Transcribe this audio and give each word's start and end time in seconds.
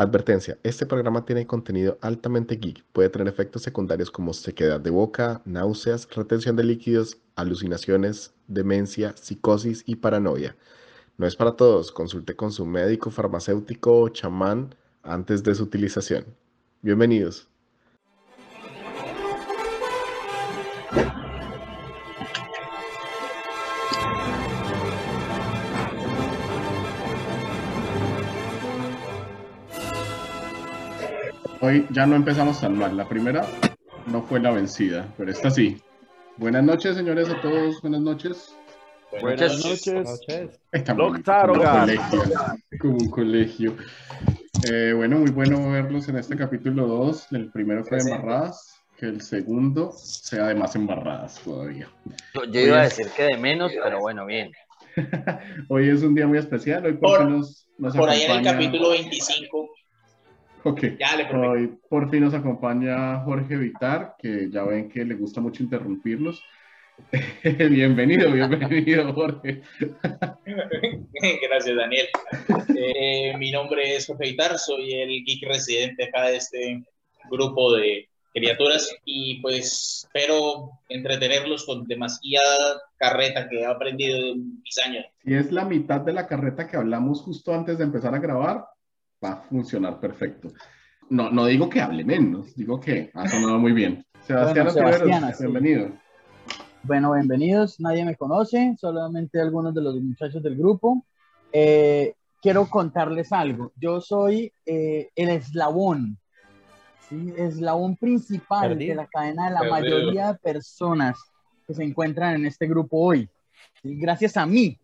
Advertencia, 0.00 0.56
este 0.62 0.86
programa 0.86 1.24
tiene 1.24 1.48
contenido 1.48 1.98
altamente 2.02 2.54
geek, 2.54 2.84
puede 2.92 3.08
tener 3.08 3.26
efectos 3.26 3.62
secundarios 3.62 4.12
como 4.12 4.32
sequedad 4.32 4.78
de 4.78 4.90
boca, 4.90 5.42
náuseas, 5.44 6.08
retención 6.14 6.54
de 6.54 6.62
líquidos, 6.62 7.18
alucinaciones, 7.34 8.32
demencia, 8.46 9.16
psicosis 9.16 9.82
y 9.86 9.96
paranoia. 9.96 10.56
No 11.16 11.26
es 11.26 11.34
para 11.34 11.56
todos, 11.56 11.90
consulte 11.90 12.36
con 12.36 12.52
su 12.52 12.64
médico, 12.64 13.10
farmacéutico 13.10 14.02
o 14.02 14.08
chamán 14.08 14.72
antes 15.02 15.42
de 15.42 15.56
su 15.56 15.64
utilización. 15.64 16.26
Bienvenidos. 16.80 17.47
Hoy 31.68 31.86
ya 31.90 32.06
no 32.06 32.16
empezamos 32.16 32.62
tan 32.62 32.78
mal. 32.78 32.96
La 32.96 33.06
primera 33.06 33.46
no 34.06 34.22
fue 34.22 34.40
la 34.40 34.50
vencida, 34.52 35.06
pero 35.18 35.30
esta 35.30 35.50
sí. 35.50 35.76
Buenas 36.38 36.64
noches, 36.64 36.96
señores, 36.96 37.28
a 37.28 37.38
todos. 37.42 37.82
Buenas 37.82 38.00
noches. 38.00 38.56
Buenas 39.20 39.62
noches. 39.62 40.58
Estamos 40.72 41.20
como 41.22 41.52
un 41.52 41.60
colegio. 41.60 42.22
Como 42.80 42.94
un 42.96 43.10
colegio. 43.10 43.76
Eh, 44.72 44.94
bueno, 44.96 45.18
muy 45.18 45.30
bueno 45.30 45.70
verlos 45.70 46.08
en 46.08 46.16
este 46.16 46.38
capítulo 46.38 46.86
2. 46.86 47.32
El 47.32 47.50
primero 47.50 47.84
fue 47.84 47.98
de 47.98 48.12
embarradas, 48.12 48.80
que 48.96 49.04
el 49.04 49.20
segundo 49.20 49.92
sea 49.92 50.46
de 50.46 50.54
más 50.54 50.74
embarradas 50.74 51.38
todavía. 51.44 51.86
Yo, 52.32 52.44
yo 52.44 52.60
iba 52.62 52.78
a 52.80 52.84
decir 52.84 53.08
que 53.14 53.24
de 53.24 53.36
menos, 53.36 53.72
pero 53.84 54.00
bueno, 54.00 54.24
bien. 54.24 54.52
Hoy 55.68 55.90
es 55.90 56.02
un 56.02 56.14
día 56.14 56.26
muy 56.26 56.38
especial. 56.38 56.86
Hoy 56.86 56.94
por, 56.94 57.28
nos, 57.28 57.68
nos 57.76 57.94
Por 57.94 58.08
ahí 58.08 58.22
en 58.22 58.30
el 58.30 58.36
acompaña- 58.38 58.52
capítulo 58.54 58.88
25. 58.88 59.68
Ok. 60.68 60.98
Ya 60.98 61.16
le. 61.16 61.24
Hoy 61.34 61.78
por 61.88 62.10
fin 62.10 62.20
nos 62.20 62.34
acompaña 62.34 63.20
Jorge 63.20 63.56
Vitar, 63.56 64.16
que 64.18 64.50
ya 64.50 64.64
ven 64.64 64.90
que 64.90 65.02
le 65.02 65.14
gusta 65.14 65.40
mucho 65.40 65.62
interrumpirnos. 65.62 66.42
bienvenido, 67.42 68.30
bienvenido, 68.30 69.14
Jorge. 69.14 69.62
Gracias, 71.42 71.74
Daniel. 71.76 72.06
Eh, 72.76 73.34
mi 73.38 73.50
nombre 73.50 73.96
es 73.96 74.06
Jorge 74.06 74.30
Vitar, 74.30 74.58
soy 74.58 74.92
el 74.92 75.24
geek 75.24 75.48
residente 75.48 76.04
acá 76.04 76.24
de 76.28 76.36
este 76.36 76.84
grupo 77.30 77.72
de 77.74 78.10
criaturas 78.34 78.94
y 79.06 79.40
pues 79.40 80.04
espero 80.04 80.70
entretenerlos 80.90 81.64
con 81.64 81.86
demasiada 81.86 82.82
carreta 82.98 83.48
que 83.48 83.60
he 83.60 83.64
aprendido 83.64 84.18
en 84.18 84.60
mis 84.62 84.78
años. 84.84 85.06
Si 85.24 85.32
es 85.32 85.50
la 85.50 85.64
mitad 85.64 86.02
de 86.02 86.12
la 86.12 86.26
carreta 86.26 86.68
que 86.68 86.76
hablamos 86.76 87.22
justo 87.22 87.54
antes 87.54 87.78
de 87.78 87.84
empezar 87.84 88.14
a 88.14 88.18
grabar, 88.18 88.66
va 89.24 89.32
a 89.32 89.36
funcionar 89.42 90.00
perfecto. 90.00 90.52
No, 91.10 91.30
no 91.30 91.46
digo 91.46 91.68
que 91.68 91.80
hable 91.80 92.04
menos, 92.04 92.54
digo 92.54 92.78
que 92.80 93.10
ha 93.14 93.28
sonado 93.28 93.58
muy 93.58 93.72
bien. 93.72 94.04
Sebastián 94.20 94.66
Bueno, 94.74 94.92
Sebastián, 94.92 95.34
sí. 95.34 95.44
bienvenido. 95.44 95.92
Bueno, 96.82 97.12
bienvenidos. 97.14 97.80
Nadie 97.80 98.04
me 98.04 98.16
conoce, 98.16 98.74
solamente 98.78 99.40
algunos 99.40 99.74
de 99.74 99.82
los 99.82 99.96
muchachos 99.96 100.42
del 100.42 100.56
grupo. 100.56 101.04
Eh, 101.52 102.14
quiero 102.40 102.66
contarles 102.68 103.32
algo. 103.32 103.72
Yo 103.76 104.00
soy 104.00 104.52
eh, 104.66 105.08
el 105.16 105.30
eslabón, 105.30 106.18
¿sí? 107.08 107.32
eslabón 107.36 107.96
principal 107.96 108.70
Perdido. 108.70 108.90
de 108.90 108.94
la 108.96 109.06
cadena 109.06 109.46
de 109.46 109.54
la 109.54 109.60
Perdido. 109.60 109.98
mayoría 109.98 110.32
de 110.32 110.38
personas 110.38 111.18
que 111.66 111.74
se 111.74 111.82
encuentran 111.82 112.34
en 112.36 112.46
este 112.46 112.66
grupo 112.66 112.98
hoy. 112.98 113.28
¿sí? 113.82 113.98
Gracias 113.98 114.36
a 114.36 114.46
mí, 114.46 114.78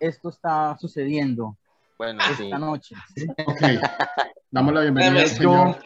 esto 0.00 0.30
está 0.30 0.76
sucediendo 0.78 1.56
Bueno, 1.98 2.22
sí. 2.36 2.44
esta 2.44 2.58
noche. 2.58 2.94
¿sí? 3.14 3.26
Ok, 3.46 3.62
damos 4.50 4.74
la 4.74 4.80
bienvenida 4.82 5.20
al 5.20 5.28
señor. 5.28 5.76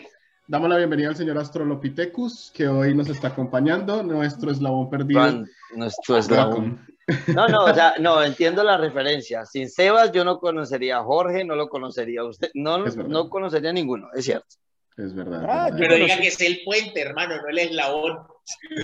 Damos 0.49 0.69
la 0.69 0.79
bienvenida 0.79 1.11
al 1.11 1.17
señor 1.17 1.39
Astrolopithecus, 1.39 2.51
que 2.53 2.67
hoy 2.67 2.93
nos 2.93 3.09
está 3.09 3.29
acompañando, 3.29 4.03
nuestro 4.03 4.51
eslabón 4.51 4.91
perdido. 4.91 5.21
Juan, 5.21 5.49
nuestro 5.77 6.17
eslabón. 6.17 6.85
No, 7.29 7.47
no, 7.47 7.65
o 7.65 7.75
sea, 7.75 7.95
no, 8.01 8.23
entiendo 8.23 8.65
la 8.65 8.77
referencia. 8.77 9.47
Sin 9.47 9.69
Sebas 9.69 10.11
yo 10.11 10.25
no 10.25 10.41
conocería 10.41 10.99
a 10.99 11.05
Jorge, 11.05 11.45
no 11.45 11.55
lo 11.55 11.69
conocería 11.69 12.23
a 12.23 12.25
usted, 12.25 12.51
no, 12.55 12.79
no 12.79 13.31
conocería 13.31 13.71
a 13.71 13.73
ninguno, 13.73 14.09
es 14.13 14.25
cierto. 14.25 14.57
Es 14.97 15.15
verdad. 15.15 15.47
Ah, 15.49 15.69
es 15.69 15.75
verdad. 15.75 15.79
Pero 15.79 15.95
diga 15.95 16.17
que 16.19 16.29
es 16.29 16.41
el 16.41 16.61
puente, 16.65 17.01
hermano, 17.01 17.37
no 17.41 17.49
el 17.49 17.59
eslabón. 17.59 18.19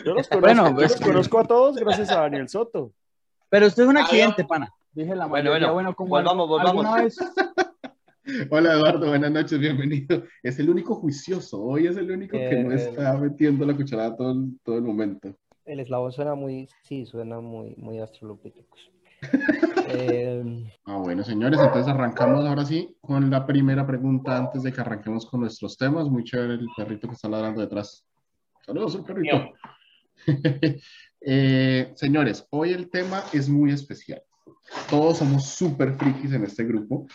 Yo 0.04 0.14
los 0.14 0.28
conozco, 0.28 0.40
Bueno, 0.40 0.68
yo 0.68 0.74
pues, 0.74 0.92
los 0.92 1.00
conozco 1.00 1.38
a 1.40 1.44
todos 1.44 1.76
gracias 1.76 2.10
a 2.10 2.20
Daniel 2.20 2.48
Soto. 2.48 2.92
Pero 3.48 3.66
usted 3.66 3.82
es 3.82 3.88
un 3.88 3.96
accidente, 3.96 4.44
pana. 4.44 4.72
Dije 4.96 5.14
la 5.14 5.26
Bueno, 5.26 5.50
mayoría. 5.50 5.70
bueno, 5.72 5.94
como 5.94 6.08
volvamos, 6.08 6.48
volvamos. 6.48 6.86
vez- 6.94 7.18
Hola 8.50 8.72
Eduardo, 8.72 9.08
buenas 9.08 9.30
noches, 9.30 9.58
bienvenido. 9.60 10.22
Es 10.42 10.58
el 10.58 10.70
único 10.70 10.94
juicioso, 10.94 11.62
hoy 11.62 11.86
es 11.86 11.98
el 11.98 12.10
único 12.10 12.32
que 12.38 12.64
no 12.64 12.72
Eh, 12.72 12.76
está 12.76 13.12
metiendo 13.18 13.66
la 13.66 13.76
cucharada 13.76 14.16
todo, 14.16 14.32
el- 14.32 14.58
todo 14.64 14.76
el 14.76 14.82
momento. 14.82 15.36
El 15.66 15.80
eslabón 15.80 16.12
suena 16.12 16.34
muy, 16.34 16.66
sí, 16.84 17.04
suena 17.04 17.40
muy, 17.40 17.74
muy. 17.76 17.98
Eh, 19.88 20.64
Ah, 20.86 20.96
bueno, 20.96 21.22
señores, 21.24 21.60
entonces 21.60 21.86
arrancamos 21.92 22.46
ahora 22.46 22.64
sí 22.64 22.96
con 23.02 23.28
la 23.30 23.46
primera 23.46 23.86
pregunta 23.86 24.36
antes 24.38 24.62
de 24.62 24.72
que 24.72 24.80
arranquemos 24.80 25.26
con 25.26 25.40
nuestros 25.40 25.76
temas. 25.76 26.08
Muy 26.08 26.24
chévere 26.24 26.54
el 26.54 26.68
perrito 26.74 27.06
que 27.06 27.14
está 27.14 27.28
ladrando 27.28 27.60
detrás. 27.60 28.04
Saludos, 28.64 28.94
el 28.94 29.04
perrito. 29.04 29.36
Eh, 31.28 31.92
señores, 31.96 32.46
hoy 32.50 32.70
el 32.72 32.88
tema 32.88 33.22
es 33.32 33.48
muy 33.48 33.72
especial. 33.72 34.22
Todos 34.90 35.18
somos 35.18 35.46
súper 35.46 35.94
frikis 35.94 36.32
en 36.32 36.44
este 36.44 36.64
grupo 36.64 37.06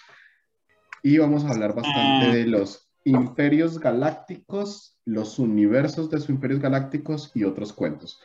y 1.03 1.17
vamos 1.17 1.44
a 1.45 1.50
hablar 1.50 1.73
bastante 1.73 2.28
Ah. 2.28 2.34
de 2.34 2.45
los 2.47 2.89
imperios 3.03 3.79
galácticos, 3.79 5.00
los 5.06 5.39
universos 5.39 6.09
de 6.09 6.19
sus 6.19 6.29
imperios 6.29 6.59
galácticos 6.59 7.31
y 7.34 7.44
otros 7.44 7.73
cuentos. 7.73 8.22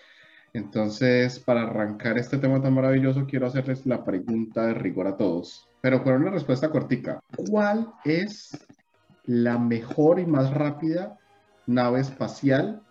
Entonces, 0.52 1.38
para 1.38 1.62
arrancar 1.62 2.18
este 2.18 2.38
tema 2.38 2.60
tan 2.62 2.74
maravilloso, 2.74 3.26
quiero 3.26 3.46
hacerles 3.46 3.84
la 3.86 4.04
pregunta 4.04 4.66
de 4.66 4.74
rigor 4.74 5.06
a 5.06 5.16
todos, 5.16 5.68
pero 5.80 6.02
con 6.02 6.14
una 6.14 6.30
respuesta 6.30 6.70
cortica. 6.70 7.20
¿Cuál 7.50 7.92
es 8.04 8.66
la 9.24 9.58
mejor 9.58 10.18
y 10.18 10.26
más 10.26 10.52
rápida 10.52 11.18
nave 11.66 12.00
espacial 12.00 12.82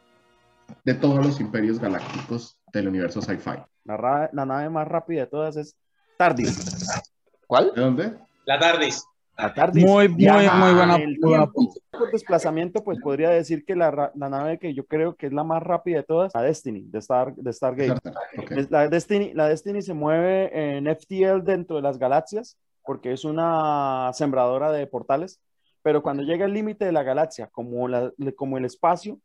de 0.84 0.94
todos 0.96 1.26
los 1.26 1.40
imperios 1.40 1.80
galácticos 1.80 2.60
del 2.74 2.88
universo 2.88 3.22
sci-fi? 3.22 3.58
la, 3.86 4.30
la 4.34 4.46
nave 4.46 4.70
más 4.70 4.88
rápida 4.88 5.22
de 5.22 5.28
todas 5.28 5.56
es 5.58 5.76
Tardis. 6.18 7.02
¿Cuál? 7.48 7.72
¿De 7.76 7.82
dónde? 7.82 8.14
La 8.46 8.60
Tardis. 8.60 9.06
La 9.38 9.54
Tardis. 9.54 9.84
Muy, 9.86 10.08
muy, 10.08 10.18
muy 10.28 10.74
buena- 10.74 10.96
el. 10.96 11.18
Por 11.20 12.12
desplazamiento, 12.12 12.84
pues 12.84 13.00
podría 13.02 13.30
decir 13.30 13.66
que 13.66 13.76
la, 13.76 14.12
la 14.16 14.30
nave 14.30 14.58
que 14.60 14.74
yo 14.74 14.86
creo 14.86 15.16
que 15.16 15.28
es 15.28 15.34
la 15.34 15.44
más 15.44 15.62
rápida 15.64 15.98
de 15.98 16.04
todas, 16.04 16.34
la 16.34 16.42
Destiny, 16.42 16.84
de, 16.90 17.00
Star, 17.00 17.34
de 17.36 17.54
Stargate. 17.54 17.94
Ok. 18.38 18.52
Es- 18.52 18.72
La 18.72 18.88
Destiny, 18.88 19.34
la 19.34 19.48
Destiny 19.48 19.82
se 19.82 19.94
mueve 19.94 20.78
en 20.78 20.88
FTL 20.88 21.44
dentro 21.44 21.76
de 21.78 21.82
las 21.82 21.98
galaxias 21.98 22.58
porque 22.84 23.12
es 23.14 23.26
una 23.26 24.12
sembradora 24.14 24.72
de 24.72 24.86
portales, 24.88 25.40
pero 25.82 26.04
cuando 26.04 26.24
llega 26.24 26.46
el 26.46 26.54
límite 26.54 26.86
de 26.86 26.92
la 26.92 27.04
galaxia, 27.04 27.48
como, 27.52 27.88
la- 27.88 28.12
como 28.36 28.58
el 28.58 28.66
espacio 28.66 29.20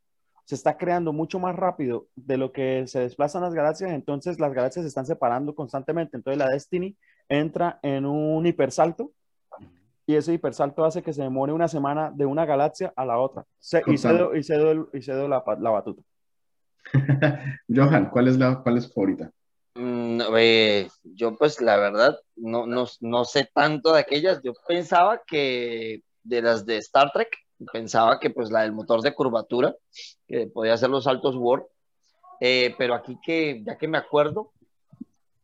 se 0.45 0.55
está 0.55 0.77
creando 0.77 1.13
mucho 1.13 1.39
más 1.39 1.55
rápido 1.57 2.07
de 2.17 2.37
lo 2.37 2.53
que 2.53 2.87
se 2.87 3.01
desplazan 3.01 3.43
las 3.43 3.55
galaxias, 3.55 3.91
entonces 3.93 4.39
las 4.41 4.53
galaxias 4.53 4.85
se 4.85 4.89
están 4.89 5.07
separando 5.07 5.55
constantemente. 5.55 6.17
Entonces 6.17 6.39
la 6.39 6.49
Destiny 6.49 6.97
entra 7.29 7.79
en 7.83 8.07
un 8.07 8.45
hipersalto 8.47 9.13
y 10.07 10.17
ese 10.17 10.33
hipersalto 10.33 10.85
hace 10.85 11.03
que 11.03 11.13
se 11.13 11.23
demore 11.23 11.53
una 11.53 11.69
semana 11.69 12.11
de 12.13 12.27
una 12.27 12.45
galaxia 12.45 12.93
a 12.97 13.05
la 13.05 13.19
otra. 13.19 13.45
Se- 13.61 13.83
y 13.87 13.97
cedo, 13.97 14.35
y 14.35 14.43
cedo 14.43 14.71
el- 14.73 14.87
y 14.93 15.03
cedo 15.03 15.29
la, 15.29 15.45
la 15.61 15.71
batuta. 15.71 16.03
Johan, 17.69 18.11
¿cuál 18.11 18.29
es 18.29 18.37
la 18.39 18.61
cuál 18.63 18.79
es 18.79 18.87
tu 18.89 18.93
favorita? 18.95 19.31
Mm, 19.77 20.17
no, 20.17 20.37
eh, 20.39 20.89
yo 21.05 21.37
pues 21.37 21.61
la 21.61 21.77
verdad 21.77 22.19
no, 22.37 22.67
no, 22.67 22.87
no 23.01 23.25
sé 23.25 23.49
tanto 23.55 23.93
de 23.93 24.01
aquellas. 24.01 24.41
Yo 24.43 24.53
pensaba 24.67 25.21
que 25.27 26.03
de 26.25 26.43
las 26.43 26.67
de 26.67 26.79
Star 26.79 27.13
Trek, 27.13 27.29
pensaba 27.73 28.19
que 28.19 28.31
pues 28.31 28.51
la 28.51 28.63
del 28.63 28.73
motor 28.73 29.03
de 29.03 29.15
curvatura, 29.15 29.75
que 30.27 30.47
podía 30.47 30.75
hacer 30.75 30.91
los 30.91 31.05
saltos 31.05 31.37
Warp, 31.37 31.67
Eh, 32.43 32.75
pero 32.79 32.95
aquí 32.95 33.19
que 33.23 33.63
ya 33.65 33.77
que 33.77 33.87
me 33.87 33.99
acuerdo, 33.99 34.53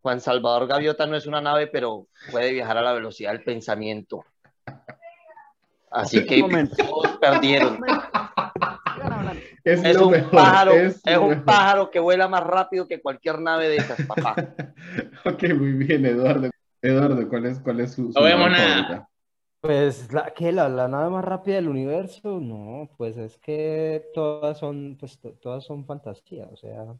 Juan 0.01 0.21
Salvador 0.21 0.67
Gaviota 0.67 1.07
no 1.07 1.17
es 1.17 1.27
una 1.27 1.41
nave, 1.43 1.67
pero 1.67 2.07
puede 2.31 2.53
viajar 2.53 2.79
a 2.79 2.83
la 2.83 2.93
velocidad 2.95 3.33
del 3.33 3.45
pensamiento. 3.45 4.25
Así 5.91 6.25
que 6.25 6.43
todos 6.77 7.19
perdieron. 7.21 7.79
Es, 9.65 9.97
un 9.99 10.11
mejor, 10.13 10.31
pájaro, 10.31 10.73
es 10.73 11.03
un 11.05 11.29
mejor. 11.29 11.45
pájaro 11.45 11.91
que 11.91 11.99
vuela 11.99 12.29
más 12.29 12.43
rápido 12.45 12.87
que 12.87 13.01
cualquier 13.01 13.41
nave 13.41 13.69
de 13.69 13.77
esas, 13.77 14.01
papá. 14.07 14.35
Ok, 15.25 15.43
muy 15.55 15.73
bien, 15.73 16.07
Eduardo. 16.07 16.51
Eduardo, 16.81 17.29
¿cuál 17.29 17.47
es, 17.47 17.59
cuál 17.59 17.81
es 17.81 17.93
su, 17.93 18.13
su 18.13 18.19
No 18.19 18.25
vemos 18.25 18.51
nada. 18.51 18.69
favorita? 18.69 19.09
Pues 19.67 20.13
la 20.13 20.33
que 20.33 20.53
la, 20.53 20.69
la 20.69 20.87
nave 20.87 21.11
más 21.11 21.25
rápida 21.25 21.57
del 21.57 21.69
universo, 21.69 22.39
no, 22.41 22.89
pues 22.97 23.17
es 23.17 23.37
que 23.39 24.07
todas 24.15 24.59
son, 24.59 24.97
pues 24.99 25.19
to- 25.19 25.33
todas 25.35 25.65
son 25.65 25.85
fantasía, 25.85 26.49
o 26.53 26.57
sea, 26.57 26.95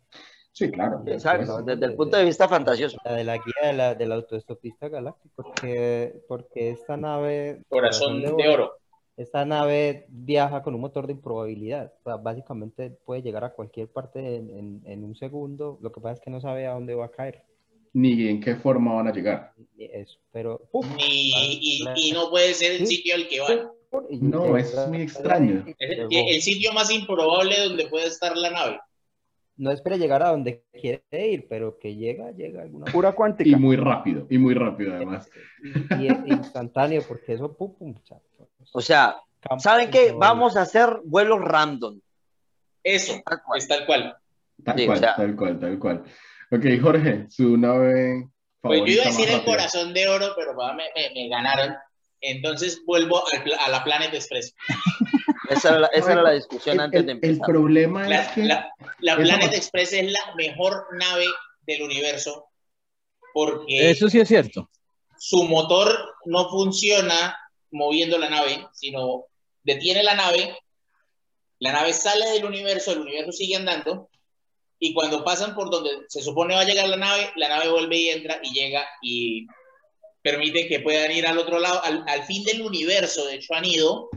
Sí, 0.53 0.71
claro. 0.71 1.03
Exacto, 1.07 1.63
desde 1.63 1.85
el 1.85 1.95
punto 1.95 2.17
de 2.17 2.25
vista 2.25 2.49
fantasioso. 2.49 2.97
la 3.05 3.13
de 3.13 3.25
la 3.25 3.35
guía 3.37 3.69
de 3.69 3.73
la, 3.75 3.95
del 3.95 4.11
autoestopista 4.11 4.89
galáctico, 4.89 5.35
porque, 5.43 6.23
porque 6.27 6.71
esta 6.71 6.97
nave 6.97 7.63
Corazón 7.69 8.23
de 8.23 8.33
oro. 8.33 8.73
esta 9.19 9.45
nave 9.45 10.07
viaja 10.09 10.63
con 10.63 10.75
un 10.75 10.81
motor 10.81 11.07
de 11.07 11.13
improbabilidad. 11.13 11.93
O 12.01 12.03
sea, 12.05 12.17
básicamente 12.17 12.91
puede 12.91 13.21
llegar 13.23 13.45
a 13.45 13.53
cualquier 13.53 13.89
parte 13.89 14.37
en, 14.37 14.49
en- 14.51 14.83
en 14.87 15.05
un 15.05 15.15
segundo. 15.15 15.79
Lo 15.83 15.93
que 15.93 16.01
pasa 16.01 16.15
es 16.15 16.21
que 16.21 16.31
no 16.31 16.41
sabe 16.41 16.67
a 16.67 16.73
dónde 16.73 16.95
va 16.95 17.05
a 17.05 17.11
caer. 17.11 17.45
Ni 17.93 18.29
en 18.29 18.41
qué 18.41 18.57
forma 18.57 18.95
van 18.95 19.09
a 19.09 19.13
llegar. 19.13 19.53
Y 19.77 19.85
Eso, 19.85 20.19
pero 20.33 20.61
¡pum! 20.73 20.87
Ni, 20.97 21.31
y, 21.31 21.85
y 21.97 22.13
no 22.13 22.31
puede 22.31 22.53
ser 22.55 22.81
el 22.81 22.87
sitio 22.87 23.15
al 23.15 23.29
que 23.29 23.41
va. 23.41 23.71
Y 24.11 24.19
No, 24.19 24.57
eso 24.57 24.83
es 24.83 24.89
muy 24.89 25.03
extraño. 25.03 25.65
y 25.67 25.71
Es 25.79 25.91
el, 25.99 26.09
el 26.11 26.43
sitio 26.43 26.73
más 26.73 26.91
improbable 26.91 27.55
donde 27.69 27.87
puede 27.87 28.07
estar 28.07 28.37
la 28.37 28.51
nave. 28.51 28.81
No 29.59 29.71
espera 29.71 29.97
llegar 29.97 30.23
a 30.23 30.31
donde 30.31 30.65
quiere 30.79 31.03
ir, 31.13 31.47
pero 31.49 31.79
que 31.79 31.95
llega, 31.97 32.31
llega 32.33 32.63
alguna 32.63 32.85
Pura 32.93 33.11
Y 33.11 33.13
cuántica. 33.15 33.57
muy 33.57 33.77
rápido, 33.77 34.27
y 34.29 34.37
muy 34.39 34.53
rápido 34.55 34.95
además. 34.95 35.31
y, 35.99 36.03
y 36.05 36.09
es 36.09 36.19
instantáneo, 36.27 37.03
porque 37.09 37.33
eso 37.35 37.57
pum, 37.57 37.75
pum, 37.75 37.95
cha- 38.05 38.21
O 38.73 38.81
sea, 38.83 39.17
campo 39.41 39.61
¿saben 39.63 39.91
qué? 39.91 40.13
Vamos 40.13 40.57
a 40.59 40.63
hacer 40.63 41.01
vuelos 41.05 41.41
random. 41.41 41.99
Eso, 42.83 43.15
Tal 43.25 43.43
cual. 43.45 43.59
es 43.59 43.69
tal 43.69 43.87
cual. 43.87 44.17
Tal 44.63 44.77
Sí, 44.79 44.83
o 44.85 44.87
cual, 44.87 44.99
sea- 44.99 45.17
tal 45.17 45.37
cual, 45.37 45.59
tal 45.59 45.79
cual. 45.79 46.05
Ok, 46.51 46.65
Jorge, 46.81 47.27
su 47.29 47.57
nave 47.57 48.29
Pues 48.61 48.81
yo 48.81 48.87
iba 48.87 49.03
favorita 49.05 49.09
a 49.09 49.11
decir 49.13 49.31
el 49.31 49.45
corazón 49.45 49.95
de 49.95 50.09
oro, 50.09 50.33
pero 50.37 50.55
me, 50.75 50.85
me- 50.95 51.11
me 51.15 51.29
ganaron. 51.29 51.75
Entonces 52.21 52.83
vuelvo 52.87 53.23
al 53.33 53.43
pla- 53.43 53.57
a 53.65 53.69
la 53.71 53.85
Planet 53.85 54.13
Express. 54.15 54.55
Esa 55.51 55.69
era 55.71 55.79
la, 55.79 55.87
esa 55.89 56.13
era 56.13 56.23
la 56.23 56.33
discusión 56.33 56.75
El, 56.75 56.81
antes 56.81 57.01
el- 57.01 57.07
de 57.07 57.13
el 57.13 57.19
empezar. 57.19 57.47
problema 57.47 58.03
es 58.05 58.09
La, 58.11 58.35
que 58.35 58.43
la- 58.43 58.73
la 58.99 59.17
Planet 59.17 59.53
Express 59.55 59.93
es 59.93 60.11
la 60.11 60.35
mejor 60.37 60.87
nave 60.99 61.27
del 61.67 61.83
universo 61.83 62.47
porque 63.33 63.91
Eso 63.91 64.09
sí 64.09 64.19
es 64.19 64.27
cierto. 64.27 64.69
su 65.19 65.45
motor 65.45 66.15
no 66.25 66.49
funciona 66.49 67.37
moviendo 67.71 68.19
la 68.19 68.29
nave, 68.31 68.67
sino 68.73 69.27
detiene 69.63 70.03
la 70.03 70.15
nave, 70.15 70.57
la 71.61 71.73
nave 71.73 71.93
sale 71.93 72.29
del 72.31 72.45
universo, 72.45 72.93
el 72.93 73.01
universo 73.01 73.31
sigue 73.33 73.55
andando, 73.57 74.09
y 74.79 74.93
cuando 74.95 75.25
pasan 75.25 75.55
por 75.55 75.71
donde 75.71 75.91
se 76.09 76.23
supone 76.23 76.55
va 76.55 76.61
a 76.61 76.65
llegar 76.65 76.89
la 76.89 76.97
nave, 76.97 77.31
la 77.37 77.49
nave 77.49 77.71
vuelve 77.71 77.97
y 77.97 78.09
entra 78.11 78.41
y 78.43 78.53
llega 78.53 78.85
y 79.03 79.47
permite 80.23 80.67
que 80.69 80.81
puedan 80.81 81.13
ir 81.13 81.27
al 81.27 81.39
otro 81.39 81.59
lado, 81.59 81.83
al, 81.85 82.05
al 82.09 82.23
fin 82.25 82.45
del 82.45 82.63
universo, 82.63 83.27
de 83.27 83.37
hecho 83.37 83.55
han 83.55 83.65
ido, 83.65 84.11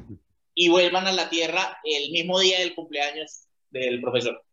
y 0.55 0.67
vuelvan 0.69 1.07
a 1.07 1.11
la 1.11 1.29
Tierra 1.29 1.77
el 1.83 2.11
mismo 2.11 2.39
día 2.39 2.59
del 2.59 2.75
cumpleaños 2.75 3.45
del 3.69 4.01
profesor. 4.01 4.43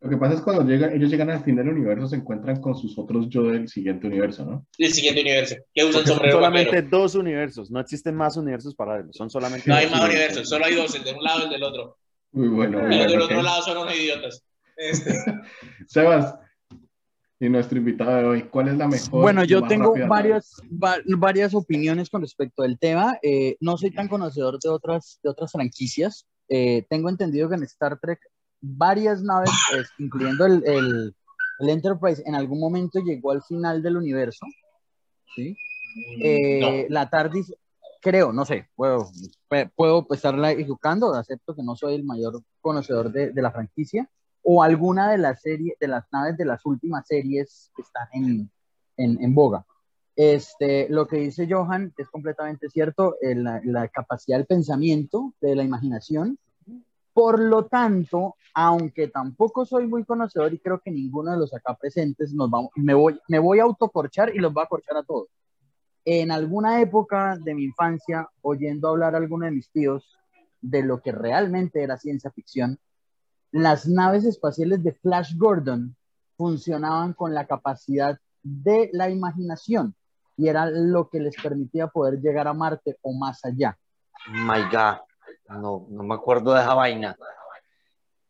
lo 0.00 0.10
que 0.10 0.16
pasa 0.18 0.34
es 0.34 0.40
cuando 0.42 0.62
llegan, 0.64 0.94
ellos 0.94 1.10
llegan 1.10 1.30
al 1.30 1.42
fin 1.42 1.56
del 1.56 1.68
universo, 1.68 2.06
se 2.06 2.16
encuentran 2.16 2.60
con 2.60 2.76
sus 2.76 2.96
otros 2.98 3.28
yo 3.28 3.42
del 3.44 3.68
siguiente 3.68 4.06
universo, 4.06 4.44
¿no? 4.44 4.66
Del 4.78 4.92
siguiente 4.92 5.22
universo, 5.22 5.56
que 5.74 5.84
usan 5.84 6.04
Porque 6.04 6.08
son 6.10 6.30
solamente 6.30 6.76
vaquero. 6.76 6.88
dos 6.98 7.14
universos, 7.14 7.70
no 7.70 7.80
existen 7.80 8.14
más 8.14 8.36
universos 8.36 8.74
paralelos, 8.74 9.16
son 9.16 9.28
solamente 9.30 9.68
No 9.68 9.74
hay 9.74 9.88
más 9.88 10.04
universos, 10.04 10.48
solo 10.48 10.64
hay 10.64 10.74
dos, 10.74 10.94
el 10.94 11.04
de 11.04 11.12
un 11.12 11.24
lado 11.24 11.40
y 11.40 11.44
el 11.44 11.50
del 11.50 11.62
otro. 11.62 11.98
Muy 12.34 12.48
bueno. 12.48 12.80
muy 12.80 12.96
los 12.98 13.06
del 13.12 13.22
otro 13.22 13.42
lado 13.42 13.62
son 13.62 13.78
unos 13.78 13.94
idiotas. 13.96 14.42
Este, 14.76 15.14
Sebas, 15.86 16.34
y 17.40 17.48
nuestro 17.48 17.78
invitado 17.78 18.16
de 18.16 18.24
hoy, 18.24 18.42
¿cuál 18.44 18.68
es 18.68 18.76
la 18.76 18.88
mejor? 18.88 19.20
Bueno, 19.22 19.44
yo 19.44 19.62
tengo 19.66 19.94
varias, 20.08 20.56
va- 20.70 20.98
varias 21.16 21.54
opiniones 21.54 22.10
con 22.10 22.22
respecto 22.22 22.62
al 22.62 22.78
tema. 22.78 23.18
Eh, 23.22 23.56
no 23.60 23.76
soy 23.76 23.90
tan 23.92 24.08
conocedor 24.08 24.58
de 24.60 24.68
otras, 24.68 25.20
de 25.22 25.30
otras 25.30 25.52
franquicias. 25.52 26.26
Eh, 26.48 26.84
tengo 26.90 27.08
entendido 27.08 27.48
que 27.48 27.54
en 27.54 27.62
Star 27.64 27.98
Trek 28.00 28.20
varias 28.60 29.22
naves, 29.22 29.50
pues, 29.70 29.88
incluyendo 29.98 30.46
el, 30.46 30.62
el- 30.66 31.14
el 31.60 31.68
Enterprise, 31.68 32.20
en 32.26 32.34
algún 32.34 32.58
momento 32.58 32.98
llegó 32.98 33.30
al 33.30 33.42
final 33.44 33.80
del 33.80 33.96
universo. 33.96 34.44
¿sí? 35.36 35.54
Eh, 36.20 36.86
La 36.90 37.08
TARDIS, 37.08 37.54
creo, 38.04 38.34
no 38.34 38.44
sé, 38.44 38.68
puedo, 38.76 39.10
puedo 39.74 40.06
estarla 40.10 40.52
equivocando, 40.52 41.14
acepto 41.14 41.56
que 41.56 41.62
no 41.62 41.74
soy 41.74 41.94
el 41.94 42.04
mayor 42.04 42.42
conocedor 42.60 43.10
de, 43.10 43.30
de 43.30 43.42
la 43.42 43.50
franquicia, 43.50 44.08
o 44.42 44.62
alguna 44.62 45.10
de 45.10 45.16
las 45.16 45.40
series, 45.40 45.78
de 45.80 45.88
las 45.88 46.04
naves 46.12 46.36
de 46.36 46.44
las 46.44 46.66
últimas 46.66 47.06
series 47.06 47.72
que 47.74 47.80
están 47.80 48.06
en, 48.12 48.50
en, 48.98 49.24
en 49.24 49.34
boga. 49.34 49.64
Este, 50.14 50.86
lo 50.90 51.08
que 51.08 51.16
dice 51.16 51.48
Johan 51.50 51.94
es 51.96 52.08
completamente 52.10 52.68
cierto, 52.68 53.16
la, 53.22 53.62
la 53.64 53.88
capacidad 53.88 54.36
del 54.36 54.46
pensamiento, 54.46 55.32
de 55.40 55.56
la 55.56 55.62
imaginación. 55.62 56.38
Por 57.14 57.40
lo 57.40 57.64
tanto, 57.64 58.34
aunque 58.52 59.08
tampoco 59.08 59.64
soy 59.64 59.86
muy 59.86 60.04
conocedor 60.04 60.52
y 60.52 60.58
creo 60.58 60.78
que 60.78 60.90
ninguno 60.90 61.30
de 61.30 61.38
los 61.38 61.54
acá 61.54 61.74
presentes 61.74 62.34
nos 62.34 62.50
vamos, 62.50 62.70
me 62.76 62.92
voy, 62.92 63.18
me 63.28 63.38
voy 63.38 63.60
a 63.60 63.62
autocorchar 63.62 64.34
y 64.36 64.40
los 64.40 64.52
voy 64.52 64.62
a 64.62 64.66
corchar 64.66 64.98
a 64.98 65.04
todos. 65.04 65.28
En 66.06 66.30
alguna 66.30 66.80
época 66.80 67.36
de 67.42 67.54
mi 67.54 67.64
infancia, 67.64 68.28
oyendo 68.42 68.88
hablar 68.88 69.14
a 69.14 69.18
alguno 69.18 69.46
de 69.46 69.52
mis 69.52 69.70
tíos 69.70 70.18
de 70.60 70.82
lo 70.82 71.00
que 71.00 71.12
realmente 71.12 71.82
era 71.82 71.96
ciencia 71.96 72.30
ficción, 72.30 72.78
las 73.52 73.86
naves 73.86 74.24
espaciales 74.24 74.82
de 74.82 74.92
Flash 74.92 75.36
Gordon 75.36 75.96
funcionaban 76.36 77.12
con 77.14 77.32
la 77.32 77.46
capacidad 77.46 78.18
de 78.42 78.90
la 78.92 79.08
imaginación 79.08 79.94
y 80.36 80.48
era 80.48 80.66
lo 80.70 81.08
que 81.08 81.20
les 81.20 81.36
permitía 81.40 81.86
poder 81.86 82.20
llegar 82.20 82.48
a 82.48 82.52
Marte 82.52 82.98
o 83.02 83.12
más 83.14 83.44
allá. 83.44 83.78
My 84.30 84.62
God. 84.70 84.98
No, 85.60 85.86
no 85.88 86.02
me 86.02 86.14
acuerdo 86.14 86.52
de 86.54 86.60
esa 86.60 86.74
vaina. 86.74 87.16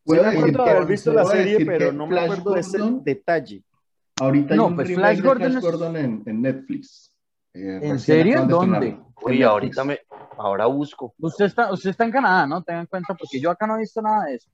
Puedo 0.05 0.23
Yo 0.23 0.31
me 0.31 0.37
acuerdo 0.37 0.65
de 0.65 0.71
haber 0.71 0.87
visto 0.87 1.12
la 1.12 1.25
serie, 1.25 1.65
pero 1.65 1.93
no 1.93 2.06
me 2.06 2.12
Flash 2.12 2.25
acuerdo 2.25 2.53
de 2.55 2.61
ese 2.61 2.79
Gordon- 2.79 3.03
detalle. 3.05 3.65
Ahorita 4.21 4.53
hay 4.55 4.59
No, 4.59 4.67
un 4.67 4.76
pues 4.76 4.94
Flash 4.94 5.17
de 5.17 5.23
Gordon 5.23 5.50
Flash 5.53 5.56
es- 5.56 5.62
Gordon 5.71 5.97
en, 5.97 6.23
en 6.26 6.43
Netflix. 6.43 7.11
Eh, 7.55 7.81
¿En 7.83 7.99
serio? 8.01 8.45
¿Dónde? 8.47 8.99
Netflix. 8.99 9.45
ahorita 9.45 9.85
me. 9.85 10.01
Ahora 10.37 10.67
busco. 10.67 11.15
Usted 11.19 11.45
está, 11.47 11.73
usted 11.73 11.91
está 11.91 12.05
en 12.05 12.11
Canadá, 12.11 12.47
¿no? 12.47 12.62
Tengan 12.62 12.83
en 12.83 12.87
cuenta, 12.87 13.15
porque 13.15 13.41
yo 13.41 13.51
acá 13.51 13.67
no 13.67 13.77
he 13.77 13.81
visto 13.81 14.03
nada 14.03 14.25
de 14.25 14.35
eso. 14.35 14.51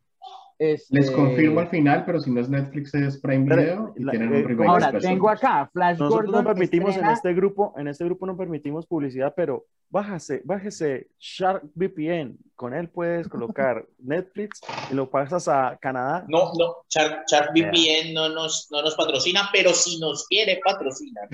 Este, 0.60 0.94
Les 0.94 1.10
confirmo 1.10 1.60
al 1.60 1.68
final, 1.70 2.04
pero 2.04 2.20
si 2.20 2.30
no 2.30 2.38
es 2.38 2.50
Netflix 2.50 2.92
es 2.92 3.18
Prime 3.18 3.46
Pero, 3.48 3.62
Video 3.62 3.94
y 3.96 4.04
la- 4.04 4.10
tienen 4.12 4.34
eh, 4.34 4.42
un 4.42 4.44
remake 4.48 4.68
Ahora, 4.68 4.90
Flash 4.90 5.02
tengo 5.02 5.30
acá 5.30 5.70
Flash 5.72 5.98
Nosotros 5.98 6.26
Gordon. 6.26 6.44
no 6.44 6.50
permitimos 6.50 6.90
estrena- 6.90 7.08
en 7.08 7.14
este 7.14 7.32
grupo, 7.32 7.74
en 7.78 7.88
este 7.88 8.04
grupo 8.04 8.26
no 8.26 8.36
permitimos 8.36 8.86
publicidad, 8.86 9.32
pero 9.34 9.64
bájase, 9.88 10.42
bájese 10.44 11.08
Shark 11.18 11.62
VPN, 11.74 12.36
con 12.56 12.74
él 12.74 12.90
puedes 12.90 13.26
colocar 13.26 13.86
Netflix 14.00 14.60
y 14.90 14.94
lo 14.94 15.08
pasas 15.08 15.48
a 15.48 15.78
Canadá. 15.80 16.26
No, 16.28 16.52
no, 16.58 16.74
Shark, 16.90 17.22
Shark 17.26 17.52
VPN 17.54 18.12
no 18.12 18.28
nos, 18.28 18.68
no 18.70 18.82
nos 18.82 18.94
patrocina, 18.96 19.48
pero 19.54 19.70
si 19.72 19.98
nos 19.98 20.26
quiere 20.28 20.60
patrocinar. 20.62 21.26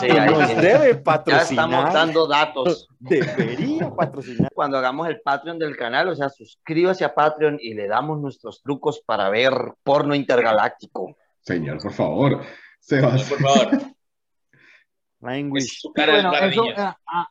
Sí, 0.00 0.08
Nos 0.08 0.56
debe 0.56 0.94
Ya 0.94 1.02
patrocinar. 1.04 1.66
estamos 1.68 1.92
dando 1.94 2.26
datos. 2.26 2.88
Debería 2.98 3.90
patrocinar. 3.90 4.50
Cuando 4.54 4.78
hagamos 4.78 5.06
el 5.08 5.20
Patreon 5.20 5.58
del 5.58 5.76
canal, 5.76 6.08
o 6.08 6.16
sea, 6.16 6.30
suscríbase 6.30 7.04
a 7.04 7.14
Patreon 7.14 7.58
y 7.60 7.74
le 7.74 7.86
damos 7.86 8.18
trucos 8.62 9.00
para 9.06 9.28
ver 9.30 9.52
porno 9.82 10.14
intergaláctico. 10.14 11.16
Señor, 11.40 11.78
por 11.82 11.92
favor. 11.92 12.42
Sebas. 12.80 13.28
Por 13.28 13.38
favor. 13.38 13.80
Language. 15.20 15.80
Bueno, 15.96 16.32
eso, 16.34 16.64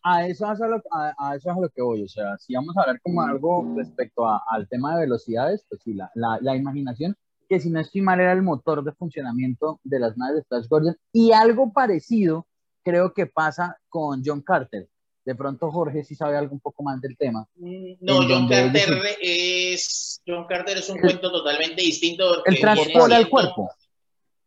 a, 0.03 0.25
eso 0.27 0.51
es 0.51 0.61
a, 0.61 0.67
lo, 0.67 0.81
a- 0.91 1.13
a 1.19 1.35
eso 1.35 1.51
es 1.51 1.57
a 1.57 1.59
lo 1.59 1.69
que 1.69 1.81
voy. 1.81 2.03
O 2.03 2.07
sea, 2.07 2.37
si 2.39 2.55
vamos 2.55 2.75
a 2.75 2.81
hablar 2.81 2.99
como 3.01 3.21
algo 3.21 3.71
respecto 3.77 4.27
a- 4.27 4.41
al 4.49 4.67
tema 4.67 4.95
de 4.95 5.01
velocidades, 5.01 5.63
pues 5.69 5.81
sí, 5.83 5.93
la, 5.93 6.09
la, 6.15 6.39
la 6.41 6.55
imaginación, 6.55 7.15
que 7.47 7.59
si 7.59 7.69
no 7.69 7.79
estoy 7.79 8.01
mal 8.01 8.19
era 8.19 8.31
el 8.33 8.41
motor 8.41 8.83
de 8.83 8.93
funcionamiento 8.93 9.79
de 9.83 9.99
las 9.99 10.17
naves 10.17 10.37
de 10.37 10.43
Flash 10.45 10.67
Gordon. 10.67 10.97
Y 11.11 11.33
algo 11.33 11.71
parecido 11.71 12.47
creo 12.83 13.13
que 13.13 13.27
pasa 13.27 13.77
con 13.89 14.23
John 14.25 14.41
Carter. 14.41 14.89
De 15.25 15.35
pronto 15.35 15.71
Jorge 15.71 16.03
sí 16.03 16.15
sabe 16.15 16.37
algo 16.37 16.53
un 16.53 16.59
poco 16.59 16.83
más 16.83 16.99
del 16.99 17.15
tema. 17.17 17.47
No, 17.55 18.23
en 18.23 18.29
John 18.29 18.29
ellos- 18.29 18.49
Carter 18.49 19.01
es 19.21 20.21
John 20.27 20.45
Carter 20.47 20.77
es 20.77 20.89
un 20.89 20.97
El- 20.97 21.01
cuento 21.03 21.31
totalmente 21.31 21.81
distinto. 21.81 22.43
Él 22.45 22.59
transporta 22.59 23.17
el 23.17 23.29
cuerpo. 23.29 23.69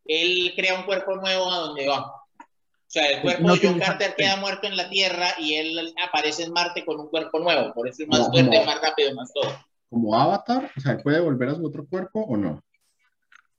Él 0.05 0.53
crea 0.55 0.79
un 0.79 0.85
cuerpo 0.85 1.17
nuevo 1.17 1.51
a 1.51 1.59
donde 1.61 1.89
va. 1.89 2.01
O 2.07 2.89
sea, 2.89 3.09
el 3.11 3.23
cuerpo 3.23 3.43
no 3.43 3.57
de 3.57 3.67
John 3.67 3.79
Carter 3.81 4.15
queda 4.17 4.37
muerto 4.37 4.67
en 4.69 4.77
la 4.77 4.89
Tierra 4.89 5.29
y 5.39 5.55
él 5.55 5.95
aparece 6.07 6.45
en 6.45 6.53
Marte 6.53 6.85
con 6.85 7.01
un 7.01 7.09
cuerpo 7.09 7.41
nuevo. 7.41 7.73
Por 7.75 7.89
eso 7.89 8.03
es 8.05 8.09
más 8.09 8.21
No, 8.21 8.27
fuerte, 8.27 8.59
no. 8.59 8.65
más 8.65 8.81
rápido, 8.81 9.15
más 9.15 9.33
todo. 9.33 9.51
Como 9.91 10.15
Avatar, 10.15 10.71
o 10.77 10.81
sea, 10.81 10.99
¿puede 10.99 11.21
volver 11.21 11.49
a 11.51 11.55
su 11.55 11.67
otro 11.67 11.87
cuerpo 11.89 12.21
o 12.21 12.37
no? 12.37 12.63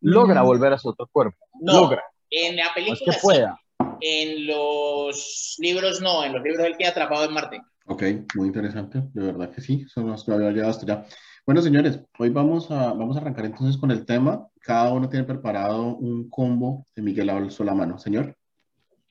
Logra 0.01 0.41
volver 0.43 0.74
a 0.74 0.77
su 0.77 0.89
otro 0.89 1.07
cuerpo. 1.12 1.38
No, 1.59 1.74
Logra. 1.81 2.03
en 2.29 2.55
la 2.55 2.63
No 2.63 2.69
es 2.69 2.75
película 2.75 3.13
que 3.15 3.19
pueda. 3.21 3.59
En 4.01 4.48
los 4.48 5.55
libros 5.60 6.01
no, 6.01 6.24
en 6.24 6.34
los 6.34 6.43
libros 6.43 6.65
él 6.65 6.75
queda 6.77 6.89
atrapado 6.89 7.25
en 7.25 7.34
Marte. 7.34 7.62
Ok, 7.86 8.03
muy 8.36 8.48
interesante, 8.48 9.01
de 9.13 9.25
verdad 9.25 9.50
que 9.51 9.62
sí, 9.62 9.84
eso 9.86 10.01
nos 10.01 10.27
lo 10.27 10.36
había 10.36 10.51
llegado 10.51 10.72
hasta 10.72 10.86
ya. 10.86 11.05
Bueno, 11.46 11.62
señores, 11.62 12.01
hoy 12.19 12.29
vamos 12.29 12.69
a, 12.69 12.91
vamos 12.93 13.15
a 13.15 13.22
arrancar 13.22 13.46
entonces 13.46 13.77
con 13.79 13.89
el 13.91 14.05
tema. 14.05 14.46
Cada 14.60 14.91
uno 14.91 15.07
tiene 15.07 15.25
preparado 15.25 15.96
un 15.96 16.29
combo 16.29 16.86
de 16.96 17.01
Miguel 17.01 17.29
Alonso 17.29 17.63
la 17.63 17.74
mano. 17.74 17.98
Señor, 17.98 18.36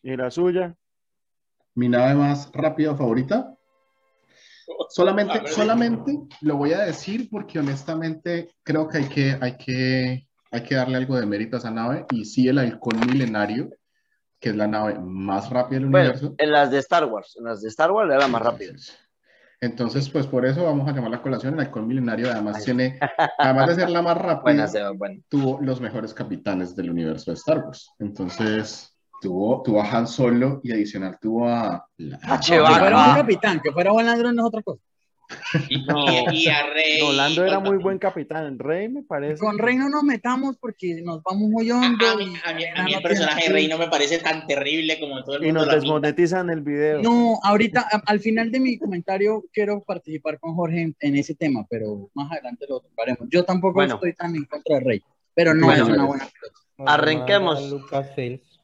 Y 0.02 0.14
la 0.16 0.30
suya. 0.30 0.76
mi 1.75 1.88
nave 1.88 2.14
más 2.14 2.50
rápida 2.52 2.94
favorita. 2.94 3.54
Solamente, 4.90 5.38
ver. 5.40 5.49
solamente 5.49 6.12
lo 6.42 6.56
voy 6.56 6.73
a 6.73 6.80
decir 6.80 7.28
porque 7.30 7.58
honestamente 7.58 8.50
creo 8.62 8.88
que 8.88 8.99
hay 8.99 9.04
que, 9.08 9.38
hay 9.40 9.56
que, 9.56 10.28
hay 10.50 10.62
que 10.62 10.75
darle 10.75 10.96
algo 10.96 11.16
de 11.16 11.25
mérito 11.26 11.56
a 11.56 11.61
esa 11.61 11.70
nave 11.70 12.04
y 12.11 12.25
sí 12.25 12.49
el 12.49 12.58
halcón 12.58 13.00
milenario 13.00 13.70
que 14.40 14.50
es 14.50 14.57
la 14.57 14.66
nave 14.66 14.99
más 14.99 15.50
rápida 15.50 15.78
del 15.81 15.88
Bueno, 15.88 16.11
universo. 16.11 16.35
en 16.38 16.52
las 16.52 16.71
de 16.71 16.78
Star 16.78 17.05
Wars, 17.07 17.37
en 17.38 17.45
las 17.45 17.62
de 17.62 17.69
Star 17.69 17.90
Wars 17.90 18.09
era 18.11 18.21
la 18.21 18.28
más 18.28 18.43
rápida. 18.43 18.73
Entonces, 19.61 20.11
pues 20.11 20.26
por 20.26 20.45
eso 20.45 20.64
vamos 20.64 20.87
a 20.87 20.93
llamar 20.93 21.11
la 21.11 21.23
colación. 21.23 21.55
El 21.55 21.61
halcón 21.61 21.87
milenario 21.88 22.31
además 22.31 22.57
Ay. 22.59 22.64
tiene, 22.64 23.00
además 23.38 23.69
de 23.69 23.75
ser 23.76 23.90
la 23.90 24.02
más 24.02 24.16
rápida, 24.19 24.43
Buena, 24.43 24.69
Seba, 24.69 24.90
buena. 24.90 25.21
tuvo 25.28 25.59
los 25.62 25.81
mejores 25.81 26.12
capitanes 26.12 26.76
del 26.76 26.90
universo 26.90 27.31
de 27.31 27.37
Star 27.37 27.61
Wars. 27.64 27.90
Entonces, 27.99 28.95
tuvo, 29.23 29.62
tuvo 29.62 29.81
a 29.81 29.90
Han 29.90 30.07
Solo 30.07 30.61
y 30.62 30.73
adicional 30.73 31.19
tuvo 31.21 31.49
a... 31.49 31.88
la- 31.97 32.19
A 32.23 32.37
Que 32.38 32.47
Chewbacca. 32.47 32.78
fuera 32.78 33.05
Ah. 33.05 33.09
un 33.11 33.16
capitán, 33.16 33.61
que 33.61 33.73
fuera 33.73 33.93
buen 33.93 34.05
ladrón 34.07 34.37
no 34.37 34.43
es 34.43 34.49
otra 34.49 34.62
cosa. 34.62 34.83
Y, 35.71 35.85
No. 35.87 36.04
y- 36.33 36.45
y 36.45 36.47
a 36.49 36.66
Rey. 36.73 37.00
Rolando 37.00 37.45
era 37.45 37.59
muy 37.61 37.76
buen 37.78 37.99
capitán. 37.99 38.59
Rey 38.59 38.88
me 38.88 39.02
parece. 39.02 39.38
Con 39.38 39.59
Rey 39.59 39.76
no 39.76 39.88
nos 39.88 40.02
metamos 40.02 40.56
porque 40.59 41.00
nos 41.02 41.23
vamos 41.23 41.49
muy 41.50 41.71
A, 41.71 41.76
hondo. 41.76 42.09
a 42.09 42.16
mí, 42.16 42.33
a 42.45 42.52
mí- 42.54 42.64
a 42.75 42.83
mí 42.85 42.95
el 42.95 43.02
personaje 43.02 43.49
de 43.49 43.52
Rey 43.52 43.68
no 43.68 43.78
me 43.78 43.88
parece 43.88 44.18
tan 44.18 44.47
terrible 44.47 44.99
como 45.00 45.23
todo 45.25 45.37
el 45.37 45.42
Y 45.42 45.47
mundo 45.47 45.61
nos 45.61 45.66
lo 45.66 45.73
pinta. 45.73 45.80
desmonetizan 45.85 46.50
el 46.50 46.61
video. 46.61 47.02
No, 47.02 47.38
ahorita, 47.42 47.87
a- 47.90 48.02
al 48.06 48.21
final 48.21 48.50
de 48.50 48.61
mi 48.61 48.78
comentario, 48.78 49.45
quiero 49.52 49.83
participar 49.83 50.38
con 50.38 50.54
Jorge 50.54 50.83
en, 50.83 50.97
en 51.00 51.16
ese 51.16 51.35
tema, 51.35 51.66
pero 51.68 52.11
más 52.14 52.30
adelante 52.33 52.66
lo 52.68 52.80
tocaremos. 52.80 53.28
Yo 53.30 53.45
tampoco 53.45 53.75
Bueno. 53.75 53.95
estoy 53.95 54.14
tan 54.14 54.35
en 54.37 54.45
contra 54.45 54.78
de 54.78 54.85
Rey, 54.85 55.02
pero 55.35 55.54
no 55.54 55.66
Bueno, 55.66 55.85
es 55.85 55.88
una 55.90 56.04
buena 56.04 56.25
pelota. 56.26 56.61
Nos 56.78 56.88
Arranquemos. 56.88 57.76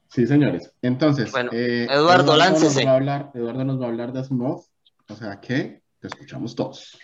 Sí, 0.09 0.27
señores. 0.27 0.71
Entonces, 0.83 1.33
Bueno, 1.33 1.51
eh, 1.55 1.87
Eduardo, 1.91 2.37
láncese. 2.37 2.81
Nos 2.81 2.87
va 2.87 2.91
a 2.93 2.97
hablar, 2.97 3.31
Eduardo 3.35 3.65
nos 3.65 3.81
va 3.81 3.87
a 3.87 3.89
hablar 3.89 4.13
de 4.13 4.21
Asimov, 4.21 4.65
o 5.09 5.15
sea 5.17 5.41
que 5.41 5.82
te 6.03 6.09
escuchamos 6.09 6.57
todos. 6.57 6.99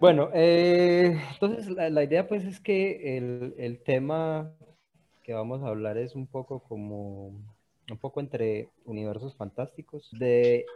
Bueno, 0.00 0.30
eh, 0.34 1.16
entonces 1.32 1.68
la, 1.68 2.02
idea 2.02 2.26
pues 2.26 2.44
es 2.44 2.58
que 2.58 3.16
el, 3.16 3.54
el 3.56 3.80
tema 3.84 4.52
que 5.22 5.32
vamos 5.32 5.62
a 5.62 5.68
hablar 5.68 5.96
es 5.96 6.16
un 6.16 6.26
poco 6.26 6.58
como, 6.58 7.28
un 7.28 7.98
poco 8.00 8.18
entre 8.18 8.68
universos 8.84 9.36
fantásticos, 9.36 10.10
de, 10.10 10.66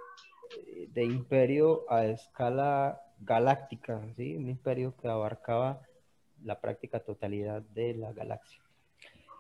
de 0.92 1.04
imperio 1.04 1.90
a 1.90 2.06
escala 2.06 3.02
galáctica, 3.18 4.00
¿sí? 4.16 4.36
Un 4.36 4.48
imperio 4.48 4.94
que 4.96 5.08
abarcaba 5.08 5.82
la 6.44 6.60
práctica 6.60 7.00
totalidad 7.00 7.62
de 7.62 7.94
la 7.94 8.12
galaxia. 8.12 8.62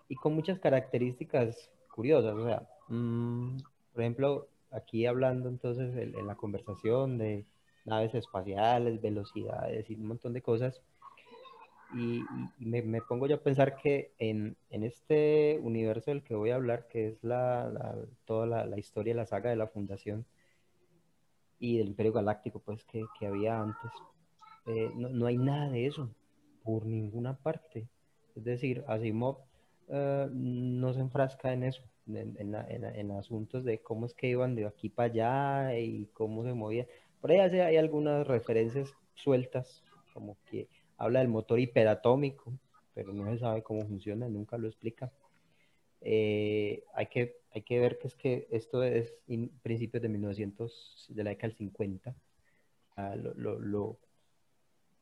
Y 0.08 0.16
con 0.16 0.34
muchas 0.34 0.58
características 0.58 1.70
curiosas, 1.94 2.34
o 2.34 2.44
sea, 2.44 2.68
mm, 2.88 3.58
por 3.92 4.02
ejemplo, 4.02 4.48
aquí 4.70 5.06
hablando 5.06 5.48
entonces 5.48 5.94
en, 5.96 6.26
la 6.26 6.34
conversación 6.36 7.18
de 7.18 7.44
naves 7.84 8.14
espaciales, 8.14 9.00
velocidades 9.00 9.88
y 9.90 9.94
un 9.94 10.06
montón 10.06 10.32
de 10.32 10.42
cosas. 10.42 10.82
Y, 11.94 12.22
me, 12.58 13.00
pongo 13.02 13.26
yo 13.28 13.36
a 13.36 13.42
pensar 13.42 13.76
que 13.76 14.12
en, 14.18 14.56
en 14.70 14.82
este 14.82 15.60
universo 15.62 16.10
del 16.10 16.24
que 16.24 16.34
voy 16.34 16.50
a 16.50 16.56
hablar, 16.56 16.88
que 16.88 17.08
es 17.08 17.22
la, 17.22 17.96
toda 18.24 18.46
la, 18.46 18.66
la 18.66 18.78
historia, 18.78 19.14
la 19.14 19.26
saga 19.26 19.50
de 19.50 19.56
la 19.56 19.68
fundación 19.68 20.26
y 21.58 21.78
del 21.78 21.88
Imperio 21.88 22.12
Galáctico, 22.12 22.58
pues 22.60 22.84
que, 22.84 23.04
que 23.18 23.26
había 23.26 23.60
antes, 23.60 23.90
eh, 24.66 24.90
no, 24.94 25.08
no 25.08 25.26
hay 25.26 25.38
nada 25.38 25.70
de 25.70 25.86
eso 25.86 26.10
por 26.64 26.84
ninguna 26.84 27.36
parte. 27.36 27.88
Es 28.34 28.44
decir, 28.44 28.84
Asimov 28.88 29.38
eh, 29.88 30.28
no 30.30 30.92
se 30.92 31.00
enfrasca 31.00 31.52
en 31.52 31.62
eso, 31.62 31.82
en, 32.06 32.36
en 32.38 32.84
en 32.84 33.10
asuntos 33.12 33.64
de 33.64 33.78
cómo 33.80 34.06
es 34.06 34.14
que 34.14 34.28
iban 34.28 34.54
de 34.54 34.66
aquí 34.66 34.88
para 34.88 35.12
allá 35.12 35.78
y 35.78 36.06
cómo 36.12 36.44
se 36.44 36.52
movían. 36.54 36.86
Por 37.20 37.30
ahí 37.32 37.38
hace- 37.40 37.62
hay 37.62 37.76
algunas 37.76 38.26
referencias 38.26 38.92
sueltas, 39.14 39.82
como 40.14 40.36
que 40.46 40.68
habla 40.98 41.18
del 41.20 41.28
motor 41.28 41.58
hiperatómico, 41.58 42.52
pero 42.94 43.12
no 43.12 43.30
se 43.32 43.38
sabe 43.38 43.62
cómo 43.62 43.86
funciona, 43.86 44.28
nunca 44.28 44.56
lo 44.58 44.68
explica. 44.68 45.10
Eh, 46.00 46.84
hay 46.94 47.06
que, 47.06 47.36
hay 47.52 47.62
que 47.62 47.80
ver 47.80 47.98
que 47.98 48.06
es 48.08 48.14
que 48.14 48.46
esto 48.50 48.82
es 48.82 49.14
in- 49.26 49.50
principios 49.62 50.02
de 50.02 50.08
1900, 50.08 51.06
de 51.08 51.24
la 51.24 51.30
década 51.30 51.48
del 51.48 51.56
50. 51.56 52.14
Ah, 52.96 53.16
lo, 53.16 53.34
lo, 53.34 53.58
lo, 53.58 53.98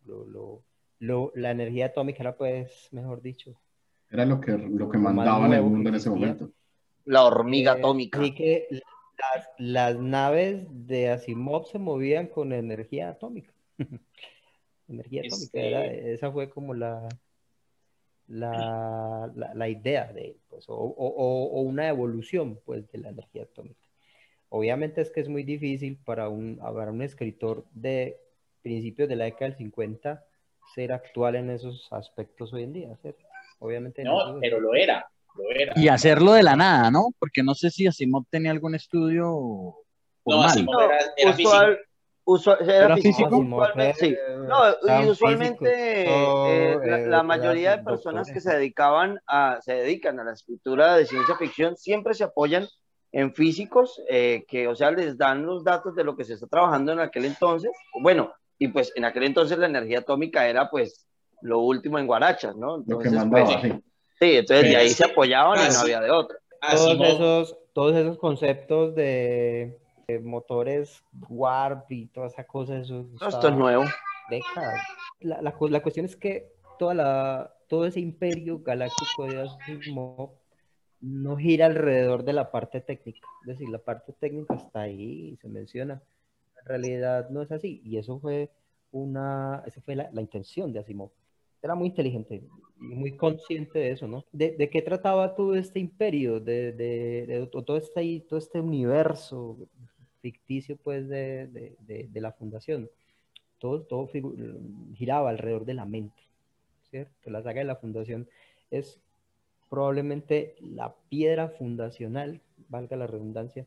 lo- 0.06 0.24
lo- 0.26 0.62
lo- 1.00 1.32
la 1.34 1.50
energía 1.50 1.86
atómica 1.86 2.22
era, 2.22 2.36
pues, 2.36 2.88
mejor 2.92 3.20
dicho, 3.22 3.54
Era 4.10 4.24
lo 4.24 4.40
que, 4.40 4.52
lo 4.52 4.88
que 4.88 4.98
mandaba 4.98 5.46
en 5.46 5.52
el 5.54 5.62
mundo 5.62 5.88
en 5.88 5.94
ese 5.96 6.10
momento. 6.10 6.50
La 7.04 7.24
hormiga 7.24 7.72
Eh, 7.74 7.78
atómica. 7.78 8.20
Así 8.20 8.34
que 8.34 8.68
las, 8.70 9.48
las 9.58 9.98
naves 9.98 10.64
de 10.68 11.10
Asimov 11.10 11.66
se 11.66 11.78
movían 11.78 12.26
con 12.28 12.52
energía 12.52 13.10
atómica. 13.10 13.52
energía 14.88 15.22
atómica. 15.22 15.44
Este- 15.44 15.68
era- 15.68 15.86
esa 15.86 16.32
fue 16.32 16.50
como 16.50 16.74
la, 16.74 17.08
la, 18.28 19.30
la, 19.34 19.54
la 19.54 19.68
idea 19.68 20.12
de 20.12 20.28
él, 20.28 20.36
pues, 20.48 20.68
o, 20.68 20.74
o- 20.74 20.86
o- 20.86 21.50
o 21.52 21.60
una 21.60 21.88
evolución 21.88 22.58
pues, 22.64 22.90
de 22.90 22.98
la 22.98 23.10
energía 23.10 23.42
atómica. 23.44 23.80
Obviamente 24.48 25.00
es 25.00 25.10
que 25.10 25.20
es 25.20 25.28
muy 25.28 25.42
difícil 25.42 25.98
para 26.04 26.28
un, 26.28 26.56
para 26.58 26.90
un 26.90 27.02
escritor 27.02 27.64
de 27.72 28.18
principios 28.62 29.08
de 29.08 29.16
la 29.16 29.24
década 29.24 29.50
del 29.50 29.58
50 29.58 30.24
ser 30.74 30.92
actual 30.92 31.34
en 31.36 31.50
esos 31.50 31.92
aspectos 31.92 32.52
hoy 32.52 32.62
en 32.62 32.72
día, 32.72 32.96
¿cierto? 33.02 33.24
Obviamente 33.58 34.02
en 34.02 34.08
No, 34.08 34.38
pero 34.40 34.60
lo 34.60 34.74
era, 34.74 35.06
era. 35.56 35.72
Y 35.76 35.88
hacerlo 35.88 36.32
de 36.32 36.42
la 36.42 36.56
nada, 36.56 36.90
¿no? 36.90 37.08
Porque 37.18 37.42
no 37.42 37.54
sé 37.54 37.70
si 37.70 37.86
Asimov 37.86 38.24
tenía 38.30 38.50
algún 38.50 38.74
estudio 38.74 39.24
No, 39.24 39.74
formal. 40.24 40.46
Asimov 40.50 40.80
era, 40.80 40.98
era 41.16 41.30
Usual- 41.32 41.78
usual- 42.24 42.58
era 42.62 42.84
¿Era 42.86 42.94
físico. 42.96 43.16
físico? 43.30 43.38
Usualmente, 43.38 43.94
sí. 43.98 44.16
No, 44.48 44.66
Estaban 44.68 45.06
y 45.06 45.10
usualmente 45.10 46.04
físicos, 46.04 46.48
eh, 46.48 46.78
la, 46.84 46.98
la 46.98 47.22
mayoría 47.22 47.76
de 47.76 47.84
personas 47.84 48.30
que 48.30 48.40
se 48.40 48.54
dedicaban 48.54 49.20
a, 49.26 49.58
se 49.60 49.74
dedican 49.74 50.18
a 50.20 50.24
la 50.24 50.32
escritura 50.32 50.96
de 50.96 51.06
ciencia 51.06 51.36
ficción 51.36 51.76
siempre 51.76 52.14
se 52.14 52.24
apoyan 52.24 52.66
en 53.12 53.32
físicos 53.34 54.00
eh, 54.08 54.44
que, 54.48 54.66
o 54.68 54.74
sea, 54.74 54.90
les 54.90 55.16
dan 55.16 55.44
los 55.46 55.62
datos 55.62 55.94
de 55.94 56.02
lo 56.02 56.16
que 56.16 56.24
se 56.24 56.34
está 56.34 56.46
trabajando 56.48 56.92
en 56.92 57.00
aquel 57.00 57.24
entonces. 57.26 57.70
Bueno, 58.00 58.32
y 58.58 58.68
pues 58.68 58.92
en 58.96 59.04
aquel 59.04 59.24
entonces 59.24 59.58
la 59.58 59.66
energía 59.66 60.00
atómica 60.00 60.48
era 60.48 60.68
pues 60.70 61.06
lo 61.42 61.60
último 61.60 61.98
en 61.98 62.06
guarachas, 62.06 62.56
¿no? 62.56 62.78
Lo 62.78 62.84
que 62.98 63.08
Entonces, 63.08 63.12
mandaba, 63.14 63.44
pues, 63.60 63.60
sí. 63.72 63.84
Sí, 64.18 64.36
entonces 64.36 64.68
de 64.70 64.76
ahí 64.76 64.90
se 64.90 65.04
apoyaban 65.04 65.58
y 65.58 65.62
ah, 65.62 65.68
no 65.72 65.78
había 65.80 66.00
de 66.00 66.10
otra. 66.10 66.38
todos 66.70 67.00
esos, 67.00 67.58
todos 67.72 67.96
esos 67.96 68.18
conceptos 68.18 68.94
de, 68.94 69.78
de 70.08 70.20
motores 70.20 71.02
warp 71.28 71.90
y 71.90 72.06
toda 72.06 72.26
esa 72.28 72.44
cosa, 72.44 72.78
eso 72.78 73.06
No, 73.20 73.28
esto 73.28 73.48
es 73.48 73.54
nuevo. 73.54 73.84
décadas. 74.30 74.80
La, 75.20 75.40
la, 75.42 75.54
la 75.60 75.82
cuestión 75.82 76.06
es 76.06 76.16
que 76.16 76.52
toda 76.78 76.94
la, 76.94 77.54
todo 77.68 77.86
ese 77.86 78.00
imperio 78.00 78.60
galáctico 78.60 79.26
de 79.26 79.42
Asimov 79.42 80.30
no 81.00 81.36
gira 81.36 81.66
alrededor 81.66 82.24
de 82.24 82.32
la 82.32 82.50
parte 82.50 82.80
técnica. 82.80 83.26
Es 83.42 83.48
decir, 83.48 83.68
la 83.68 83.78
parte 83.78 84.12
técnica 84.14 84.54
está 84.54 84.82
ahí, 84.82 85.36
se 85.40 85.48
menciona. 85.48 86.02
En 86.60 86.66
realidad 86.66 87.28
no 87.30 87.42
es 87.42 87.52
así. 87.52 87.82
Y 87.84 87.98
eso 87.98 88.18
fue 88.20 88.50
una, 88.90 89.62
esa 89.66 89.80
fue 89.82 89.96
la, 89.96 90.08
la 90.12 90.20
intención 90.22 90.72
de 90.72 90.80
Asimov. 90.80 91.10
Era 91.62 91.74
muy 91.74 91.88
inteligente 91.88 92.36
y 92.36 92.48
muy 92.76 93.16
consciente 93.16 93.78
de 93.78 93.90
eso, 93.92 94.06
¿no? 94.06 94.24
¿De, 94.32 94.52
de 94.52 94.68
qué 94.68 94.82
trataba 94.82 95.34
todo 95.34 95.54
este 95.54 95.78
imperio? 95.78 96.40
De, 96.40 96.72
de, 96.72 97.26
de 97.26 97.46
todo, 97.46 97.76
este, 97.76 98.24
todo 98.28 98.38
este 98.38 98.60
universo 98.60 99.56
ficticio, 100.20 100.76
pues, 100.76 101.08
de, 101.08 102.08
la 102.14 102.32
fundación. 102.32 102.90
Todo, 103.58 103.82
todo 103.82 104.10
giraba 104.94 105.30
alrededor 105.30 105.64
de 105.64 105.74
la 105.74 105.84
mente, 105.84 106.22
¿cierto? 106.90 107.30
La 107.30 107.42
saga 107.42 107.60
de 107.60 107.66
la 107.66 107.76
fundación 107.76 108.28
es 108.70 109.00
probablemente 109.70 110.56
la 110.60 110.94
piedra 111.08 111.48
fundacional, 111.48 112.40
valga 112.68 112.96
la 112.96 113.06
redundancia, 113.06 113.66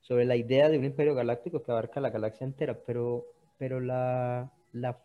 sobre 0.00 0.24
la 0.24 0.36
idea 0.36 0.68
de 0.68 0.78
un 0.78 0.84
imperio 0.84 1.14
galáctico 1.14 1.62
que 1.62 1.72
abarca 1.72 2.00
la 2.00 2.10
galaxia 2.10 2.44
entera, 2.44 2.78
pero, 2.86 3.26
pero 3.58 3.80
la, 3.80 4.52
la, 4.72 4.98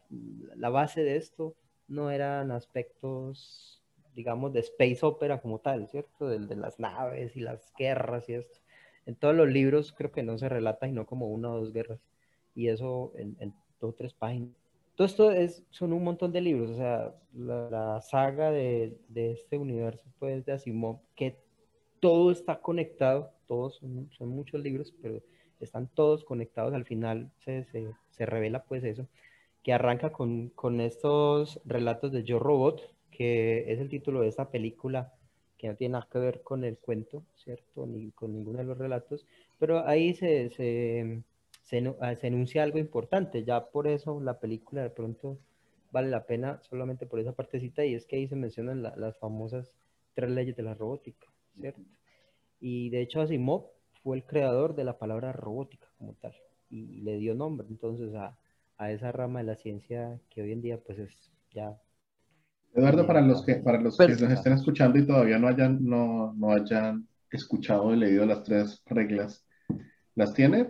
la 0.56 0.70
base 0.70 1.04
de 1.04 1.16
esto 1.18 1.56
no 1.92 2.10
eran 2.10 2.52
aspectos, 2.52 3.82
digamos, 4.16 4.54
de 4.54 4.62
space 4.62 5.06
opera 5.06 5.42
como 5.42 5.60
tal, 5.60 5.88
¿cierto? 5.90 6.28
De, 6.28 6.40
de 6.40 6.56
las 6.56 6.80
naves 6.80 7.36
y 7.36 7.42
las 7.42 7.72
guerras 7.78 8.28
y 8.30 8.36
esto. 8.36 8.60
En 9.06 9.16
todos 9.16 9.36
los 9.36 9.50
libros 9.50 9.92
creo 9.92 10.12
que 10.12 10.24
no 10.24 10.38
se 10.38 10.48
relata, 10.48 10.88
sino 10.88 11.06
como 11.06 11.28
una 11.28 11.52
o 11.52 11.60
dos 11.60 11.74
guerras. 11.74 12.00
Y 12.56 12.70
eso 12.70 13.12
en, 13.16 13.36
en 13.40 13.54
dos 13.80 13.92
o 13.92 13.94
tres 13.94 14.14
páginas. 14.14 14.50
Todo 14.96 15.06
esto 15.06 15.32
es, 15.32 15.64
son 15.70 15.94
un 15.94 16.04
montón 16.04 16.32
de 16.32 16.42
libros, 16.42 16.72
o 16.72 16.76
sea, 16.76 17.16
la, 17.34 17.70
la 17.70 18.02
saga 18.02 18.52
de, 18.52 18.98
de, 19.08 19.32
este 19.32 19.58
universo, 19.58 20.04
pues, 20.20 20.46
de 20.46 20.52
Asimov, 20.52 21.00
que 21.16 21.38
todo 22.00 22.32
está 22.32 22.60
conectado, 22.60 23.32
todos 23.48 23.76
son, 23.76 24.10
son, 24.12 24.30
muchos 24.30 24.62
libros, 24.62 24.94
pero 25.02 25.22
están 25.60 25.88
todos 25.88 26.24
conectados, 26.24 26.74
al 26.74 26.86
final 26.86 27.32
se, 27.40 27.64
se, 27.66 27.88
se 28.12 28.26
revela, 28.26 28.64
pues, 28.64 28.84
eso, 28.84 29.08
que 29.64 29.74
arranca 29.74 30.12
con, 30.12 30.50
con, 30.50 30.82
estos 30.82 31.60
relatos 31.66 32.12
de 32.12 32.24
Yo 32.24 32.40
Robot, 32.40 32.82
que 33.12 33.72
es 33.72 33.80
el 33.80 33.90
título 33.90 34.22
de 34.22 34.28
esta 34.28 34.50
película, 34.50 35.14
que 35.58 35.68
no 35.68 35.76
tiene 35.76 35.94
nada 35.94 36.08
que 36.12 36.20
ver 36.20 36.42
con 36.42 36.64
el 36.64 36.78
cuento, 36.78 37.24
¿cierto? 37.36 37.86
Ni 37.86 38.12
con 38.12 38.34
ninguno 38.34 38.60
de 38.60 38.64
los 38.66 38.78
relatos, 38.78 39.26
pero 39.60 39.86
ahí 39.88 40.16
se, 40.16 40.50
se 40.50 41.24
se, 41.72 41.96
se, 42.20 42.28
enuncia 42.28 42.64
algo 42.64 42.80
importante, 42.80 43.46
ya 43.46 43.70
por 43.70 43.88
eso 43.88 44.20
la 44.20 44.40
película 44.42 44.82
de 44.82 44.90
pronto 44.90 45.38
vale 45.92 46.10
la 46.10 46.26
pena 46.26 46.60
solamente 46.64 47.06
por 47.06 47.20
esa 47.22 47.32
partecita 47.32 47.86
y 47.86 47.96
es 47.96 48.06
que 48.06 48.18
ahí 48.18 48.28
se 48.28 48.36
mencionan 48.36 48.84
la, 48.84 48.94
las 48.98 49.18
famosas 49.18 49.72
tres 50.14 50.30
leyes 50.32 50.58
de 50.58 50.64
la 50.64 50.74
robótica, 50.74 51.28
¿cierto? 51.58 51.82
Y 52.60 52.90
de 52.90 53.02
hecho 53.02 53.22
Asimov 53.22 53.68
fue 54.04 54.18
el 54.18 54.26
creador 54.26 54.76
de 54.76 54.84
la 54.84 54.98
palabra 54.98 55.32
robótica 55.32 55.88
como 55.98 56.14
tal 56.16 56.36
y 56.70 57.02
le 57.04 57.18
dio 57.18 57.36
nombre 57.36 57.68
entonces 57.70 58.14
a, 58.16 58.38
a 58.82 58.92
esa 58.92 59.12
rama 59.12 59.40
de 59.40 59.46
la 59.46 59.56
ciencia 59.56 60.20
que 60.32 60.42
hoy 60.42 60.52
en 60.52 60.62
día 60.62 60.80
pues 60.84 60.98
es 60.98 61.16
ya 61.54 61.78
Eduardo, 62.74 63.06
para 63.06 63.22
los 63.22 63.46
que, 63.46 63.56
para 63.56 63.80
los 63.80 63.96
que 63.96 64.08
nos 64.08 64.22
estén 64.32 64.54
escuchando 64.54 64.98
y 64.98 65.06
todavía 65.06 65.38
no 65.38 65.48
hayan, 65.48 65.86
no, 65.86 66.34
no 66.34 66.52
hayan 66.52 67.06
escuchado 67.30 67.84
o 67.84 67.92
leído 67.96 68.26
las 68.26 68.44
tres 68.44 68.82
reglas, 68.86 69.46
¿las 70.16 70.34
tiene? 70.34 70.70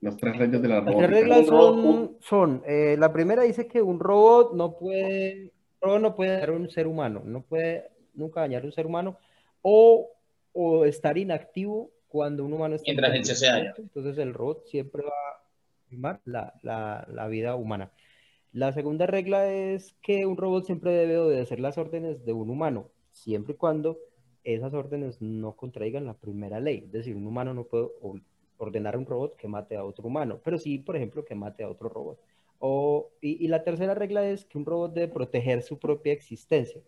Las 0.00 0.16
tres 0.16 0.36
reglas 0.36 0.60
de 0.60 0.68
la 0.68 0.80
robótica. 0.80 1.00
Las 1.00 1.10
tres 1.10 1.20
reglas 1.20 1.46
son, 1.46 2.16
son 2.20 2.62
eh, 2.66 2.96
la 2.98 3.12
primera 3.12 3.44
dice 3.44 3.68
que 3.68 3.80
un 3.80 4.00
robot 4.00 4.54
no 4.54 4.76
puede, 4.76 5.52
un 5.80 5.88
robot 5.88 6.00
no 6.02 6.16
puede 6.16 6.32
dañar 6.32 6.48
a 6.50 6.52
un 6.52 6.68
ser 6.68 6.86
humano, 6.88 7.22
no 7.24 7.42
puede 7.42 7.88
nunca 8.14 8.40
dañar 8.40 8.64
a 8.64 8.66
un 8.66 8.72
ser 8.72 8.86
humano 8.86 9.16
o, 9.62 10.10
o 10.52 10.84
estar 10.84 11.16
inactivo 11.16 11.90
cuando 12.08 12.44
un 12.44 12.52
humano 12.52 12.74
está 12.74 12.90
Mientras 12.90 13.40
daña. 13.40 13.72
Entonces 13.78 14.18
el 14.18 14.34
robot 14.34 14.66
siempre 14.66 15.04
va 15.04 15.39
la, 16.24 16.54
la, 16.62 17.28
vida 17.28 17.56
humana. 17.56 17.92
La 18.52 18.72
segunda 18.72 19.06
regla 19.06 19.50
es 19.52 19.94
que 20.02 20.26
un 20.26 20.36
robot 20.36 20.64
siempre 20.64 20.92
debe 20.92 21.18
obedecer 21.18 21.60
las 21.60 21.78
órdenes 21.78 22.24
de 22.24 22.32
un 22.32 22.50
humano, 22.50 22.88
siempre 23.12 23.54
y 23.54 23.56
cuando 23.56 23.98
esas 24.44 24.74
órdenes 24.74 25.20
no 25.20 25.56
contraigan 25.56 26.06
la 26.06 26.14
primera 26.14 26.60
ley. 26.60 26.84
Es 26.86 26.92
decir, 26.92 27.16
un 27.16 27.26
humano 27.26 27.54
no 27.54 27.64
puede 27.64 27.88
ordenar 28.58 28.94
a 28.94 28.98
un 28.98 29.06
robot 29.06 29.36
que 29.36 29.48
mate 29.48 29.76
a 29.76 29.84
otro 29.84 30.06
humano, 30.08 30.40
pero 30.44 30.58
sí, 30.58 30.78
por 30.78 30.96
ejemplo, 30.96 31.24
que 31.24 31.34
mate 31.34 31.64
a 31.64 31.68
otro 31.68 31.88
robot. 31.88 32.18
O, 32.58 33.10
y, 33.20 33.42
y, 33.44 33.48
la 33.48 33.64
tercera 33.64 33.94
regla 33.94 34.28
es 34.28 34.44
que 34.44 34.58
un 34.58 34.66
robot 34.66 34.92
debe 34.92 35.08
proteger 35.08 35.62
su 35.62 35.78
propia 35.78 36.12
existencia, 36.12 36.82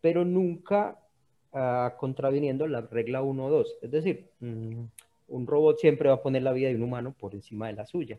pero 0.00 0.24
nunca 0.24 1.00
uh, 1.52 1.96
contraviniendo 1.96 2.66
la 2.66 2.82
regla 2.82 3.22
1 3.22 3.44
o 3.44 3.50
2. 3.50 3.78
Es 3.82 3.90
decir, 3.90 4.30
um, 4.40 4.88
un 5.28 5.46
robot 5.46 5.78
siempre 5.78 6.08
va 6.08 6.16
a 6.16 6.22
poner 6.22 6.42
la 6.42 6.52
vida 6.52 6.68
de 6.68 6.74
un 6.74 6.82
humano 6.82 7.14
por 7.18 7.34
encima 7.34 7.68
de 7.68 7.74
la 7.74 7.86
suya 7.86 8.18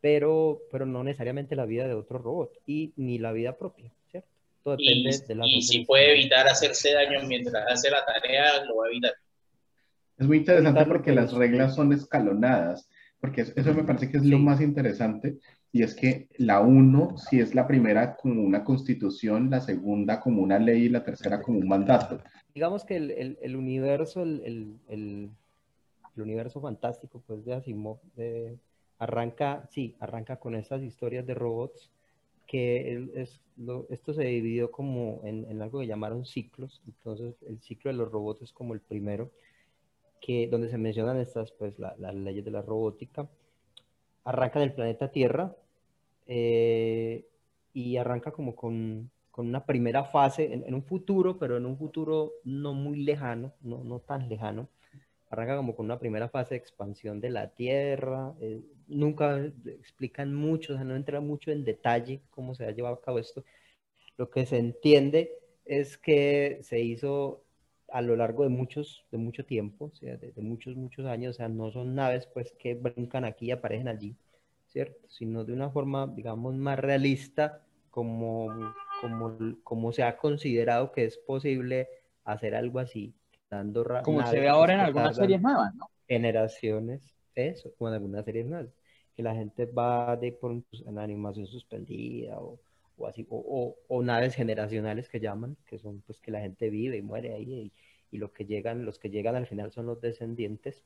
pero, 0.00 0.62
pero 0.70 0.86
no 0.86 1.02
necesariamente 1.02 1.56
la 1.56 1.66
vida 1.66 1.88
de 1.88 1.94
otro 1.94 2.18
robot 2.18 2.52
y 2.66 2.92
ni 2.96 3.18
la 3.18 3.32
vida 3.32 3.56
propia, 3.56 3.90
¿cierto? 4.08 4.28
Todo 4.62 4.76
depende 4.76 5.10
y, 5.10 5.26
de 5.26 5.34
la 5.34 5.46
Y 5.46 5.62
si 5.62 5.84
puede 5.84 6.12
evitar 6.12 6.46
hacerse 6.46 6.92
daño 6.92 7.26
mientras 7.26 7.64
hace 7.68 7.90
la 7.90 8.04
tarea, 8.04 8.64
lo 8.66 8.76
va 8.76 8.86
a 8.86 8.90
evitar. 8.90 9.14
Es 10.18 10.26
muy 10.26 10.38
interesante 10.38 10.84
porque 10.86 11.12
las 11.12 11.32
reglas 11.32 11.74
son 11.74 11.92
escalonadas, 11.92 12.88
porque 13.20 13.42
eso 13.42 13.74
me 13.74 13.82
parece 13.82 14.08
que 14.08 14.18
es 14.18 14.22
sí. 14.22 14.28
lo 14.28 14.38
más 14.38 14.60
interesante, 14.60 15.38
y 15.72 15.82
es 15.82 15.94
que 15.94 16.28
la 16.38 16.60
1 16.60 17.18
si 17.18 17.40
es 17.40 17.54
la 17.54 17.66
primera 17.66 18.16
como 18.16 18.42
una 18.42 18.64
constitución, 18.64 19.50
la 19.50 19.60
segunda 19.60 20.20
como 20.20 20.40
una 20.40 20.58
ley 20.58 20.84
y 20.84 20.88
la 20.88 21.04
tercera 21.04 21.42
como 21.42 21.58
un 21.58 21.68
mandato. 21.68 22.20
Digamos 22.54 22.84
que 22.84 22.96
el, 22.96 23.10
el, 23.10 23.38
el 23.42 23.56
universo, 23.56 24.22
el, 24.22 24.78
el, 24.88 25.30
universo 26.22 26.60
fantástico 26.60 27.22
pues 27.26 27.44
de 27.44 27.54
Asimov, 27.54 27.98
arranca, 28.98 29.66
sí, 29.70 29.96
arranca 30.00 30.36
con 30.36 30.54
estas 30.54 30.82
historias 30.82 31.26
de 31.26 31.34
robots 31.34 31.90
que 32.46 33.26
esto 33.88 34.14
se 34.14 34.22
dividió 34.22 34.70
como 34.70 35.20
en, 35.24 35.60
algo 35.60 35.80
que 35.80 35.86
llamaron 35.86 36.24
ciclos. 36.24 36.82
Entonces, 36.86 37.34
el 37.42 37.60
ciclo 37.60 37.90
de 37.90 37.96
los 37.96 38.10
robots 38.10 38.42
es 38.42 38.52
como 38.52 38.74
el 38.74 38.80
primero, 38.80 39.30
que, 40.20 40.46
donde 40.46 40.68
se 40.68 40.78
mencionan 40.78 41.18
estas, 41.18 41.50
pues, 41.52 41.78
las 41.78 41.98
la 41.98 42.12
leyes 42.12 42.44
de 42.44 42.50
la 42.50 42.62
robótica. 42.62 43.28
Arranca 44.24 44.60
en 44.60 44.68
el 44.68 44.74
planeta 44.74 45.10
Tierra 45.10 45.54
eh, 46.26 47.26
y 47.72 47.96
arranca 47.96 48.30
como 48.30 48.54
con, 48.54 49.10
con 49.30 49.46
una 49.48 49.64
primera 49.66 50.04
fase 50.04 50.52
en, 50.52 50.64
en, 50.64 50.74
un 50.74 50.82
futuro, 50.82 51.38
pero 51.38 51.56
en 51.56 51.66
un 51.66 51.76
futuro 51.76 52.32
no 52.44 52.74
muy 52.74 53.02
lejano, 53.02 53.52
no, 53.60 53.84
no 53.84 54.00
tan 54.00 54.28
lejano, 54.28 54.68
arranca 55.30 55.56
como 55.56 55.74
con 55.74 55.86
una 55.86 55.98
primera 55.98 56.28
fase 56.28 56.54
de 56.54 56.58
expansión 56.58 57.20
de 57.20 57.30
la 57.30 57.48
Tierra. 57.54 58.34
Eh, 58.40 58.60
nunca 58.88 59.44
explican 59.66 60.34
mucho, 60.34 60.72
o 60.74 60.76
sea, 60.76 60.84
no 60.84 60.96
entra 60.96 61.20
mucho 61.20 61.50
en 61.50 61.64
detalle 61.64 62.22
cómo 62.30 62.54
se 62.54 62.64
ha 62.64 62.70
llevado 62.70 62.96
a 62.96 63.00
cabo 63.00 63.18
esto. 63.18 63.44
Lo 64.16 64.30
que 64.30 64.46
se 64.46 64.58
entiende 64.58 65.32
es 65.64 65.98
que 65.98 66.58
se 66.62 66.80
hizo 66.80 67.42
a 67.88 68.02
lo 68.02 68.16
largo 68.16 68.42
de 68.44 68.48
muchos, 68.48 69.04
de 69.10 69.18
mucho 69.18 69.44
tiempo, 69.44 69.86
o 69.86 69.94
sea, 69.94 70.16
de, 70.16 70.32
de 70.32 70.42
muchos, 70.42 70.76
muchos 70.76 71.06
años, 71.06 71.36
o 71.36 71.38
sea, 71.38 71.48
no 71.48 71.70
son 71.70 71.94
naves 71.94 72.26
pues 72.26 72.52
que 72.58 72.74
brincan 72.74 73.24
aquí 73.24 73.46
y 73.46 73.50
aparecen 73.52 73.88
allí, 73.88 74.16
¿cierto? 74.66 75.08
Sino 75.08 75.44
de 75.44 75.52
una 75.52 75.70
forma, 75.70 76.06
digamos, 76.06 76.54
más 76.54 76.78
realista, 76.78 77.62
como, 77.96 78.48
como, 79.00 79.38
como 79.64 79.90
se 79.90 80.02
ha 80.02 80.18
considerado 80.18 80.92
que 80.92 81.06
es 81.06 81.16
posible 81.16 81.88
hacer 82.24 82.54
algo 82.54 82.78
así, 82.78 83.14
dando 83.50 83.84
Como 84.02 84.26
se 84.26 84.40
ve 84.40 84.48
ahora 84.48 84.74
en 84.74 84.80
algunas 84.80 85.16
series 85.16 85.40
nuevas, 85.40 85.74
¿no? 85.74 85.90
Generaciones, 86.08 87.14
eso, 87.34 87.72
como 87.76 87.88
en 87.88 87.94
algunas 87.94 88.24
series 88.24 88.46
nuevas, 88.46 88.72
que 89.14 89.22
la 89.22 89.34
gente 89.34 89.66
va 89.66 90.16
de 90.16 90.32
por 90.32 90.52
en 90.52 90.98
animación 90.98 91.46
suspendida 91.46 92.38
o, 92.38 92.58
o 92.96 93.06
así, 93.06 93.26
o, 93.28 93.38
o, 93.38 93.76
o, 93.88 94.02
naves 94.02 94.34
generacionales 94.34 95.08
que 95.08 95.20
llaman, 95.20 95.56
que 95.66 95.78
son 95.78 96.02
pues 96.02 96.20
que 96.20 96.30
la 96.30 96.40
gente 96.40 96.70
vive 96.70 96.96
y 96.96 97.02
muere 97.02 97.34
ahí 97.34 97.52
y, 97.52 97.72
y 98.10 98.18
lo 98.18 98.32
que 98.32 98.44
llegan, 98.44 98.84
los 98.84 98.98
que 98.98 99.10
llegan 99.10 99.36
al 99.36 99.46
final 99.46 99.72
son 99.72 99.86
los 99.86 100.00
descendientes. 100.00 100.84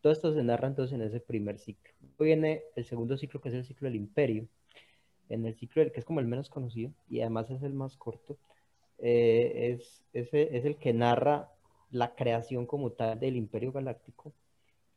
Todo 0.00 0.12
esto 0.12 0.34
se 0.34 0.42
narra 0.42 0.68
entonces 0.68 0.94
en 0.94 1.02
ese 1.02 1.20
primer 1.20 1.58
ciclo. 1.58 1.94
Luego 2.00 2.24
viene 2.24 2.62
el 2.76 2.84
segundo 2.84 3.16
ciclo, 3.16 3.40
que 3.40 3.48
es 3.48 3.54
el 3.54 3.64
ciclo 3.64 3.88
del 3.88 3.96
imperio. 3.96 4.46
En 5.30 5.46
el 5.46 5.54
ciclo 5.54 5.80
del 5.80 5.92
que 5.92 6.00
es 6.00 6.04
como 6.04 6.20
el 6.20 6.26
menos 6.26 6.50
conocido 6.50 6.92
y 7.08 7.20
además 7.20 7.50
es 7.50 7.62
el 7.62 7.72
más 7.72 7.96
corto, 7.96 8.36
eh, 8.98 9.72
es, 9.72 10.04
es, 10.12 10.28
es 10.32 10.64
el 10.66 10.76
que 10.76 10.92
narra 10.92 11.53
la 11.90 12.14
creación 12.14 12.66
como 12.66 12.90
tal 12.92 13.18
del 13.20 13.36
Imperio 13.36 13.72
Galáctico, 13.72 14.32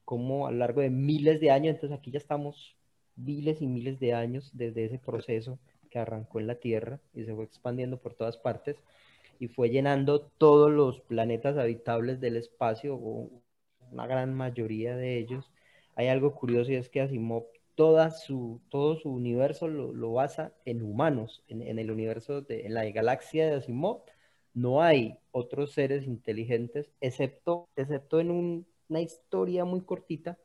como 0.05 0.47
a 0.47 0.51
lo 0.51 0.57
largo 0.57 0.81
de 0.81 0.89
miles 0.89 1.39
de 1.39 1.51
años, 1.51 1.75
entonces 1.75 1.97
aquí 1.97 2.11
ya 2.11 2.17
estamos 2.19 2.75
miles 3.15 3.61
y 3.61 3.67
miles 3.67 3.99
de 3.99 4.13
años 4.13 4.51
desde 4.53 4.85
ese 4.85 4.99
proceso 4.99 5.59
que 5.89 5.99
arrancó 5.99 6.39
en 6.39 6.47
la 6.47 6.55
Tierra 6.55 6.99
y 7.13 7.23
se 7.23 7.33
fue 7.33 7.45
expandiendo 7.45 7.97
por 7.97 8.13
todas 8.13 8.37
partes 8.37 8.77
y 9.39 9.47
fue 9.47 9.69
llenando 9.69 10.21
todos 10.21 10.71
los 10.71 11.01
planetas 11.01 11.57
habitables 11.57 12.19
del 12.19 12.37
espacio, 12.37 12.95
una 12.95 14.07
gran 14.07 14.33
mayoría 14.33 14.95
de 14.95 15.17
ellos. 15.17 15.51
Hay 15.95 16.07
algo 16.07 16.35
curioso 16.35 16.71
y 16.71 16.75
es 16.75 16.89
que 16.89 17.01
Asimov 17.01 17.45
toda 17.75 18.09
su, 18.11 18.59
todo 18.69 18.95
su 18.95 19.11
universo 19.11 19.67
lo, 19.67 19.93
lo 19.93 20.13
basa 20.13 20.53
en 20.65 20.81
humanos, 20.81 21.43
en, 21.47 21.61
en, 21.61 21.79
el 21.79 21.91
universo, 21.91 22.41
de, 22.41 22.65
en 22.65 22.73
la 22.73 22.83
galaxia 22.85 23.45
de 23.45 23.55
Asimov 23.55 24.01
no 24.57 24.81
hay 24.81 25.19
otros 25.37 25.71
seres 25.71 26.05
inteligentes, 26.05 26.89
excepto, 26.99 27.69
excepto 27.75 28.19
en 28.19 28.31
un, 28.31 28.65
una 28.89 29.01
historia 29.01 29.65
muy 29.65 29.81
cortita, 29.81 30.37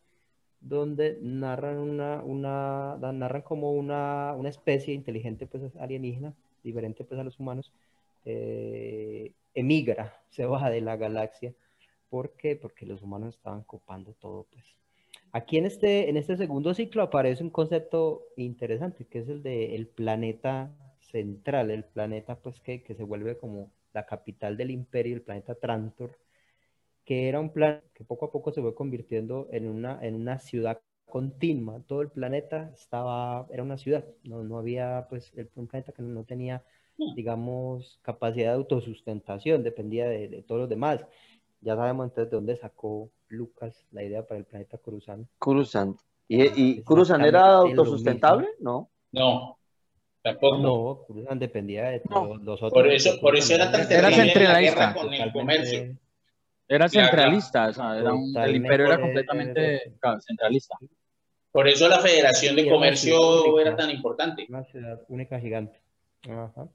donde 0.60 1.18
narran, 1.20 1.78
una, 1.78 2.22
una, 2.22 2.96
narran 2.96 3.42
como 3.42 3.72
una, 3.72 4.34
una 4.36 4.48
especie 4.48 4.94
inteligente, 4.94 5.46
pues 5.46 5.74
alienígena, 5.76 6.34
diferente 6.62 7.04
pues 7.04 7.18
a 7.18 7.24
los 7.24 7.40
humanos, 7.40 7.72
eh, 8.24 9.32
emigra, 9.54 10.20
se 10.30 10.44
baja 10.46 10.70
de 10.70 10.82
la 10.82 10.96
galaxia. 10.96 11.54
¿Por 12.10 12.32
qué? 12.32 12.56
Porque 12.56 12.84
los 12.86 13.02
humanos 13.02 13.34
estaban 13.34 13.62
copando 13.62 14.12
todo, 14.20 14.46
pues. 14.52 14.64
Aquí 15.32 15.56
en 15.56 15.64
este, 15.64 16.10
en 16.10 16.18
este 16.18 16.36
segundo 16.36 16.74
ciclo 16.74 17.02
aparece 17.02 17.42
un 17.42 17.48
concepto 17.48 18.26
interesante, 18.36 19.06
que 19.06 19.20
es 19.20 19.28
el 19.28 19.42
de 19.42 19.74
el 19.74 19.86
planeta 19.86 20.70
central, 21.00 21.70
el 21.70 21.84
planeta 21.84 22.36
pues 22.36 22.60
que, 22.60 22.82
que 22.82 22.94
se 22.94 23.02
vuelve 23.02 23.38
como 23.38 23.70
la 23.92 24.06
capital 24.06 24.56
del 24.56 24.70
imperio, 24.70 25.14
el 25.14 25.22
planeta 25.22 25.54
Trantor, 25.54 26.18
que 27.04 27.28
era 27.28 27.40
un 27.40 27.50
plan 27.50 27.82
que 27.94 28.04
poco 28.04 28.26
a 28.26 28.30
poco 28.32 28.52
se 28.52 28.60
fue 28.60 28.74
convirtiendo 28.74 29.48
en 29.50 29.68
una, 29.68 29.98
en 30.02 30.14
una 30.14 30.38
ciudad 30.38 30.80
continua. 31.04 31.82
Todo 31.86 32.00
el 32.00 32.10
planeta 32.10 32.70
estaba, 32.74 33.46
era 33.50 33.62
una 33.62 33.76
ciudad, 33.76 34.04
no, 34.24 34.42
no 34.42 34.58
había, 34.58 35.06
pues, 35.10 35.32
el, 35.36 35.50
un 35.56 35.66
planeta 35.66 35.92
que 35.92 36.02
no 36.02 36.24
tenía, 36.24 36.62
digamos, 37.16 37.98
capacidad 38.02 38.52
de 38.52 38.56
autosustentación, 38.56 39.62
dependía 39.62 40.08
de, 40.08 40.28
de 40.28 40.42
todos 40.42 40.62
los 40.62 40.70
demás. 40.70 41.04
Ya 41.60 41.76
sabemos 41.76 42.06
entonces 42.06 42.30
de 42.30 42.36
dónde 42.36 42.56
sacó 42.56 43.10
Lucas 43.28 43.86
la 43.92 44.02
idea 44.02 44.26
para 44.26 44.38
el 44.38 44.44
planeta 44.44 44.78
Coruscant. 44.78 45.28
Coruscant. 45.38 45.98
¿Y, 46.28 46.42
y 46.60 46.82
Coruscant 46.82 47.24
era 47.24 47.56
autosustentable? 47.58 48.48
No. 48.60 48.90
No. 49.10 49.58
Tampoco. 50.22 51.06
No, 51.08 51.36
dependía 51.36 51.90
de 51.90 52.00
todos 52.00 52.38
no. 52.38 52.44
los 52.44 52.62
otros. 52.62 52.82
Por 52.82 52.92
eso, 52.92 53.20
por 53.20 53.36
eso 53.36 53.54
era 53.54 53.70
tan 53.72 53.90
era 53.90 54.10
centralista. 54.10 54.94
con 54.94 55.12
el 55.12 55.32
comercio. 55.32 55.96
Era 56.68 56.88
centralista, 56.88 57.68
o 57.68 57.72
sea, 57.72 57.98
era 57.98 58.14
un, 58.14 58.34
el 58.36 58.56
imperio 58.56 58.86
era 58.86 59.00
completamente 59.00 59.92
centralista. 60.26 60.76
Por 61.50 61.68
eso 61.68 61.86
la 61.86 62.00
Federación 62.00 62.56
de 62.56 62.68
Comercio 62.68 63.58
era 63.60 63.76
tan 63.76 63.90
importante. 63.90 64.46
Una 64.48 64.64
ciudad 64.64 65.02
única 65.08 65.38
gigante. 65.38 65.80
Ajá. 66.22 66.68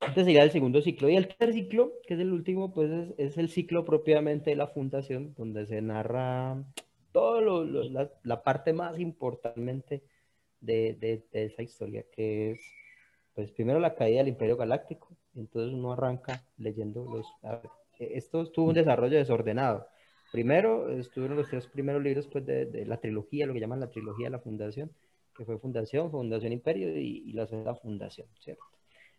Este 0.00 0.24
sería 0.24 0.44
el 0.44 0.50
segundo 0.50 0.82
ciclo. 0.82 1.08
Y 1.08 1.16
el 1.16 1.26
tercer 1.26 1.54
ciclo, 1.54 1.94
que 2.06 2.14
es 2.14 2.20
el 2.20 2.32
último, 2.32 2.72
pues 2.72 2.90
es, 2.90 3.14
es 3.18 3.38
el 3.38 3.48
ciclo 3.48 3.84
propiamente 3.84 4.50
de 4.50 4.56
la 4.56 4.68
fundación, 4.68 5.34
donde 5.34 5.66
se 5.66 5.80
narra 5.80 6.62
todo 7.12 7.40
lo, 7.40 7.64
lo, 7.64 7.82
la, 7.84 8.10
la, 8.22 8.42
parte 8.42 8.72
más 8.72 9.00
importante 9.00 10.02
de, 10.60 10.94
de, 10.94 11.24
de, 11.32 11.44
esa 11.44 11.62
historia, 11.62 12.04
que 12.12 12.52
es, 12.52 12.60
pues 13.34 13.52
primero 13.52 13.78
la 13.78 13.94
caída 13.94 14.18
del 14.18 14.28
Imperio 14.28 14.56
Galáctico. 14.56 15.16
Entonces 15.34 15.74
uno 15.74 15.92
arranca 15.92 16.42
leyendo 16.56 17.04
los, 17.04 17.26
esto 17.98 18.46
tuvo 18.50 18.68
un 18.68 18.74
desarrollo 18.74 19.16
desordenado. 19.16 19.86
Primero 20.32 20.90
estuvieron 20.90 21.36
los 21.36 21.48
tres 21.48 21.66
primeros 21.66 22.02
libros 22.02 22.26
pues, 22.26 22.44
de, 22.44 22.84
la 22.86 22.98
trilogía, 22.98 23.46
lo 23.46 23.54
que 23.54 23.60
llaman 23.60 23.80
la 23.80 23.90
trilogía 23.90 24.26
de 24.26 24.30
la 24.30 24.38
fundación, 24.38 24.90
que 25.36 25.44
fue 25.44 25.58
Fundación, 25.58 26.10
Fundación 26.10 26.52
Imperio 26.52 26.88
y, 26.98 27.32
la 27.32 27.46
segunda 27.46 27.74
Fundación, 27.74 28.26
¿cierto? 28.40 28.64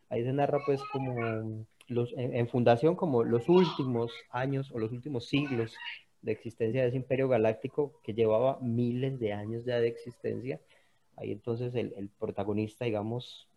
Ahí 0.09 0.23
se 0.23 0.33
narra 0.33 0.59
pues 0.65 0.81
como 0.91 1.65
los, 1.87 2.13
en, 2.17 2.47
Fundación 2.47 2.95
como 2.95 3.23
los 3.23 3.47
últimos 3.49 4.11
años 4.29 4.71
o 4.71 4.79
los 4.79 4.91
últimos 4.91 5.27
siglos 5.27 5.75
de 6.21 6.31
existencia 6.31 6.81
de 6.81 6.89
ese 6.89 6.97
imperio 6.97 7.27
galáctico 7.27 7.99
que 8.03 8.13
llevaba 8.13 8.59
miles 8.61 9.19
de 9.19 9.33
años 9.33 9.65
ya 9.65 9.79
de 9.79 9.87
existencia. 9.87 10.59
Ahí 11.17 11.31
entonces 11.31 11.73
el, 11.75 12.09
protagonista, 12.19 12.85
digamos, 12.85 13.47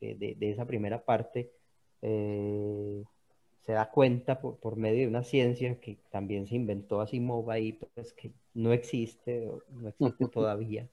de, 0.00 0.14
de, 0.14 0.50
esa 0.50 0.66
primera 0.66 1.04
parte, 1.04 1.52
eh, 2.00 3.02
se 3.62 3.72
da 3.72 3.90
cuenta 3.90 4.40
por, 4.40 4.76
medio 4.76 5.00
de 5.00 5.08
una 5.08 5.24
ciencia 5.24 5.80
que 5.80 5.98
también 6.10 6.46
se 6.46 6.54
inventó 6.54 7.00
así 7.00 7.20
ahí, 7.50 7.72
pues 7.72 8.12
que 8.12 8.32
no 8.54 8.72
existe, 8.72 9.50
no 9.70 9.88
existe 9.88 10.28
todavía. 10.32 10.88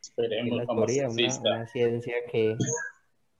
Esperemos 0.00 0.58
la 0.58 0.66
teoría, 0.66 1.08
una, 1.08 1.66
ciencia 1.66 2.14
que 2.30 2.56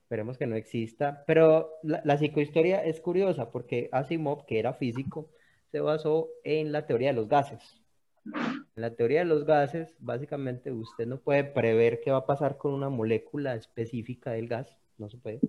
esperemos 0.03 0.37
que 0.37 0.47
no 0.47 0.55
exista, 0.55 1.23
pero 1.27 1.71
la, 1.83 2.01
la, 2.05 2.17
psicohistoria 2.17 2.83
es 2.83 3.01
curiosa 3.01 3.51
porque 3.51 3.89
Asimov, 3.91 4.45
que 4.45 4.59
era 4.59 4.73
físico, 4.73 5.29
se 5.71 5.81
basó 5.81 6.29
en 6.43 6.71
la 6.71 6.85
teoría 6.85 7.09
de 7.09 7.15
los 7.15 7.27
gases. 7.27 7.80
En 8.25 8.81
la 8.81 8.95
teoría 8.95 9.19
de 9.19 9.25
los 9.25 9.45
gases, 9.45 9.95
básicamente 9.99 10.71
usted 10.71 11.07
no 11.07 11.19
puede 11.19 11.43
prever 11.43 12.01
qué 12.01 12.11
va 12.11 12.19
a 12.19 12.25
pasar 12.25 12.57
con 12.57 12.73
una 12.73 12.89
molécula 12.89 13.55
específica 13.55 14.31
del 14.31 14.47
gas, 14.47 14.77
no 14.97 15.09
se 15.09 15.17
puede 15.17 15.41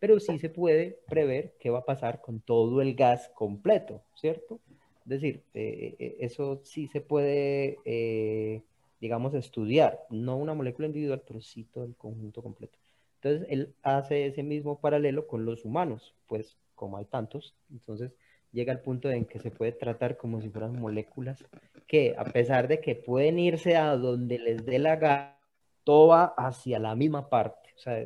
pero 0.00 0.18
sí 0.18 0.38
se 0.38 0.48
puede 0.48 0.98
prever 1.08 1.54
qué 1.60 1.70
va 1.70 1.80
a 1.80 1.84
pasar 1.84 2.20
con 2.22 2.40
todo 2.40 2.80
el 2.80 2.94
gas 2.94 3.30
completo, 3.34 4.02
¿cierto? 4.14 4.58
Es 5.04 5.08
decir, 5.08 5.44
eh, 5.54 5.94
eh, 5.98 6.16
eso 6.20 6.62
sí 6.64 6.88
se 6.88 7.02
puede, 7.02 7.78
eh, 7.84 8.62
digamos, 9.00 9.34
estudiar, 9.34 10.00
no 10.08 10.36
una 10.36 10.54
molécula 10.54 10.88
individual, 10.88 11.22
pero 11.26 11.40
sí 11.42 11.64
todo 11.64 11.84
el 11.84 11.94
conjunto 11.94 12.42
completo. 12.42 12.78
Entonces, 13.16 13.46
él 13.50 13.74
hace 13.82 14.26
ese 14.26 14.42
mismo 14.42 14.80
paralelo 14.80 15.26
con 15.26 15.44
los 15.44 15.66
humanos, 15.66 16.14
pues 16.26 16.56
como 16.74 16.96
hay 16.96 17.04
tantos, 17.04 17.54
entonces 17.70 18.12
llega 18.52 18.72
al 18.72 18.80
punto 18.80 19.10
en 19.10 19.24
que 19.24 19.38
se 19.38 19.50
puede 19.50 19.72
tratar 19.72 20.16
como 20.16 20.40
si 20.40 20.48
fueran 20.48 20.80
moléculas 20.80 21.44
que, 21.86 22.14
a 22.16 22.24
pesar 22.24 22.68
de 22.68 22.80
que 22.80 22.94
pueden 22.94 23.38
irse 23.38 23.76
a 23.76 23.96
donde 23.96 24.38
les 24.38 24.64
dé 24.64 24.78
la 24.78 24.96
gana, 24.96 25.38
todo 25.84 26.08
va 26.08 26.34
hacia 26.36 26.78
la 26.78 26.94
misma 26.94 27.28
parte. 27.28 27.70
O 27.76 27.78
sea, 27.78 27.98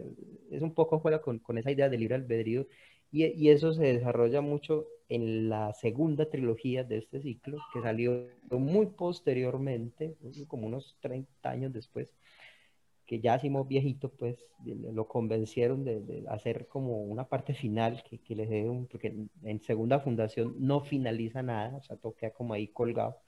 es 0.50 0.62
un 0.62 0.72
poco 0.72 1.00
juega 1.00 1.20
con, 1.20 1.38
con 1.38 1.58
esa 1.58 1.70
idea 1.70 1.88
de 1.88 1.98
libre 1.98 2.14
albedrío 2.14 2.66
y, 3.10 3.26
y, 3.26 3.50
eso 3.50 3.72
se 3.72 3.84
desarrolla 3.84 4.40
mucho 4.40 4.86
en 5.08 5.48
la 5.48 5.72
segunda 5.74 6.30
trilogía 6.30 6.82
de 6.84 6.98
este 6.98 7.20
ciclo, 7.20 7.58
que 7.72 7.82
salió 7.82 8.26
muy 8.50 8.86
posteriormente, 8.86 10.16
como 10.48 10.66
unos 10.66 10.96
30 11.00 11.50
años 11.50 11.72
después, 11.72 12.08
que 13.06 13.20
ya 13.20 13.38
Simón 13.38 13.68
viejito, 13.68 14.10
pues 14.10 14.46
lo 14.64 15.06
convencieron 15.08 15.84
de, 15.84 16.00
de, 16.00 16.24
hacer 16.28 16.68
como 16.68 17.02
una 17.02 17.28
parte 17.28 17.54
final 17.54 18.02
que, 18.08 18.18
que 18.18 18.34
les 18.34 18.48
dé 18.48 18.68
un, 18.68 18.86
porque 18.86 19.14
en, 19.42 19.60
segunda 19.60 20.00
fundación 20.00 20.54
no 20.58 20.80
finaliza 20.80 21.42
nada, 21.42 21.76
o 21.76 21.82
sea, 21.82 21.96
toca 21.96 22.30
como 22.30 22.54
ahí 22.54 22.68
colgado. 22.68 23.18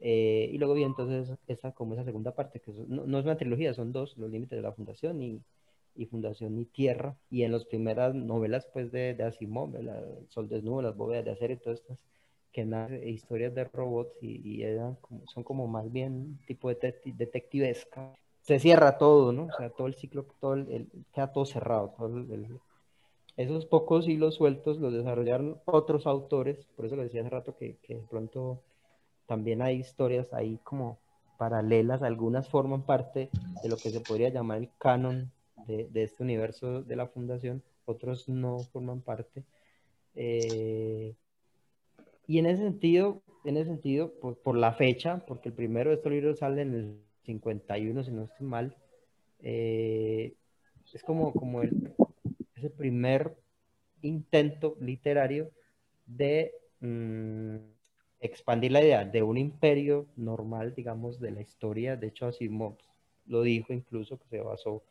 Eh, 0.00 0.50
y 0.52 0.58
luego 0.58 0.74
vi 0.74 0.82
entonces 0.84 1.36
esa, 1.46 1.72
como 1.72 1.94
esa 1.94 2.04
segunda 2.04 2.34
parte, 2.34 2.60
que 2.60 2.72
no, 2.72 3.06
no, 3.06 3.18
es 3.18 3.24
una 3.24 3.36
trilogía, 3.36 3.74
son 3.74 3.92
dos, 3.92 4.16
los 4.18 4.30
límites 4.30 4.56
de 4.56 4.62
la 4.62 4.72
fundación 4.72 5.22
y, 5.22 5.40
y 5.94 6.06
Fundación 6.06 6.58
y 6.58 6.64
Tierra. 6.66 7.16
Y 7.30 7.42
en 7.42 7.52
las 7.52 7.64
primeras 7.64 8.14
novelas 8.14 8.68
pues 8.72 8.90
de, 8.92 9.14
de 9.14 9.24
Asimov, 9.24 9.76
el 9.76 9.90
Sol 10.28 10.48
Desnudo, 10.48 10.82
las 10.82 10.96
bóvedas 10.96 11.24
de 11.24 11.30
acero 11.32 11.54
y 11.54 11.56
todas 11.58 11.80
estas, 11.80 12.04
que 12.52 12.64
nace 12.64 13.08
historias 13.08 13.54
de 13.54 13.64
robots 13.64 14.16
y, 14.20 14.62
eran 14.62 14.96
como, 14.96 15.26
son 15.26 15.42
como 15.42 15.66
más 15.66 15.90
bien 15.90 16.38
tipo 16.46 16.68
de 16.68 16.94
detectivesca. 17.04 18.14
Se 18.42 18.58
cierra 18.58 18.98
todo, 18.98 19.32
¿no? 19.32 19.46
O 19.46 19.56
sea, 19.56 19.70
todo 19.70 19.86
el 19.86 19.94
ciclo, 19.94 20.26
todo 20.40 20.54
el, 20.54 20.88
queda 21.12 21.32
todo 21.32 21.46
cerrado. 21.46 21.94
Todo 21.96 22.24
esos 23.36 23.64
pocos 23.64 24.08
hilos 24.08 24.34
sueltos 24.34 24.78
los 24.78 24.92
desarrollaron 24.92 25.60
otros 25.64 26.06
autores, 26.06 26.66
por 26.76 26.84
eso 26.84 26.96
lo 26.96 27.02
decía 27.02 27.22
hace 27.22 27.30
rato 27.30 27.56
que, 27.56 27.78
que 27.82 27.94
de 27.96 28.02
pronto 28.02 28.62
también 29.26 29.62
hay 29.62 29.76
historias 29.76 30.32
ahí 30.34 30.58
como 30.62 30.98
paralelas, 31.38 32.02
algunas 32.02 32.48
forman 32.48 32.82
parte 32.82 33.30
de 33.62 33.68
lo 33.68 33.76
que 33.76 33.90
se 33.90 34.00
podría 34.00 34.28
llamar 34.28 34.58
el 34.58 34.70
canon 34.78 35.32
de, 35.66 35.88
este 35.94 36.22
universo 36.22 36.82
de 36.82 36.96
la 36.96 37.08
fundación, 37.08 37.62
otros 37.84 38.28
no 38.28 38.58
forman 38.72 39.00
parte. 39.00 39.44
Eh, 40.14 41.14
y 42.26 42.38
en 42.38 42.46
ese 42.46 42.62
sentido, 42.62 43.22
en 43.44 43.56
ese 43.56 43.70
sentido 43.70 44.12
por, 44.20 44.56
la 44.56 44.72
fecha, 44.72 45.24
porque 45.26 45.48
el 45.48 45.54
primero 45.54 45.90
de 45.90 45.96
estos 45.96 46.12
libros 46.12 46.38
sale 46.38 46.62
en 46.62 46.74
el 46.74 47.02
51, 47.24 48.04
si 48.04 48.10
no 48.10 48.24
estoy 48.24 48.46
mal, 48.46 48.76
eh, 49.40 50.34
es 50.92 51.02
como, 51.02 51.32
como 51.32 51.62
el, 51.62 51.94
es 52.54 52.64
el 52.64 52.72
primer 52.72 53.36
intento 54.02 54.76
literario 54.80 55.50
de 56.06 56.52
mm, 56.80 57.56
expandir 58.20 58.72
la 58.72 58.82
idea 58.82 59.04
de 59.04 59.22
un 59.22 59.38
imperio 59.38 60.06
normal, 60.16 60.74
digamos, 60.74 61.18
de 61.20 61.30
la 61.30 61.40
historia. 61.40 61.96
De 61.96 62.08
hecho, 62.08 62.26
Asimov 62.26 62.76
lo 63.26 63.42
dijo 63.42 63.72
incluso, 63.72 64.18
que 64.18 64.28
se 64.28 64.40
basó 64.40 64.82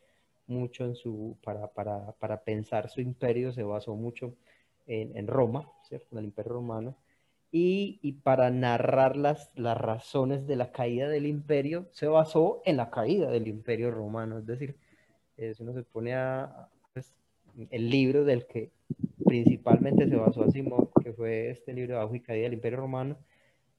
mucho 0.46 0.84
en 0.84 0.96
su, 0.96 1.36
para, 1.42 1.68
para, 1.68 2.12
para 2.12 2.42
pensar 2.42 2.88
su 2.88 3.00
imperio, 3.00 3.52
se 3.52 3.62
basó 3.62 3.94
mucho 3.94 4.34
en, 4.86 5.16
en 5.16 5.26
Roma, 5.26 5.70
¿cierto? 5.84 6.08
En 6.12 6.18
el 6.18 6.24
imperio 6.26 6.54
romano. 6.54 6.96
Y, 7.54 8.12
para 8.22 8.50
narrar 8.50 9.16
las, 9.16 9.50
las 9.54 9.76
razones 9.76 10.46
de 10.46 10.56
la 10.56 10.72
caída 10.72 11.08
del 11.08 11.26
imperio, 11.26 11.86
se 11.92 12.06
basó 12.06 12.62
en 12.64 12.78
la 12.78 12.90
caída 12.90 13.30
del 13.30 13.46
imperio 13.46 13.90
romano. 13.90 14.38
Es 14.38 14.46
decir, 14.46 14.78
eh, 15.36 15.52
si 15.54 15.62
uno 15.62 15.74
se 15.74 15.82
pone 15.82 16.14
a, 16.14 16.70
pues, 16.94 17.14
el 17.70 17.90
libro 17.90 18.24
del 18.24 18.46
que 18.46 18.70
principalmente 19.26 20.08
se 20.08 20.16
basó 20.16 20.44
Asimov, 20.44 20.90
que 21.02 21.12
fue 21.12 21.50
este 21.50 21.74
libro 21.74 21.98
Bajo 21.98 22.14
y 22.14 22.20
Caída 22.20 22.44
del 22.44 22.54
Imperio 22.54 22.78
Romano, 22.78 23.18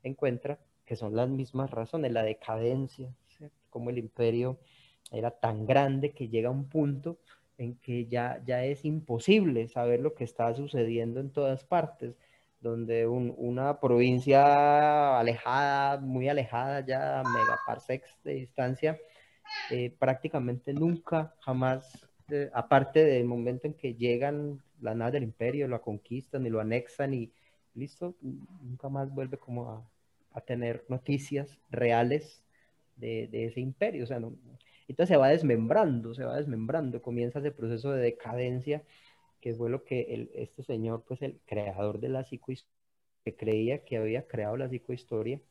encuentra 0.03 0.59
que 0.85 0.95
son 0.95 1.15
las 1.15 1.29
mismas 1.29 1.71
razones, 1.71 2.11
la 2.11 2.23
decadencia, 2.23 3.11
como 3.69 3.89
el 3.89 3.97
imperio 3.97 4.59
era 5.11 5.31
tan 5.31 5.65
grande 5.65 6.11
que 6.11 6.29
llega 6.29 6.49
a 6.49 6.51
un 6.51 6.69
punto 6.69 7.17
en 7.57 7.75
que 7.75 8.05
ya, 8.05 8.41
ya 8.45 8.65
es 8.65 8.85
imposible 8.85 9.67
saber 9.67 9.99
lo 9.99 10.13
que 10.13 10.23
está 10.23 10.53
sucediendo 10.53 11.19
en 11.19 11.31
todas 11.31 11.63
partes, 11.63 12.15
donde 12.63 13.05
una 13.05 13.79
provincia 13.81 15.19
alejada, 15.19 15.99
muy 15.99 16.29
alejada 16.29 16.79
ya, 16.85 17.21
megaparsecs 17.23 18.17
de 18.23 18.35
distancia, 18.35 18.97
eh, 19.69 19.93
prácticamente 19.99 20.73
nunca, 20.73 21.35
jamás, 21.41 22.07
eh, 22.29 22.49
aparte 22.53 23.03
del 23.03 23.25
momento 23.25 23.67
en 23.67 23.73
que 23.73 23.95
llegan 23.95 24.63
las 24.79 24.95
naves 24.95 25.13
del 25.13 25.23
imperio, 25.23 25.67
lo 25.67 25.81
conquistan 25.81 26.45
y 26.45 26.49
lo 26.49 26.61
anexan 26.61 27.13
y 27.13 27.33
listo, 27.75 28.15
nunca 28.21 28.87
más 28.87 29.13
vuelve 29.13 29.37
como 29.37 29.69
a, 29.69 29.89
tener 30.47 30.83
noticias 30.89 31.59
reales 31.69 32.43
de, 32.95 33.29
ese 33.31 33.59
imperio. 33.59 34.05
O 34.05 34.07
sea, 34.07 34.17
entonces 34.17 35.13
se 35.13 35.17
va 35.17 35.27
desmembrando, 35.27 36.15
se 36.15 36.23
va 36.23 36.37
desmembrando, 36.37 37.01
comienza 37.01 37.37
ese 37.39 37.51
proceso 37.51 37.91
de 37.91 38.01
decadencia, 38.01 38.83
que 39.43 39.53
fue 39.53 39.69
lo 39.69 39.83
que 39.83 40.29
este 40.35 40.63
señor, 40.63 41.03
pues 41.05 41.21
el 41.21 41.41
creador 41.45 41.99
de 41.99 42.07
la 42.07 42.23
psicohistoria, 42.23 42.71
que 43.25 43.35
creía 43.35 43.83
que 43.83 43.97
había 43.97 44.25
creado 44.25 44.55
la 44.55 44.69
psicohistoria, 44.69 45.41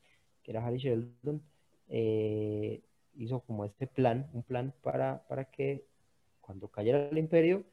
que 0.42 0.50
era 0.50 0.66
Harry 0.66 0.78
Sheldon, 0.78 1.42
eh, 1.88 2.80
hizo 3.16 3.40
como 3.40 3.66
este 3.66 3.86
plan, 3.86 4.30
un 4.32 4.44
plan 4.44 4.72
para, 4.80 5.26
para 5.28 5.44
que 5.50 5.84
cuando 6.40 6.68
cayera 6.68 7.10
el 7.10 7.18
imperio, 7.18 7.64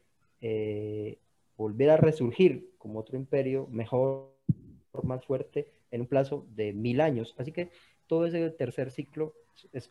eh, 0.41 1.19
volviera 1.55 1.93
a 1.93 1.97
resurgir 1.97 2.73
como 2.77 2.99
otro 2.99 3.15
imperio 3.15 3.67
mejor, 3.67 4.36
más 5.03 5.25
fuerte, 5.25 5.71
en 5.89 6.01
un 6.01 6.08
plazo 6.08 6.45
de 6.49 6.73
mil 6.73 6.99
años. 6.99 7.34
Así 7.38 7.53
que 7.53 7.69
todo 8.08 8.25
ese 8.25 8.49
tercer 8.49 8.91
ciclo 8.91 9.36
es 9.71 9.89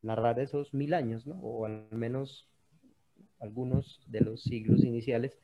narrar 0.00 0.40
esos 0.40 0.72
mil 0.72 0.94
años, 0.94 1.26
¿no? 1.26 1.38
O 1.42 1.66
al 1.66 1.88
menos 1.90 2.48
algunos 3.40 4.00
de 4.06 4.20
los 4.20 4.42
siglos 4.42 4.84
iniciales, 4.84 5.38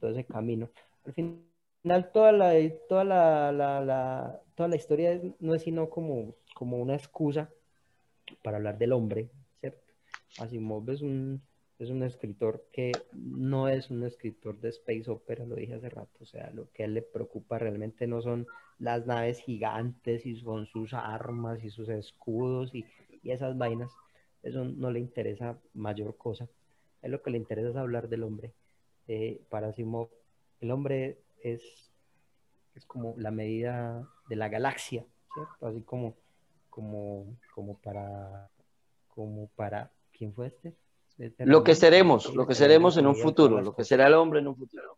todo 0.00 0.10
ese 0.10 0.24
camino. 0.24 0.70
Al 1.04 1.14
final, 1.14 2.12
toda 2.12 2.32
la, 2.32 2.52
toda 2.88 3.04
la, 3.04 3.52
la, 3.52 4.42
toda 4.54 4.68
la 4.68 4.76
historia 4.76 5.20
no 5.40 5.54
es 5.54 5.62
sino 5.62 5.88
como, 5.90 6.34
como 6.54 6.78
una 6.78 6.94
excusa 6.96 7.50
para 8.42 8.56
hablar 8.58 8.78
del 8.78 8.92
hombre, 8.92 9.30
¿cierto? 9.60 9.80
Asimov 10.38 10.88
es 10.90 11.02
un, 11.02 11.42
es 11.78 11.90
un 11.90 12.02
escritor 12.02 12.66
que 12.72 12.92
no 13.12 13.68
es 13.68 13.90
un 13.90 14.04
escritor 14.04 14.60
de 14.60 14.70
space 14.70 15.10
opera, 15.10 15.44
lo 15.46 15.54
dije 15.56 15.74
hace 15.74 15.88
rato, 15.90 16.18
o 16.24 16.26
sea, 16.26 16.50
lo 16.50 16.70
que 16.72 16.82
a 16.82 16.86
él 16.86 16.94
le 16.94 17.02
preocupa 17.02 17.58
realmente 17.58 18.06
no 18.06 18.20
son 18.22 18.46
las 18.78 19.06
naves 19.06 19.40
gigantes 19.40 20.26
y 20.26 20.36
son 20.36 20.66
sus 20.66 20.94
armas 20.94 21.64
y 21.64 21.70
sus 21.70 21.88
escudos 21.88 22.74
y 22.74 22.84
y 23.22 23.32
esas 23.32 23.58
vainas, 23.58 23.90
eso 24.42 24.64
no 24.64 24.90
le 24.90 25.00
interesa 25.00 25.58
mayor 25.74 26.16
cosa. 26.16 26.48
Es 27.02 27.10
lo 27.10 27.22
que 27.22 27.30
le 27.30 27.38
interesa 27.38 27.70
es 27.70 27.76
hablar 27.76 28.08
del 28.08 28.22
hombre. 28.22 28.52
Eh, 29.06 29.40
para 29.48 29.72
Simov, 29.72 30.08
el 30.60 30.70
hombre 30.70 31.18
es 31.42 31.88
es 32.78 32.86
como 32.86 33.14
la 33.18 33.30
medida 33.30 34.08
de 34.28 34.36
la 34.36 34.48
galaxia, 34.48 35.04
¿cierto? 35.34 35.66
Así 35.66 35.82
como, 35.82 36.16
como, 36.70 37.36
como 37.54 37.76
para, 37.78 38.48
como 39.08 39.48
para, 39.56 39.90
¿quién 40.12 40.32
fue 40.32 40.46
este? 40.46 40.74
este 41.18 41.44
lo 41.44 41.64
que 41.64 41.74
seremos, 41.74 42.34
lo 42.34 42.46
que 42.46 42.54
seremos 42.54 42.96
en 42.96 43.06
un 43.06 43.16
futuro, 43.16 43.60
lo 43.60 43.74
que 43.74 43.84
será 43.84 44.06
el 44.06 44.14
hombre 44.14 44.38
en 44.38 44.48
un 44.48 44.56
futuro. 44.56 44.96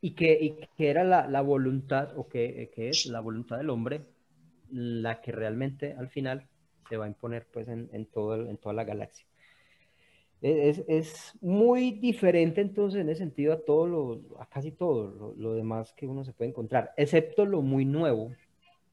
Y 0.00 0.14
que, 0.14 0.38
y 0.40 0.50
que 0.76 0.88
era 0.88 1.04
la, 1.04 1.28
la 1.28 1.42
voluntad, 1.42 2.16
o 2.16 2.28
que, 2.28 2.70
que, 2.74 2.88
es 2.88 3.06
la 3.06 3.20
voluntad 3.20 3.58
del 3.58 3.68
hombre, 3.68 4.06
la 4.70 5.20
que 5.20 5.32
realmente 5.32 5.92
al 5.92 6.08
final 6.08 6.48
se 6.88 6.96
va 6.96 7.04
a 7.04 7.08
imponer 7.08 7.46
pues 7.52 7.68
en, 7.68 7.90
en, 7.92 8.06
todo 8.06 8.34
en 8.34 8.56
toda 8.56 8.74
la 8.74 8.84
galaxia. 8.84 9.26
Es, 10.40 10.84
es, 10.86 11.32
muy 11.40 11.90
diferente 11.92 12.60
entonces 12.60 13.00
en 13.00 13.08
ese 13.08 13.18
sentido 13.18 13.52
a 13.52 13.60
todo 13.60 13.88
lo, 13.88 14.20
a 14.38 14.46
casi 14.46 14.70
todo 14.70 15.10
lo, 15.10 15.34
lo, 15.36 15.54
demás 15.54 15.92
que 15.94 16.06
uno 16.06 16.24
se 16.24 16.32
puede 16.32 16.50
encontrar, 16.50 16.92
excepto 16.96 17.44
lo 17.44 17.60
muy 17.60 17.84
nuevo. 17.84 18.32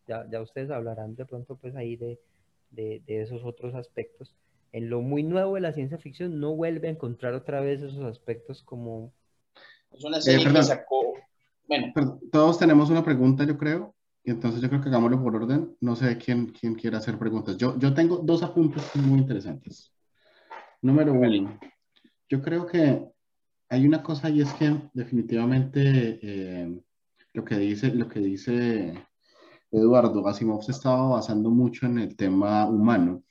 Ya, 0.08 0.28
ya 0.30 0.42
ustedes 0.42 0.72
hablarán 0.72 1.16
de 1.16 1.26
pronto 1.26 1.56
pues 1.56 1.76
ahí 1.76 1.96
de, 1.98 2.20
de, 2.72 3.02
de, 3.06 3.22
esos 3.22 3.44
otros 3.44 3.76
aspectos. 3.76 4.36
En 4.72 4.90
lo 4.90 5.02
muy 5.02 5.24
nuevo 5.24 5.56
de 5.56 5.62
la 5.62 5.72
ciencia 5.72 5.98
ficción 5.98 6.40
no 6.40 6.56
vuelve 6.56 6.88
a 6.88 6.92
encontrar 6.92 7.34
otra 7.34 7.62
vez 7.62 7.82
esos 7.82 8.04
aspectos 8.04 8.64
como... 8.64 9.14
Es 9.92 10.04
una 10.04 10.22
serie 10.22 10.48
eh, 10.48 10.54
que 10.54 10.64
sacó... 10.64 11.14
Bueno. 11.68 11.94
Todos 12.32 12.60
tenemos 12.60 12.90
una 12.90 13.04
pregunta, 13.04 13.46
yo 13.46 13.58
creo. 13.58 13.96
Y 14.24 14.32
entonces 14.32 14.62
yo 14.62 14.70
creo 14.70 14.82
que 14.82 14.90
hagámoslo 14.90 15.22
por 15.24 15.36
orden. 15.36 15.76
No 15.80 15.96
sé 15.96 16.18
quién, 16.18 16.48
quién 16.48 16.76
quiere 16.76 16.98
hacer 16.98 17.18
preguntas. 17.18 17.58
Yo, 17.58 17.78
yo 17.80 17.94
tengo 17.94 18.18
dos 18.18 18.44
apuntes 18.44 18.84
muy 18.96 19.20
interesantes. 19.20 19.95
Número 20.86 21.14
uno, 21.14 21.60
yo 22.30 22.44
creo 22.44 22.68
que 22.68 23.04
hay 23.70 23.88
una 23.88 24.04
cosa 24.04 24.30
y 24.30 24.42
es 24.42 24.54
que 24.54 24.72
definitivamente 24.94 26.20
eh, 26.22 26.80
lo, 27.34 27.44
que 27.44 27.58
dice, 27.58 27.88
lo 27.88 28.08
que 28.08 28.20
dice 28.20 28.94
Eduardo 29.72 30.28
Asimov 30.28 30.62
se 30.62 30.74
estaba 30.74 31.08
basando 31.08 31.50
mucho 31.50 31.88
en 31.88 31.98
el 31.98 32.16
tema 32.16 32.70
humano. 32.70 33.24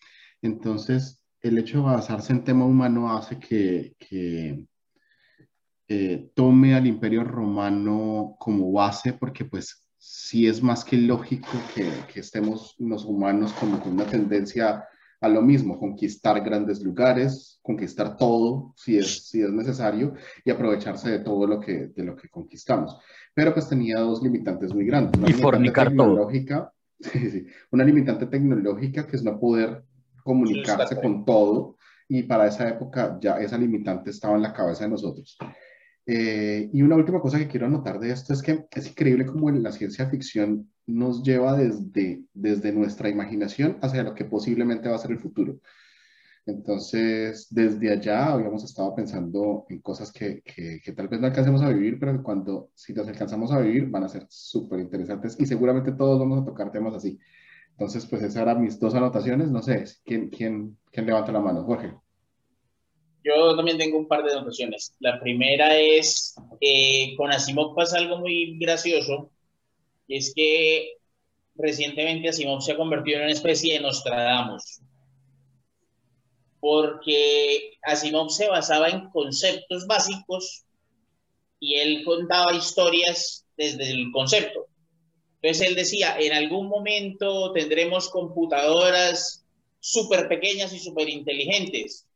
Entonces, 0.43 1.23
el 1.43 1.57
hecho 1.59 1.79
de 1.79 1.85
basarse 1.85 2.33
en 2.33 2.43
tema 2.43 2.67
humano 2.67 3.17
hace 3.17 3.38
que, 3.38 3.95
que 4.01 4.67
eh, 5.87 6.31
tome 6.35 6.75
al 6.75 6.88
imperio 6.88 7.23
romano 7.23 8.35
como 8.40 8.73
base 8.73 9.12
porque 9.12 9.45
pues 9.45 9.87
sí 9.97 10.49
es 10.49 10.61
más 10.61 10.85
que 10.85 10.97
lógico 10.97 11.53
que, 11.73 11.88
que 12.12 12.19
estemos 12.19 12.75
los 12.81 13.05
humanos 13.05 13.53
como 13.53 13.79
con 13.79 13.93
una 13.93 14.07
tendencia 14.07 14.88
a 15.25 15.29
lo 15.29 15.43
mismo, 15.43 15.79
conquistar 15.79 16.43
grandes 16.45 16.83
lugares, 16.83 17.59
conquistar 17.63 18.17
todo 18.17 18.75
si 18.77 18.99
es, 18.99 19.29
si 19.29 19.41
es 19.41 19.51
necesario 19.51 20.15
y 20.45 20.51
aprovecharse 20.51 21.11
de 21.11 21.19
todo 21.21 21.47
lo 21.47 21.61
que, 21.61 21.89
de 21.89 22.05
lo 22.05 22.15
que 22.15 22.29
conquistamos. 22.29 22.99
Pero 23.33 23.55
pues 23.55 23.69
tenía 23.69 24.01
dos 24.01 24.23
limitantes 24.23 24.75
muy 24.75 24.85
grandes. 24.85 25.19
Una 25.21 25.31
y 25.31 25.33
fornicar 25.33 25.89
tecnológica, 25.89 26.71
Sí, 27.01 27.31
sí, 27.31 27.47
una 27.71 27.85
limitante 27.85 28.27
tecnológica 28.27 29.07
que 29.07 29.17
es 29.17 29.23
no 29.23 29.39
poder 29.39 29.85
comunicarse 30.23 30.97
con 31.01 31.25
todo 31.25 31.77
y 32.09 32.23
para 32.23 32.47
esa 32.47 32.69
época 32.69 33.19
ya 33.21 33.39
esa 33.41 33.59
limitante 33.59 34.11
estaba 34.11 34.37
en 34.37 34.43
la 34.43 34.53
cabeza 34.53 34.85
de 34.85 34.91
nosotros. 34.91 35.37
Eh, 36.07 36.71
y 36.73 36.83
una 36.83 36.97
última 36.97 37.21
cosa 37.21 37.39
que 37.39 37.49
quiero 37.49 37.67
anotar 37.67 37.99
de 37.99 38.11
esto 38.11 38.33
es 38.33 38.43
que 38.43 38.67
es 38.71 38.89
increíble 38.89 39.27
cómo 39.27 39.51
la 39.51 39.73
ciencia 39.73 40.09
ficción 40.09 40.71
nos 40.87 41.23
lleva 41.23 41.57
desde, 41.57 42.23
desde 42.35 42.73
nuestra 42.73 43.09
imaginación 43.09 43.79
hacia 43.83 44.03
lo 44.03 44.14
que 44.14 44.25
posiblemente 44.25 44.88
va 44.88 44.97
a 44.97 44.99
ser 44.99 45.12
el 45.12 45.20
futuro. 45.20 45.59
Entonces, 46.47 47.47
desde 47.51 47.90
allá 47.90 48.33
habíamos 48.33 48.64
estado 48.64 48.94
pensando 48.94 49.64
en 49.70 49.81
cosas 49.81 50.12
que, 50.12 50.42
que, 50.42 50.92
tal 50.92 51.09
vez 51.09 51.18
no 51.18 51.27
alcancemos 51.27 51.62
a 51.62 51.70
vivir, 51.70 51.99
pero 51.99 52.23
cuando, 52.23 52.70
si 52.75 52.92
las 52.92 53.09
alcanzamos 53.09 53.51
a 53.51 53.61
vivir, 53.61 53.87
van 53.87 54.05
a 54.05 54.09
ser 54.09 54.27
súper 54.29 54.81
interesantes 54.81 55.37
y 55.40 55.47
seguramente 55.47 55.92
todos 55.92 56.18
vamos 56.18 56.42
a 56.42 56.44
tocar 56.44 56.70
temas 56.70 56.94
así. 56.94 57.18
Entonces, 57.70 58.07
pues 58.07 58.23
esas 58.23 58.42
eran 58.42 58.61
mis 58.61 58.79
dos 58.79 58.94
anotaciones. 58.94 59.51
No 59.51 59.62
sé, 59.62 59.85
¿quién, 60.05 60.29
quién, 60.29 60.77
quién 60.92 61.07
levanta 61.07 61.33
la 61.33 61.40
mano? 61.40 61.64
Jorge. 61.64 61.94
Yo 63.25 63.57
también 63.57 63.79
tengo 63.79 63.99
un 63.99 64.07
par 64.07 64.23
de 64.23 64.33
anotaciones. 64.33 64.94
La 65.01 65.18
primera 65.18 65.77
es, 65.79 66.35
eh, 66.61 67.14
con 67.16 67.33
Asimov 67.33 67.75
pasa 67.75 67.97
algo 67.99 68.18
muy 68.18 68.59
gracioso, 68.59 69.31
y 70.07 70.17
es 70.17 70.33
que 70.35 70.97
recientemente 71.55 72.29
Asimov 72.29 72.61
se 72.62 72.73
ha 72.73 72.75
en 72.75 73.23
una 73.23 73.31
especie 73.31 73.75
de 73.75 73.81
Nostradamus, 73.81 74.81
porque 76.61 77.79
Asimov 77.83 78.31
se 78.31 78.49
basaba 78.49 78.88
en 78.88 79.11
conceptos 79.11 79.87
básicos 79.87 80.64
y 81.61 81.77
él 81.77 82.05
contaba 82.05 82.55
historias 82.55 83.47
desde 83.57 83.90
el 83.90 84.11
concepto. 84.12 84.67
Entonces 85.40 85.69
él 85.69 85.75
decía, 85.75 86.17
en 86.19 86.33
algún 86.33 86.69
momento 86.69 87.53
tendremos 87.53 88.09
computadoras 88.09 89.45
súper 89.79 90.27
pequeñas 90.29 90.73
y 90.73 90.79
súper 90.79 91.09
inteligentes. 91.11 92.07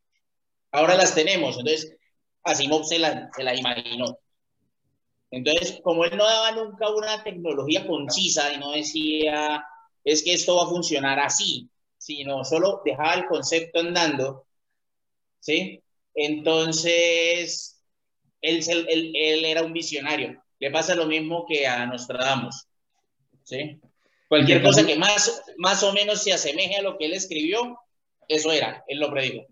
Ahora 0.71 0.95
las 0.95 1.13
tenemos. 1.13 1.57
Entonces 1.57 1.95
Asimov 2.43 2.85
se 2.85 2.99
las 2.99 3.29
se 3.35 3.43
la 3.43 3.55
imaginó. 3.55 4.17
Entonces, 5.31 5.79
como 5.83 6.05
él 6.05 6.17
no 6.17 6.25
daba 6.25 6.51
nunca 6.51 6.89
una 6.89 7.23
tecnología 7.23 7.85
concisa 7.85 8.51
y 8.51 8.57
no 8.57 8.71
decía, 8.71 9.63
es 10.03 10.23
que 10.23 10.33
esto 10.33 10.55
va 10.55 10.63
a 10.63 10.69
funcionar 10.69 11.19
así, 11.19 11.69
sino 11.97 12.43
solo 12.43 12.81
dejaba 12.83 13.13
el 13.13 13.25
concepto 13.25 13.79
andando, 13.79 14.45
¿sí? 15.39 15.83
Entonces, 16.15 17.83
él, 18.41 18.63
él, 18.67 19.13
él 19.15 19.45
era 19.45 19.63
un 19.63 19.73
visionario. 19.73 20.41
Le 20.59 20.71
pasa 20.71 20.95
lo 20.95 21.05
mismo 21.05 21.45
que 21.47 21.67
a 21.67 21.85
Nostradamus, 21.85 22.67
¿sí? 23.43 23.79
Cualquier 24.27 24.61
cosa 24.61 24.85
que 24.85 24.97
más, 24.97 25.43
más 25.57 25.81
o 25.83 25.93
menos 25.93 26.23
se 26.23 26.33
asemeje 26.33 26.77
a 26.77 26.81
lo 26.81 26.97
que 26.97 27.05
él 27.05 27.13
escribió, 27.13 27.79
eso 28.27 28.51
era, 28.51 28.83
él 28.87 28.99
lo 28.99 29.11
predijo. 29.11 29.45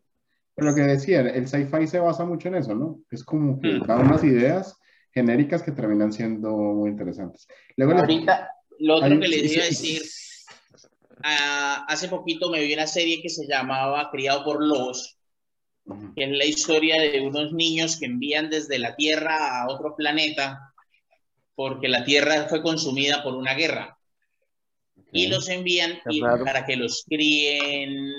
Pero 0.56 0.70
lo 0.70 0.76
que 0.76 0.82
decía, 0.82 1.22
el 1.22 1.48
sci-fi 1.48 1.88
se 1.88 2.00
basa 2.00 2.26
mucho 2.26 2.48
en 2.48 2.56
eso, 2.56 2.76
¿no? 2.76 3.00
Es 3.12 3.24
como 3.24 3.60
que 3.60 3.80
da 3.86 3.98
unas 3.98 4.24
ideas 4.24 4.76
genéricas 5.12 5.64
que 5.64 5.72
terminan 5.72 6.12
siendo 6.14 6.52
muy 6.52 6.90
interesantes. 6.90 7.48
Luego 7.76 7.94
Ahorita, 7.94 8.52
lo 8.80 8.96
otro 8.96 9.20
que 9.20 9.28
les 9.28 9.52
iba 9.52 9.64
a 9.64 9.68
decir, 9.68 10.02
hace 11.24 12.08
poquito 12.08 12.50
me 12.50 12.62
vi 12.62 12.74
una 12.74 12.88
serie 12.88 13.22
que 13.22 13.30
se 13.30 13.48
llamaba 13.48 14.10
Criado 14.12 14.44
por 14.44 14.64
Lobos, 14.64 15.18
que 16.16 16.24
es 16.24 16.32
la 16.32 16.46
historia 16.46 17.02
de 17.02 17.22
unos 17.22 17.54
niños 17.54 17.98
que 18.00 18.06
envían 18.06 18.50
desde 18.50 18.78
la 18.78 18.96
Tierra 18.96 19.62
a 19.62 19.70
otro 19.70 19.96
planeta 19.96 20.74
porque 21.56 21.88
la 21.88 22.04
Tierra 22.04 22.48
fue 22.48 22.62
consumida 22.62 23.24
por 23.24 23.34
una 23.34 23.56
guerra. 23.56 23.98
Y 25.12 25.28
los 25.28 25.50
envían 25.50 26.00
para 26.46 26.66
que 26.66 26.76
los 26.76 27.04
críen 27.08 28.12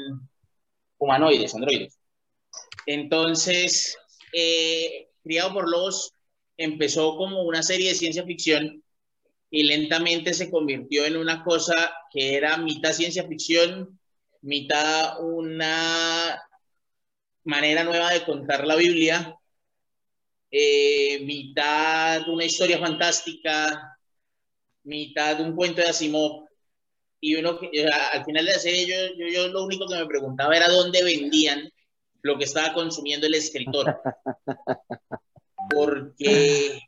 humanoides, 0.98 1.54
androides. 1.54 1.98
Entonces, 2.86 3.96
eh, 4.32 5.08
Criado 5.22 5.52
por 5.52 5.70
Lobos 5.70 6.12
empezó 6.58 7.16
como 7.16 7.42
una 7.44 7.62
serie 7.62 7.90
de 7.90 7.94
ciencia 7.94 8.24
ficción 8.24 8.82
y 9.50 9.62
lentamente 9.62 10.34
se 10.34 10.50
convirtió 10.50 11.06
en 11.06 11.16
una 11.16 11.42
cosa 11.42 11.94
que 12.12 12.36
era 12.36 12.58
mitad 12.58 12.92
ciencia 12.92 13.26
ficción, 13.26 13.98
mitad 14.42 15.22
una 15.22 16.42
manera 17.44 17.84
nueva 17.84 18.10
de 18.10 18.24
contar 18.24 18.66
la 18.66 18.76
Biblia, 18.76 19.34
eh, 20.50 21.20
mitad 21.24 22.28
una 22.28 22.44
historia 22.44 22.78
fantástica, 22.78 23.98
mitad 24.82 25.40
un 25.40 25.54
cuento 25.54 25.80
de 25.80 25.88
Asimov. 25.88 26.46
Y 27.20 27.34
uno 27.34 27.58
al 28.12 28.24
final 28.24 28.44
de 28.44 28.52
la 28.52 28.58
serie 28.58 28.86
yo, 28.86 28.94
yo, 29.16 29.26
yo 29.26 29.48
lo 29.48 29.64
único 29.64 29.88
que 29.88 29.96
me 29.96 30.06
preguntaba 30.06 30.56
era 30.56 30.68
dónde 30.68 31.02
vendían 31.02 31.68
lo 32.22 32.38
que 32.38 32.44
estaba 32.44 32.74
consumiendo 32.74 33.26
el 33.26 33.34
escritor. 33.34 34.00
porque 35.70 36.80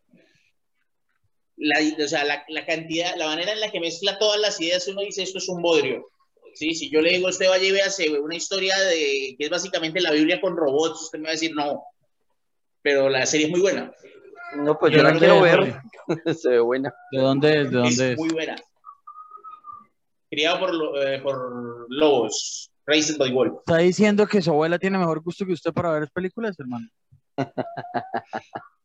la, 1.61 1.77
o 2.03 2.09
sea, 2.09 2.25
la, 2.25 2.45
la, 2.49 2.65
cantidad, 2.65 3.15
la 3.17 3.27
manera 3.27 3.53
en 3.53 3.61
la 3.61 3.71
que 3.71 3.81
mezcla 3.81 4.19
todas 4.19 4.41
las 4.41 4.61
ideas, 4.61 4.89
uno 4.89 5.03
dice, 5.03 5.23
esto 5.23 5.39
es 5.39 5.49
un 5.49 5.63
bodrio. 5.63 6.07
¿Sí? 6.55 6.75
Si 6.75 6.91
yo 6.91 7.01
le 7.01 7.13
digo, 7.13 7.29
usted 7.29 7.49
vaya 7.49 7.65
y 7.65 7.73
véase 7.73 8.19
una 8.19 8.35
historia 8.35 8.77
de, 8.79 9.37
que 9.39 9.45
es 9.45 9.51
básicamente 9.51 10.01
la 10.01 10.11
Biblia 10.11 10.41
con 10.41 10.57
robots, 10.57 11.03
usted 11.03 11.19
me 11.19 11.25
va 11.25 11.31
a 11.31 11.33
decir, 11.33 11.55
no, 11.55 11.85
pero 12.83 13.09
la 13.09 13.25
serie 13.27 13.47
es 13.47 13.53
muy 13.53 13.61
buena. 13.61 13.93
No, 14.57 14.79
pues 14.79 14.93
yo 14.93 15.03
la 15.03 15.17
quiero 15.17 15.43
ver, 15.43 15.81
se 16.37 16.49
ve 16.49 16.61
buena. 16.61 16.93
¿De 17.13 17.21
dónde 17.21 17.61
es? 17.61 17.71
¿De 17.71 17.77
dónde 17.77 18.13
es? 18.13 18.19
Muy 18.19 18.31
buena. 18.31 18.57
Criado 20.29 20.61
por, 20.61 20.99
eh, 21.07 21.21
por 21.21 21.87
lobos, 21.89 22.71
Raised 22.87 23.19
by 23.19 23.33
Wolf. 23.33 23.59
¿Está 23.61 23.79
diciendo 23.79 24.27
que 24.27 24.43
su 24.43 24.51
abuela 24.51 24.79
tiene 24.79 24.99
mejor 24.99 25.21
gusto 25.23 25.45
que 25.45 25.53
usted 25.53 25.73
para 25.73 25.93
ver 25.93 26.09
películas, 26.13 26.59
hermano? 26.59 26.89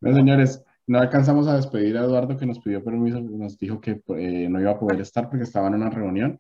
Bueno, 0.01 0.17
señores, 0.17 0.63
no 0.87 0.99
alcanzamos 0.99 1.47
a 1.47 1.55
despedir 1.55 1.97
a 1.97 2.03
Eduardo 2.03 2.37
que 2.37 2.45
nos 2.45 2.59
pidió 2.59 2.83
permiso, 2.83 3.19
nos 3.19 3.57
dijo 3.57 3.81
que 3.81 4.01
eh, 4.09 4.47
no 4.49 4.59
iba 4.59 4.71
a 4.71 4.79
poder 4.79 5.01
estar 5.01 5.29
porque 5.29 5.43
estaba 5.43 5.67
en 5.67 5.75
una 5.75 5.89
reunión, 5.89 6.39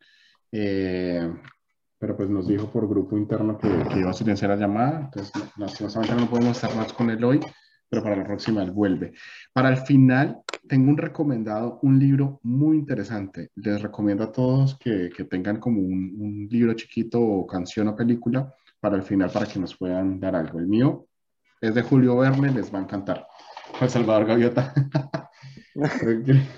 eh, 0.51 1.33
pero 1.97 2.15
pues 2.15 2.29
nos 2.29 2.47
dijo 2.47 2.69
por 2.69 2.87
grupo 2.87 3.17
interno 3.17 3.57
que, 3.57 3.67
que, 3.91 3.99
iba 3.99 4.11
a 4.11 4.13
silenciar 4.13 4.51
la 4.51 4.57
llamada, 4.57 5.01
entonces 5.05 5.31
lastimosamente 5.57 6.15
no 6.15 6.29
podemos 6.29 6.57
estar 6.57 6.75
más 6.75 6.93
con 6.93 7.09
él 7.09 7.23
hoy, 7.23 7.39
pero 7.89 8.03
para 8.03 8.17
la 8.17 8.23
próxima 8.23 8.61
él 8.61 8.71
vuelve. 8.71 9.13
Para 9.53 9.69
el 9.69 9.77
final, 9.77 10.41
tengo 10.67 10.89
un 10.89 10.97
recomendado, 10.97 11.79
un 11.81 11.97
libro 11.97 12.39
muy 12.43 12.77
interesante. 12.77 13.51
Les 13.55 13.81
recomiendo 13.81 14.23
a 14.25 14.31
todos 14.31 14.77
que, 14.77 15.09
que 15.15 15.23
tengan 15.23 15.59
como 15.59 15.81
un, 15.81 16.15
un, 16.17 16.47
libro 16.49 16.73
chiquito 16.73 17.21
o 17.21 17.47
canción 17.47 17.87
o 17.87 17.95
película 17.95 18.53
para 18.79 18.95
el 18.95 19.03
final, 19.03 19.29
para 19.31 19.45
que 19.45 19.59
nos 19.59 19.75
puedan 19.75 20.19
dar 20.19 20.35
algo. 20.35 20.59
El 20.59 20.67
mío 20.67 21.07
es 21.61 21.75
de 21.75 21.81
Julio 21.81 22.17
Verne, 22.17 22.51
les 22.51 22.73
va 22.73 22.79
a 22.79 22.83
encantar. 22.83 23.27
Juan 23.77 23.89
Salvador 23.89 24.25
Gaviota. 24.25 24.73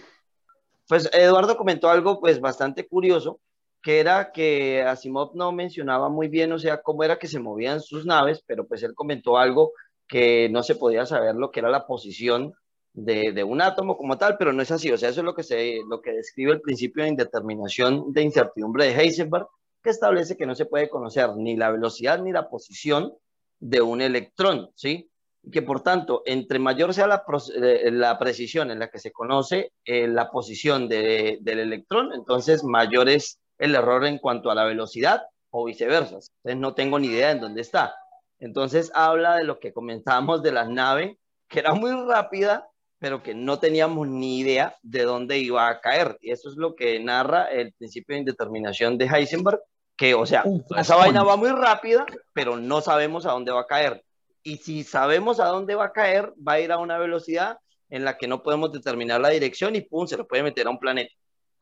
Pues 0.87 1.09
Eduardo 1.11 1.57
comentó 1.57 1.89
algo 1.89 2.21
pues 2.21 2.39
bastante 2.39 2.87
curioso, 2.87 3.41
que 3.81 3.99
era 3.99 4.31
que 4.31 4.83
Asimov 4.83 5.35
no 5.35 5.51
mencionaba 5.51 6.07
muy 6.07 6.29
bien, 6.29 6.53
o 6.53 6.59
sea, 6.59 6.81
cómo 6.81 7.03
era 7.03 7.19
que 7.19 7.27
se 7.27 7.39
movían 7.39 7.81
sus 7.81 8.05
naves, 8.05 8.41
pero 8.47 8.65
pues 8.65 8.83
él 8.83 8.93
comentó 8.93 9.37
algo 9.37 9.73
que 10.07 10.47
no 10.49 10.63
se 10.63 10.75
podía 10.75 11.05
saber 11.05 11.35
lo 11.35 11.51
que 11.51 11.59
era 11.59 11.69
la 11.69 11.85
posición 11.85 12.53
de, 12.93 13.33
de, 13.33 13.43
un 13.43 13.61
átomo 13.61 13.97
como 13.97 14.17
tal, 14.17 14.37
pero 14.37 14.53
no 14.53 14.61
es 14.61 14.71
así. 14.71 14.89
O 14.89 14.97
sea, 14.97 15.09
eso 15.09 15.19
es 15.19 15.25
lo 15.25 15.35
que, 15.35 15.43
se, 15.43 15.81
lo 15.89 16.01
que 16.01 16.13
describe 16.13 16.53
el 16.53 16.61
principio 16.61 17.03
de 17.03 17.09
indeterminación 17.09 18.13
de 18.13 18.21
incertidumbre 18.23 18.85
de 18.85 18.95
Heisenberg, 18.95 19.47
que 19.83 19.89
establece 19.89 20.37
que 20.37 20.45
no 20.45 20.55
se 20.55 20.65
puede 20.65 20.89
conocer 20.89 21.35
ni 21.35 21.57
la 21.57 21.69
velocidad 21.69 22.21
ni 22.21 22.31
la 22.31 22.49
posición 22.49 23.13
de 23.59 23.81
un 23.81 24.01
electrón, 24.01 24.69
¿sí? 24.75 25.09
Que 25.51 25.61
por 25.61 25.81
tanto, 25.81 26.23
entre 26.25 26.59
mayor 26.59 26.93
sea 26.93 27.07
la, 27.07 27.23
eh, 27.55 27.91
la 27.91 28.19
precisión 28.19 28.71
en 28.71 28.79
la 28.79 28.89
que 28.89 28.99
se 28.99 29.11
conoce 29.11 29.71
eh, 29.85 30.07
la 30.07 30.29
posición 30.29 30.89
de, 30.89 31.37
del 31.41 31.59
electrón, 31.59 32.11
entonces 32.13 32.63
mayor 32.63 33.09
es 33.09 33.39
el 33.57 33.75
error 33.75 34.05
en 34.05 34.19
cuanto 34.19 34.51
a 34.51 34.55
la 34.55 34.65
velocidad 34.65 35.23
o 35.49 35.65
viceversa. 35.65 36.15
Entonces 36.15 36.57
no 36.57 36.73
tengo 36.73 36.99
ni 36.99 37.07
idea 37.07 37.31
en 37.31 37.39
dónde 37.39 37.61
está. 37.61 37.95
Entonces 38.39 38.91
habla 38.93 39.37
de 39.37 39.45
lo 39.45 39.59
que 39.59 39.73
comentábamos 39.73 40.43
de 40.43 40.51
la 40.51 40.65
nave, 40.65 41.17
que 41.47 41.59
era 41.59 41.73
muy 41.73 41.91
rápida, 41.91 42.69
pero 42.99 43.23
que 43.23 43.33
no 43.33 43.59
teníamos 43.59 44.07
ni 44.07 44.39
idea 44.39 44.75
de 44.81 45.03
dónde 45.03 45.37
iba 45.39 45.67
a 45.67 45.79
caer. 45.79 46.17
Y 46.21 46.31
eso 46.31 46.49
es 46.49 46.55
lo 46.55 46.75
que 46.75 46.99
narra 46.99 47.45
el 47.45 47.73
principio 47.73 48.15
de 48.15 48.21
indeterminación 48.21 48.97
de 48.97 49.05
Heisenberg, 49.05 49.61
que, 49.97 50.13
o 50.13 50.25
sea, 50.25 50.43
esa 50.77 50.95
vaina 50.95 51.23
va 51.23 51.35
muy 51.35 51.49
rápida, 51.49 52.05
pero 52.33 52.55
no 52.55 52.81
sabemos 52.81 53.25
a 53.25 53.31
dónde 53.31 53.51
va 53.51 53.61
a 53.61 53.67
caer. 53.67 54.03
Y 54.43 54.57
si 54.57 54.83
sabemos 54.83 55.39
a 55.39 55.47
dónde 55.47 55.75
va 55.75 55.85
a 55.85 55.91
caer, 55.91 56.31
va 56.47 56.53
a 56.53 56.59
ir 56.59 56.71
a 56.71 56.77
una 56.77 56.97
velocidad 56.97 57.57
en 57.89 58.05
la 58.05 58.17
que 58.17 58.27
no 58.27 58.43
podemos 58.43 58.71
determinar 58.71 59.19
la 59.19 59.29
dirección 59.29 59.75
y 59.75 59.81
pum, 59.81 60.07
se 60.07 60.17
lo 60.17 60.27
puede 60.27 60.43
meter 60.43 60.67
a 60.67 60.69
un 60.69 60.79
planeta. 60.79 61.11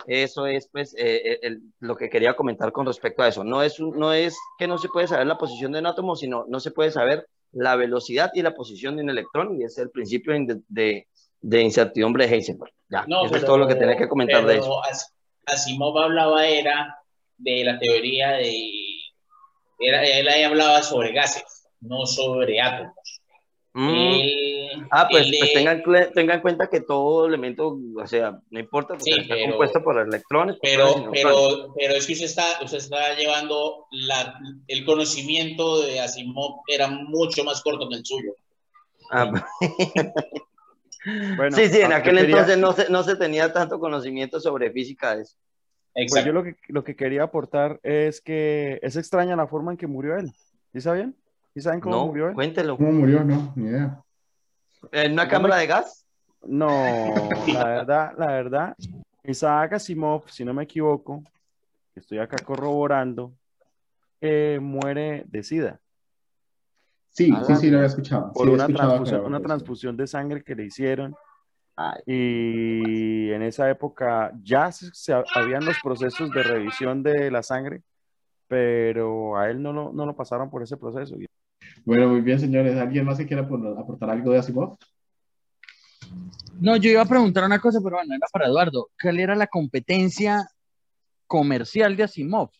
Eso 0.06 0.46
es, 0.46 0.68
pues, 0.72 0.94
eh, 0.98 1.40
el, 1.42 1.62
lo 1.80 1.96
que 1.96 2.10
quería 2.10 2.36
comentar 2.36 2.72
con 2.72 2.86
respecto 2.86 3.24
a 3.24 3.30
eso. 3.30 3.44
No 3.44 3.64
es, 3.64 3.80
no 3.80 4.12
es 4.12 4.38
que 4.60 4.68
no 4.68 4.78
se 4.78 4.90
puede 4.90 5.08
saber 5.08 5.26
la 5.26 5.38
posición 5.38 5.72
de 5.72 5.80
un 5.80 5.86
átomo, 5.86 6.16
sino 6.16 6.46
no 6.48 6.60
se 6.60 6.72
puede 6.72 6.92
saber 6.92 7.28
la 7.54 7.76
velocidad 7.78 8.32
y 8.34 8.42
la 8.42 8.54
posición 8.54 8.98
de 8.98 9.04
un 9.04 9.10
electrón, 9.10 9.56
y 9.56 9.64
ese 9.64 9.82
es 9.82 9.86
el 9.86 9.90
principio 9.90 10.34
de, 10.34 10.62
de, 10.68 11.08
de 11.40 11.62
incertidumbre 11.62 12.28
de 12.28 12.36
Heisenberg. 12.36 12.74
Ya, 12.90 13.06
no, 13.08 13.26
eso 13.26 13.38
es 13.38 13.46
todo 13.46 13.58
lo 13.58 13.68
que 13.68 13.76
tenía 13.76 13.96
que 13.96 14.10
comentar 14.10 14.46
de 14.46 14.58
eso. 14.58 14.82
Asimov 15.46 15.98
hablaba 15.98 16.46
era 16.46 17.00
de 17.38 17.64
la 17.64 17.80
teoría 17.80 18.34
de... 18.34 18.56
Era, 19.80 20.04
él 20.06 20.28
ahí 20.28 20.44
hablaba 20.44 20.82
sobre 20.82 21.12
gases, 21.12 21.68
no 21.82 22.06
sobre 22.06 22.62
átomos. 22.62 22.94
Mm. 23.78 24.88
ah, 24.90 25.06
pues, 25.12 25.28
pues 25.38 25.52
tengan, 25.52 25.84
tengan, 26.14 26.38
en 26.38 26.42
cuenta 26.42 26.70
que 26.70 26.80
todo 26.80 27.28
elemento, 27.28 27.78
o 27.98 28.08
sea, 28.08 28.40
no 28.50 28.58
importa, 28.58 28.94
porque 28.94 29.12
sí, 29.12 29.20
está 29.20 29.36
compuesto 29.50 29.84
por 29.84 30.00
electrones. 30.00 30.56
Pero, 30.62 31.10
pero, 31.12 31.74
pero 31.78 31.96
es 31.96 32.08
que 32.08 32.14
usted 32.14 32.28
está, 32.28 32.46
usted 32.64 32.78
está 32.78 33.16
llevando 33.16 33.88
la, 33.92 34.40
el 34.68 34.86
conocimiento 34.86 35.82
de 35.82 36.00
Asimov, 36.00 36.62
era 36.68 36.88
mucho 36.88 37.44
más 37.44 37.62
corto 37.62 37.90
que 37.90 37.96
el 37.96 38.06
suyo. 38.06 38.32
Ah, 39.12 39.30
bueno, 41.36 41.58
sí, 41.58 41.68
sí, 41.68 41.82
en 41.82 41.92
aquel 41.92 42.18
entonces 42.20 42.58
no 42.58 42.72
se, 42.72 42.90
no 42.90 43.04
se 43.04 43.18
tenía 43.18 43.52
tanto 43.52 43.78
conocimiento 43.78 44.40
sobre 44.40 44.72
física 44.72 45.18
de 45.18 45.24
eso. 45.24 45.36
Pues 45.96 46.26
yo 46.26 46.34
lo 46.34 46.44
que, 46.44 46.58
lo 46.68 46.84
que 46.84 46.96
quería 46.96 47.24
aportar 47.24 47.80
es 47.82 48.20
que 48.20 48.80
es 48.82 48.98
extraña 48.98 49.36
la 49.38 49.48
forma 49.48 49.72
en 49.72 49.78
que 49.78 49.88
murió 49.88 50.18
él. 50.18 50.32
¿Sí 50.74 50.82
saben? 50.82 51.16
¿Y 51.54 51.62
saben 51.62 51.80
cómo 51.80 52.08
murió 52.08 52.28
él? 52.28 52.34
Cuéntelo. 52.34 52.76
¿Cómo 52.76 52.92
murió? 52.92 53.24
No, 53.24 53.54
ni 53.56 53.70
idea. 53.70 54.04
¿En 54.92 55.14
una 55.14 55.28
cámara 55.28 55.56
de 55.56 55.68
gas? 55.68 56.06
No, 56.46 56.68
la 57.48 57.66
verdad, 57.66 58.12
la 58.18 58.28
verdad, 58.28 58.76
Isaac 59.24 59.74
Asimov, 59.74 60.30
si 60.30 60.44
no 60.44 60.54
me 60.54 60.64
equivoco, 60.64 61.24
estoy 61.96 62.20
acá 62.20 62.36
corroborando, 62.44 63.34
eh, 64.22 64.60
muere 64.62 65.24
de 65.28 65.44
SIDA. 65.44 65.80
Sí, 67.10 67.34
sí, 67.48 67.56
sí, 67.56 67.70
lo 67.70 67.78
había 67.78 67.88
escuchado. 67.88 68.34
Por 68.34 68.50
una, 68.50 68.68
transfusión, 68.68 69.26
una 69.26 69.40
transfusión 69.40 69.96
de 69.96 70.06
sangre 70.06 70.44
que 70.44 70.54
le 70.54 70.66
hicieron. 70.66 71.16
Y 72.06 73.32
en 73.32 73.42
esa 73.42 73.70
época 73.70 74.32
ya 74.42 74.72
se, 74.72 74.94
se, 74.94 75.14
habían 75.36 75.66
los 75.66 75.78
procesos 75.84 76.32
de 76.32 76.44
revisión 76.44 77.04
de 77.04 77.30
la 77.30 77.44
sangre, 77.44 77.82
pero 78.48 79.38
a 79.38 79.50
él 79.50 79.62
no 79.62 79.74
lo, 79.74 79.92
no 79.92 80.06
lo 80.06 80.16
pasaron 80.16 80.50
por 80.50 80.64
ese 80.64 80.78
proceso. 80.78 81.16
Bueno, 81.84 82.10
muy 82.10 82.22
bien, 82.22 82.40
señores. 82.40 82.78
¿Alguien 82.78 83.06
más 83.06 83.18
se 83.18 83.26
quiere 83.26 83.44
aportar 83.44 84.10
algo 84.10 84.32
de 84.32 84.40
Asimov? 84.40 84.78
No, 86.60 86.78
yo 86.78 86.90
iba 86.90 87.02
a 87.02 87.06
preguntar 87.06 87.44
una 87.44 87.60
cosa, 87.60 87.80
pero 87.84 87.98
bueno, 87.98 88.16
era 88.16 88.28
para 88.32 88.48
Eduardo. 88.48 88.90
¿Cuál 89.02 89.20
era 89.20 89.36
la 89.36 89.48
competencia 89.48 90.48
comercial 91.28 91.96
de 91.98 92.04
Asimov? 92.04 92.52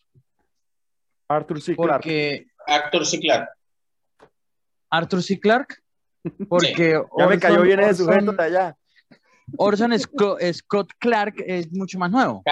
Arthur 1.28 1.60
C. 1.60 1.74
Clarke. 1.74 2.46
Arthur 2.66 3.06
C. 3.06 3.20
Clarke. 3.20 3.50
Arthur 4.90 5.22
C. 5.22 5.40
Clarke. 5.40 5.76
Porque 6.48 7.00
ya 7.18 7.26
me 7.26 7.38
cayó 7.38 7.62
bien 7.62 7.80
ese 7.80 8.04
sujeto 8.04 8.32
de 8.32 8.42
allá. 8.42 8.76
Orson 9.56 9.98
Scott, 9.98 10.40
Scott 10.52 10.90
Clark 10.98 11.42
es 11.46 11.72
mucho 11.72 11.98
más 11.98 12.10
nuevo. 12.10 12.42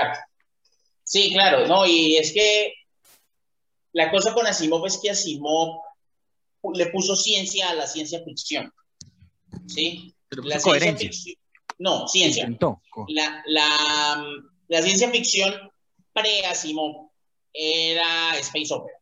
Sí, 1.02 1.32
claro, 1.32 1.66
no, 1.66 1.86
y 1.86 2.16
es 2.16 2.32
que 2.32 2.72
la 3.92 4.10
cosa 4.10 4.32
con 4.32 4.46
Asimov 4.46 4.86
es 4.86 4.98
que 4.98 5.10
Asimov 5.10 5.80
le 6.74 6.86
puso 6.86 7.14
ciencia 7.14 7.70
a 7.70 7.74
la 7.74 7.86
ciencia 7.86 8.22
ficción. 8.24 8.72
¿Sí? 9.66 10.14
la 10.30 10.58
ciencia 10.58 10.96
ficción. 10.96 11.36
No, 11.78 12.08
ciencia. 12.08 12.48
La, 13.08 13.42
la, 13.46 14.24
la 14.68 14.82
ciencia 14.82 15.10
ficción 15.10 15.52
pre-Asimov 16.12 17.10
era 17.52 18.36
Space 18.38 18.72
Opera. 18.72 18.98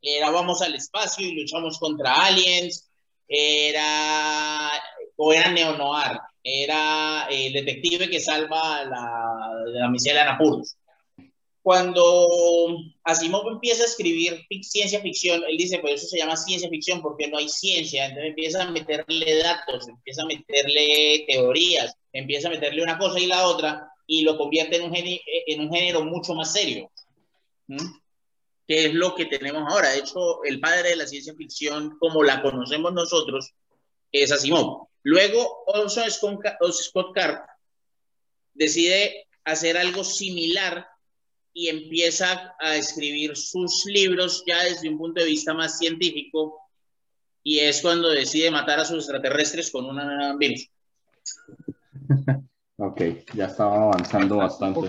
Era 0.00 0.30
vamos 0.30 0.62
al 0.62 0.74
espacio 0.74 1.26
y 1.26 1.32
luchamos 1.32 1.78
contra 1.78 2.26
aliens. 2.26 2.88
Era. 3.26 4.70
O 5.16 5.32
era 5.32 5.50
neo-noir. 5.50 6.20
Era 6.42 7.26
el 7.30 7.52
detective 7.52 8.08
que 8.08 8.20
salva 8.20 8.84
la, 8.84 9.52
la 9.66 9.88
miseria 9.88 10.22
de 10.22 10.28
Anapurus 10.28 10.76
cuando 11.68 12.78
Asimov 13.04 13.46
empieza 13.46 13.82
a 13.82 13.86
escribir 13.86 14.46
ciencia 14.62 15.02
ficción, 15.02 15.42
él 15.46 15.58
dice, 15.58 15.78
pues 15.80 15.96
eso 15.96 16.06
se 16.06 16.16
llama 16.16 16.34
ciencia 16.34 16.70
ficción 16.70 17.02
porque 17.02 17.28
no 17.28 17.36
hay 17.36 17.46
ciencia, 17.50 18.06
entonces 18.06 18.30
empieza 18.30 18.62
a 18.62 18.70
meterle 18.70 19.42
datos, 19.42 19.86
empieza 19.86 20.22
a 20.22 20.24
meterle 20.24 21.26
teorías, 21.28 21.94
empieza 22.14 22.48
a 22.48 22.52
meterle 22.52 22.82
una 22.82 22.96
cosa 22.96 23.20
y 23.20 23.26
la 23.26 23.46
otra 23.46 23.86
y 24.06 24.22
lo 24.22 24.38
convierte 24.38 24.76
en 24.76 24.84
un, 24.84 24.94
género, 24.94 25.20
en 25.46 25.60
un 25.60 25.70
género 25.70 26.04
mucho 26.06 26.34
más 26.34 26.54
serio, 26.54 26.90
que 28.66 28.86
es 28.86 28.94
lo 28.94 29.14
que 29.14 29.26
tenemos 29.26 29.70
ahora. 29.70 29.90
De 29.90 29.98
hecho, 29.98 30.42
el 30.44 30.60
padre 30.60 30.88
de 30.88 30.96
la 30.96 31.06
ciencia 31.06 31.34
ficción, 31.34 31.98
como 31.98 32.22
la 32.22 32.40
conocemos 32.40 32.94
nosotros, 32.94 33.52
es 34.10 34.32
Asimov. 34.32 34.88
Luego, 35.02 35.64
Orson 35.66 36.10
Scott 36.10 37.14
Card 37.14 37.38
decide 38.54 39.26
hacer 39.44 39.76
algo 39.76 40.04
similar 40.04 40.86
y 41.52 41.68
empieza 41.68 42.54
a 42.60 42.76
escribir 42.76 43.36
sus 43.36 43.84
libros 43.86 44.44
ya 44.46 44.62
desde 44.64 44.88
un 44.88 44.98
punto 44.98 45.20
de 45.20 45.26
vista 45.26 45.54
más 45.54 45.78
científico 45.78 46.60
y 47.42 47.60
es 47.60 47.80
cuando 47.80 48.10
decide 48.10 48.50
matar 48.50 48.80
a 48.80 48.84
sus 48.84 48.98
extraterrestres 48.98 49.70
con 49.70 49.86
un 49.86 50.38
virus. 50.38 50.70
ok, 52.76 53.00
ya 53.34 53.46
estaba 53.46 53.84
avanzando 53.84 54.36
bastante. 54.36 54.80
Un 54.80 54.88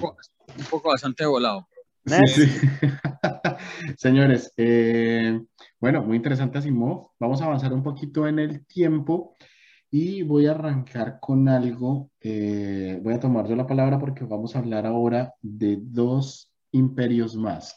poco, 0.69 0.89
bastante 0.89 1.25
volado. 1.25 1.67
Señores, 3.97 4.51
eh, 4.57 5.39
bueno, 5.79 6.01
muy 6.01 6.17
interesante 6.17 6.57
Asimov. 6.57 7.11
Vamos 7.19 7.41
a 7.41 7.45
avanzar 7.45 7.71
un 7.71 7.83
poquito 7.83 8.27
en 8.27 8.39
el 8.39 8.65
tiempo 8.65 9.37
y 9.91 10.23
voy 10.23 10.47
a 10.47 10.51
arrancar 10.51 11.19
con 11.19 11.47
algo. 11.49 12.11
Eh, 12.21 12.99
voy 13.03 13.13
a 13.13 13.19
tomar 13.19 13.47
yo 13.47 13.55
la 13.55 13.67
palabra 13.67 13.99
porque 13.99 14.23
vamos 14.23 14.55
a 14.55 14.59
hablar 14.59 14.85
ahora 14.85 15.33
de 15.41 15.79
dos 15.81 16.51
imperios 16.71 17.35
más. 17.35 17.75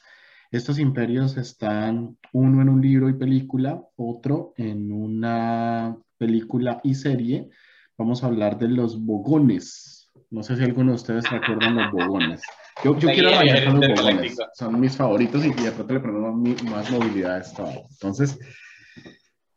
Estos 0.51 0.79
imperios 0.79 1.37
están 1.39 2.19
uno 2.33 2.61
en 2.61 2.69
un 2.69 2.83
libro 2.83 3.09
y 3.09 3.15
película, 3.15 3.83
otro 3.97 4.53
en 4.59 4.93
una 4.93 5.97
película 6.19 6.81
y 6.85 6.95
serie. 6.95 7.49
Vamos 7.97 8.23
a 8.23 8.27
hablar 8.27 8.59
de 8.59 8.69
los 8.69 9.03
bogones. 9.03 10.11
No 10.31 10.43
sé 10.43 10.57
si 10.57 10.63
alguno 10.63 10.91
de 10.93 10.97
ustedes 10.97 11.31
recuerdan 11.31 11.77
los 11.77 11.91
bogones. 11.93 12.43
Yo, 12.85 12.97
quiero 12.97 13.35
hablar 13.35 13.65
con 13.65 13.81
los 13.81 14.01
bogones. 14.01 14.37
Son 14.55 14.79
mis 14.79 14.97
favoritos 14.97 15.45
y 15.45 15.53
de 15.53 15.73
pronto 15.73 15.95
le 15.95 16.01
ponemos 16.01 16.63
más 16.65 16.91
movilidad 16.91 17.37
a 17.37 17.39
esto. 17.39 17.67
Entonces, 17.91 18.39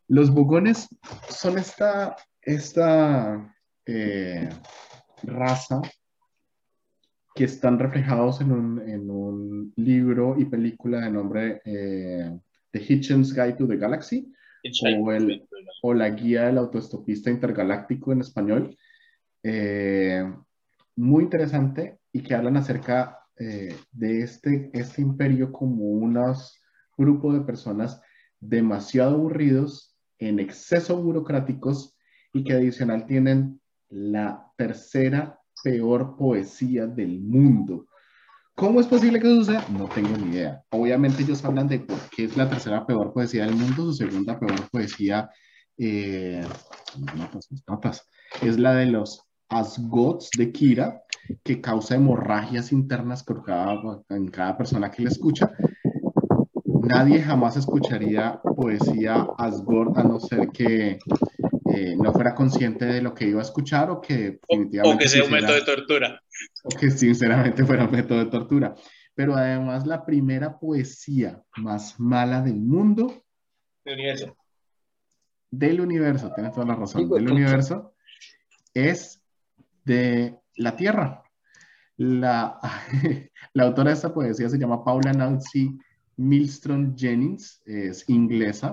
los 0.08 0.30
bogones 0.30 0.88
son 1.28 1.58
esta, 1.58 2.16
esta 2.46 3.54
eh, 3.84 4.48
raza 5.24 5.82
que 7.34 7.44
están 7.44 7.78
reflejados 7.78 8.40
en 8.40 8.52
un, 8.52 9.72
libro 9.76 10.36
y 10.38 10.46
película 10.46 11.00
de 11.00 11.10
nombre 11.10 11.60
eh, 11.64 12.30
The 12.70 12.80
Hitchens 12.80 13.34
Guide 13.34 13.54
to 13.54 13.68
the 13.68 13.76
Galaxy 13.76 14.32
o, 14.82 15.12
o, 15.82 15.94
la 15.94 16.08
guía 16.10 16.44
del 16.44 16.58
autoestopista 16.58 17.30
intergaláctico 17.30 18.12
en 18.12 18.20
español. 18.20 18.76
Eh, 19.42 20.24
muy 20.96 21.24
interesante 21.24 21.98
y 22.10 22.22
que 22.22 22.34
hablan 22.34 22.56
acerca 22.56 23.18
eh, 23.38 23.76
de 23.92 24.22
este, 24.22 24.70
este 24.72 25.02
imperio 25.02 25.52
como 25.52 25.84
unos 25.84 26.58
grupo 26.96 27.34
de 27.34 27.42
personas 27.42 28.00
demasiado 28.40 29.16
aburridos, 29.16 29.94
en 30.18 30.40
exceso 30.40 31.02
burocráticos 31.02 31.95
y 32.36 32.44
que 32.44 32.52
adicional 32.52 33.06
tienen 33.06 33.60
la 33.88 34.52
tercera 34.56 35.40
peor 35.64 36.16
poesía 36.18 36.86
del 36.86 37.20
mundo. 37.20 37.86
¿Cómo 38.54 38.78
es 38.78 38.86
posible 38.86 39.18
que 39.20 39.26
eso 39.26 39.36
suceda? 39.36 39.64
No 39.70 39.88
tengo 39.88 40.16
ni 40.18 40.34
idea. 40.34 40.62
Obviamente 40.70 41.22
ellos 41.22 41.42
hablan 41.44 41.66
de 41.66 41.80
por 41.80 41.98
qué 42.14 42.24
es 42.24 42.36
la 42.36 42.48
tercera 42.48 42.86
peor 42.86 43.12
poesía 43.14 43.46
del 43.46 43.54
mundo, 43.54 43.86
su 43.86 43.94
segunda 43.94 44.38
peor 44.38 44.68
poesía, 44.70 45.30
eh, 45.78 46.44
es 48.42 48.58
la 48.58 48.74
de 48.74 48.86
los 48.86 49.22
Asgots 49.48 50.30
de 50.36 50.52
Kira, 50.52 51.02
que 51.42 51.60
causa 51.62 51.94
hemorragias 51.94 52.70
internas 52.70 53.24
por 53.24 53.44
cada, 53.44 54.02
en 54.10 54.28
cada 54.28 54.58
persona 54.58 54.90
que 54.90 55.02
le 55.02 55.08
escucha. 55.08 55.50
Nadie 56.82 57.22
jamás 57.22 57.56
escucharía 57.56 58.40
poesía 58.42 59.26
Asgore 59.38 59.92
a 59.96 60.04
no 60.04 60.20
ser 60.20 60.48
que 60.48 60.98
eh, 61.74 61.96
no 61.96 62.12
fuera 62.12 62.34
consciente 62.34 62.84
de 62.84 63.02
lo 63.02 63.14
que 63.14 63.26
iba 63.26 63.40
a 63.40 63.44
escuchar 63.44 63.90
o 63.90 64.00
que 64.00 64.38
definitivamente... 64.40 64.94
O 64.94 64.98
que 64.98 65.08
sea 65.08 65.24
un 65.24 65.30
método 65.30 65.54
de 65.54 65.62
tortura. 65.62 66.22
O 66.64 66.68
que 66.68 66.90
sinceramente 66.90 67.64
fuera 67.64 67.84
un 67.84 67.90
método 67.90 68.18
de 68.18 68.30
tortura. 68.30 68.74
Pero 69.14 69.34
además 69.34 69.86
la 69.86 70.04
primera 70.04 70.58
poesía 70.58 71.42
más 71.56 71.98
mala 71.98 72.42
del 72.42 72.60
mundo... 72.60 73.24
Del 73.84 73.94
universo. 73.94 74.36
Del 75.50 75.80
universo, 75.80 76.32
tienes 76.34 76.52
toda 76.52 76.66
la 76.66 76.74
razón. 76.74 77.08
Del 77.08 77.30
universo 77.30 77.94
es 78.74 79.22
de 79.84 80.38
la 80.56 80.76
Tierra. 80.76 81.22
La, 81.96 82.60
la 83.54 83.64
autora 83.64 83.90
de 83.90 83.94
esta 83.94 84.12
poesía 84.12 84.48
se 84.48 84.58
llama 84.58 84.84
Paula 84.84 85.12
Nancy 85.12 85.78
Milstrom 86.16 86.96
Jennings, 86.96 87.62
es 87.64 88.08
inglesa 88.08 88.72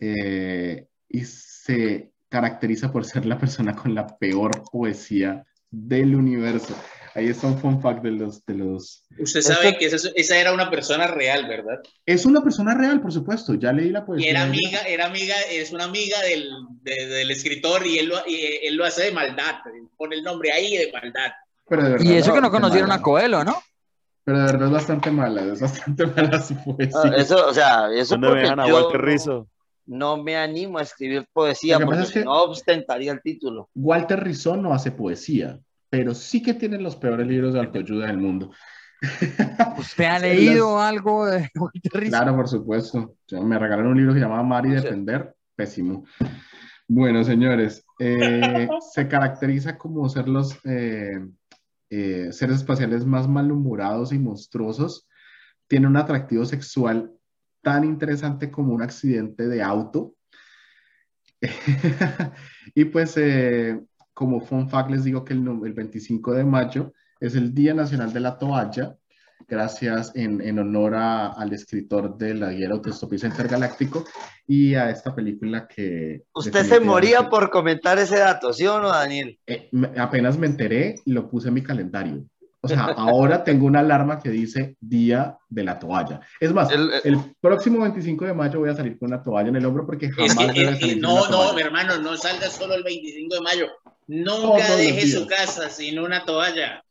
eh, 0.00 0.88
y 1.12 1.24
se 1.24 2.12
caracteriza 2.28 2.90
por 2.90 3.04
ser 3.04 3.26
la 3.26 3.38
persona 3.38 3.76
con 3.76 3.94
la 3.94 4.06
peor 4.18 4.50
poesía 4.72 5.44
del 5.70 6.16
universo. 6.16 6.74
Ahí 7.14 7.28
está 7.28 7.46
un 7.46 7.58
fun 7.58 7.80
fact 7.82 8.02
de 8.02 8.12
los... 8.12 8.44
De 8.46 8.54
los... 8.54 9.04
Usted 9.18 9.42
sabe 9.42 9.76
que 9.76 9.84
esa, 9.84 10.38
era 10.38 10.54
una 10.54 10.70
persona 10.70 11.06
real, 11.08 11.46
¿verdad? 11.46 11.78
Es 12.06 12.24
una 12.24 12.42
persona 12.42 12.74
real, 12.74 13.02
por 13.02 13.12
supuesto. 13.12 13.52
Ya 13.54 13.70
leí 13.70 13.90
la 13.90 14.06
poesía. 14.06 14.26
Y 14.26 14.30
era 14.30 14.42
amiga, 14.44 14.80
era 14.88 15.06
amiga, 15.06 15.34
es 15.50 15.72
una 15.72 15.84
amiga 15.84 16.18
del, 16.22 16.48
del 16.80 17.30
escritor 17.30 17.86
y 17.86 17.98
él, 17.98 18.08
lo, 18.08 18.16
y 18.26 18.66
él 18.66 18.76
lo 18.76 18.86
hace 18.86 19.04
de 19.04 19.12
maldad. 19.12 19.56
Pone 19.98 20.16
el 20.16 20.22
nombre 20.22 20.52
ahí 20.52 20.78
de 20.78 20.90
maldad. 20.90 21.32
y 22.00 22.14
eso 22.14 22.32
que 22.32 22.40
no 22.40 22.50
conocieron 22.50 22.90
a 22.90 23.02
Coelho, 23.02 23.44
¿no? 23.44 23.62
Pero 24.24 24.38
de 24.38 24.44
verdad 24.44 24.68
es 24.68 24.72
bastante 24.72 25.10
mala, 25.10 25.42
es 25.42 25.60
bastante 25.60 26.06
mala 26.16 26.40
su 26.40 26.54
poesía. 26.64 27.00
Ah, 27.04 27.12
eso, 27.16 27.46
o 27.46 27.52
sea, 27.52 27.92
eso 27.92 28.18
porque 28.18 28.54
me 28.54 28.62
a 28.62 28.66
Walter 28.66 29.02
Rizzo? 29.02 29.48
No 29.86 30.22
me 30.22 30.36
animo 30.36 30.78
a 30.78 30.82
escribir 30.82 31.26
poesía 31.32 31.78
porque 31.80 32.24
no 32.24 32.44
ostentaría 32.44 33.12
el 33.12 33.20
título. 33.20 33.68
Walter 33.74 34.22
Rizzo 34.22 34.56
no 34.56 34.72
hace 34.72 34.92
poesía 34.92 35.60
pero 35.92 36.14
sí 36.14 36.42
que 36.42 36.54
tienen 36.54 36.82
los 36.82 36.96
peores 36.96 37.26
libros 37.26 37.52
de 37.52 37.60
autoayuda 37.60 38.06
del 38.06 38.16
mundo. 38.16 38.50
¿Usted 39.78 40.04
ha 40.04 40.18
leído 40.20 40.80
algo 40.80 41.26
de 41.26 41.50
Claro, 42.08 42.34
por 42.34 42.48
supuesto. 42.48 43.16
me 43.30 43.58
regalaron 43.58 43.88
un 43.88 43.98
libro 43.98 44.14
que 44.14 44.18
se 44.18 44.24
llamaba 44.24 44.42
Mari 44.42 44.70
Defender, 44.70 45.34
pésimo. 45.54 46.06
Bueno, 46.88 47.22
señores, 47.24 47.84
eh, 47.98 48.66
se 48.94 49.06
caracteriza 49.06 49.76
como 49.76 50.08
ser 50.08 50.30
los 50.30 50.58
eh, 50.64 51.20
eh, 51.90 52.28
seres 52.32 52.56
espaciales 52.56 53.04
más 53.04 53.28
malhumorados 53.28 54.14
y 54.14 54.18
monstruosos. 54.18 55.06
Tiene 55.68 55.88
un 55.88 55.98
atractivo 55.98 56.46
sexual 56.46 57.12
tan 57.62 57.84
interesante 57.84 58.50
como 58.50 58.74
un 58.74 58.82
accidente 58.82 59.48
de 59.48 59.62
auto. 59.62 60.14
y 62.74 62.84
pues 62.84 63.16
como 64.14 64.40
fun 64.40 64.68
fact 64.68 64.90
les 64.90 65.04
digo 65.04 65.24
que 65.24 65.32
el, 65.32 65.46
el 65.64 65.72
25 65.72 66.34
de 66.34 66.44
mayo 66.44 66.92
es 67.20 67.34
el 67.34 67.54
Día 67.54 67.74
Nacional 67.74 68.12
de 68.12 68.20
la 68.20 68.38
Toalla, 68.38 68.96
gracias 69.48 70.12
en, 70.14 70.40
en 70.40 70.58
honor 70.58 70.94
a, 70.94 71.28
al 71.28 71.52
escritor 71.52 72.16
de 72.16 72.34
la 72.34 72.50
guía 72.52 72.68
Autostopista 72.70 73.26
Intergaláctico 73.26 74.04
y 74.46 74.74
a 74.74 74.90
esta 74.90 75.14
película 75.14 75.66
que... 75.68 76.22
Usted 76.34 76.64
se 76.64 76.80
moría 76.80 77.28
por 77.28 77.50
comentar 77.50 77.98
ese 77.98 78.18
dato, 78.18 78.52
¿sí 78.52 78.66
o 78.66 78.80
no, 78.80 78.88
Daniel? 78.88 79.38
Eh, 79.46 79.70
apenas 79.98 80.38
me 80.38 80.46
enteré, 80.46 80.96
lo 81.06 81.28
puse 81.28 81.48
en 81.48 81.54
mi 81.54 81.62
calendario. 81.62 82.24
O 82.64 82.68
sea, 82.68 82.84
ahora 82.96 83.42
tengo 83.42 83.66
una 83.66 83.80
alarma 83.80 84.20
que 84.20 84.30
dice 84.30 84.76
Día 84.80 85.36
de 85.48 85.64
la 85.64 85.80
Toalla. 85.80 86.20
Es 86.38 86.52
más, 86.52 86.70
el, 86.70 86.92
el, 87.02 87.18
próximo 87.40 87.80
25 87.80 88.24
de 88.24 88.34
mayo 88.34 88.60
voy 88.60 88.70
a 88.70 88.76
salir 88.76 88.96
con 89.00 89.08
una 89.08 89.20
toalla 89.20 89.48
en 89.48 89.56
el 89.56 89.66
hombro 89.66 89.84
porque 89.84 90.12
jamás 90.12 90.54
debe 90.54 90.78
salir 90.78 91.00
No, 91.02 91.28
no, 91.28 91.52
mi 91.54 91.60
hermano, 91.60 91.98
no 91.98 92.16
salga 92.16 92.48
solo 92.48 92.74
el 92.74 92.84
25 92.84 93.34
de 93.34 93.40
mayo. 93.40 93.66
Nunca 94.06 94.76
deje 94.76 95.08
su 95.08 95.26
casa 95.26 95.70
sin 95.70 95.98
una 95.98 96.24
toalla. 96.24 96.84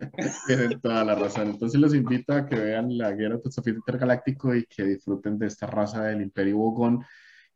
Tienen 0.46 0.80
toda 0.80 1.04
la 1.04 1.14
razón. 1.14 1.48
Entonces 1.50 1.78
los 1.78 1.94
invito 1.94 2.32
a 2.32 2.46
que 2.46 2.56
vean 2.56 2.96
la 2.96 3.12
Guerra 3.12 3.34
Autostopista 3.34 3.80
Intergaláctico 3.80 4.54
y 4.54 4.64
que 4.64 4.82
disfruten 4.84 5.38
de 5.38 5.48
esta 5.48 5.66
raza 5.66 6.04
del 6.04 6.22
Imperio 6.22 6.56
Bogón 6.56 7.04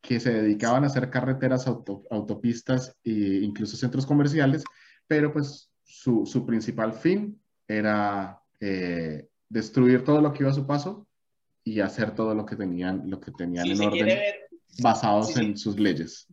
que 0.02 0.20
se 0.20 0.30
dedicaban 0.30 0.84
a 0.84 0.88
hacer 0.88 1.08
carreteras, 1.08 1.66
autopistas 1.66 2.98
e 3.02 3.40
incluso 3.42 3.78
centros 3.78 4.04
comerciales, 4.04 4.62
pero 5.06 5.32
pues 5.32 5.70
su, 5.84 6.26
su 6.26 6.44
principal 6.44 6.92
fin 6.92 7.41
era 7.68 8.40
eh, 8.60 9.28
destruir 9.48 10.04
todo 10.04 10.20
lo 10.20 10.32
que 10.32 10.42
iba 10.42 10.50
a 10.50 10.54
su 10.54 10.66
paso 10.66 11.06
y 11.64 11.80
hacer 11.80 12.14
todo 12.14 12.34
lo 12.34 12.44
que 12.44 12.56
tenían, 12.56 13.08
lo 13.08 13.20
que 13.20 13.30
tenían 13.30 13.66
en 13.68 13.80
orden 13.80 14.18
basados 14.80 15.36
en 15.36 15.56
sus 15.56 15.78
leyes. 15.78 16.26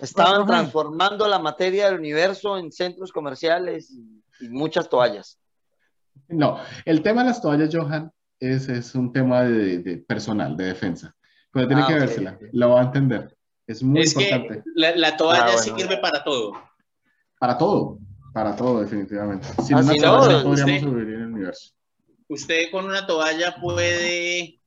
Estaban 0.00 0.46
transformando 0.46 1.26
la 1.28 1.38
materia 1.38 1.86
del 1.86 1.98
universo 1.98 2.58
en 2.58 2.72
centros 2.72 3.12
comerciales 3.12 3.90
y, 3.92 4.48
muchas 4.48 4.88
toallas. 4.88 5.38
No, 6.28 6.58
el 6.84 7.02
tema 7.02 7.22
de 7.22 7.28
las 7.28 7.40
toallas, 7.40 7.74
Johan, 7.74 8.10
es, 8.40 8.68
es 8.68 8.94
un 8.94 9.12
tema 9.12 9.44
de, 9.44 10.04
personal, 10.06 10.56
de 10.56 10.64
defensa. 10.64 11.14
Pero 11.52 11.68
tiene 11.68 11.82
ah, 11.82 11.86
que 11.86 11.94
vérsela, 11.94 12.38
lo 12.52 12.70
va 12.70 12.80
a 12.80 12.84
entender. 12.84 13.36
Es 13.66 13.82
muy 13.82 14.02
importante. 14.02 14.62
la, 14.74 15.16
toalla 15.16 15.54
ah, 15.54 15.58
sirve 15.58 15.96
para 15.98 16.24
todo. 16.24 16.52
Para 17.38 17.56
todo, 17.56 17.98
para 18.34 18.54
todo, 18.54 18.82
definitivamente. 18.82 19.46
Sin 19.62 19.76
una 19.76 19.94
toalla 19.94 20.38
no, 20.38 20.42
podríamos 20.42 20.82
sobrevivir 20.82 21.14
en 21.14 21.20
el 21.22 21.32
universo. 21.32 21.72
Usted 22.28 22.70
con 22.70 22.84
una 22.84 23.06
toalla 23.06 23.56
puede 23.60 24.60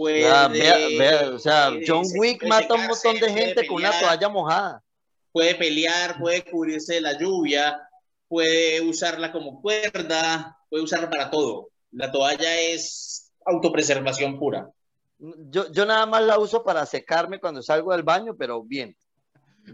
o 0.00 1.38
sea, 1.38 1.72
John 1.86 2.04
Wick 2.16 2.46
mata 2.46 2.74
a 2.74 2.76
un 2.76 2.86
montón 2.86 3.18
de 3.18 3.32
gente 3.32 3.66
con 3.66 3.78
una 3.78 3.98
toalla 3.98 4.28
mojada. 4.28 4.84
Puede 5.32 5.54
pelear, 5.54 6.18
puede 6.18 6.44
cubrirse 6.44 6.94
de 6.94 7.00
la 7.00 7.18
lluvia, 7.18 7.80
puede 8.28 8.80
usarla 8.82 9.32
como 9.32 9.60
cuerda, 9.62 10.58
puede 10.68 10.84
usarla 10.84 11.08
para 11.08 11.30
todo. 11.30 11.70
La 11.92 12.10
toalla 12.10 12.60
es 12.60 13.32
autopreservación 13.44 14.38
pura. 14.38 14.70
Yo, 15.18 15.70
yo 15.70 15.86
nada 15.86 16.06
más 16.06 16.22
la 16.22 16.38
uso 16.38 16.62
para 16.64 16.84
secarme 16.86 17.40
cuando 17.40 17.62
salgo 17.62 17.92
del 17.92 18.02
baño, 18.02 18.36
pero 18.36 18.62
bien. 18.62 18.96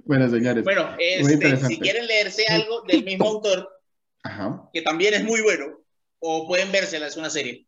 Bueno, 0.05 0.29
señores. 0.29 0.65
Bueno, 0.65 0.89
este, 0.99 1.57
si 1.57 1.79
quieren 1.79 2.07
leerse 2.07 2.47
algo 2.47 2.83
del 2.83 3.05
mismo 3.05 3.27
autor, 3.29 3.69
que 4.73 4.83
también 4.83 5.15
es 5.15 5.25
muy 5.25 5.43
bueno, 5.43 5.67
o 6.21 6.47
pueden 6.47 6.73
vérsela, 6.73 7.07
es 7.07 7.17
una 7.17 7.31
serie. 7.31 7.67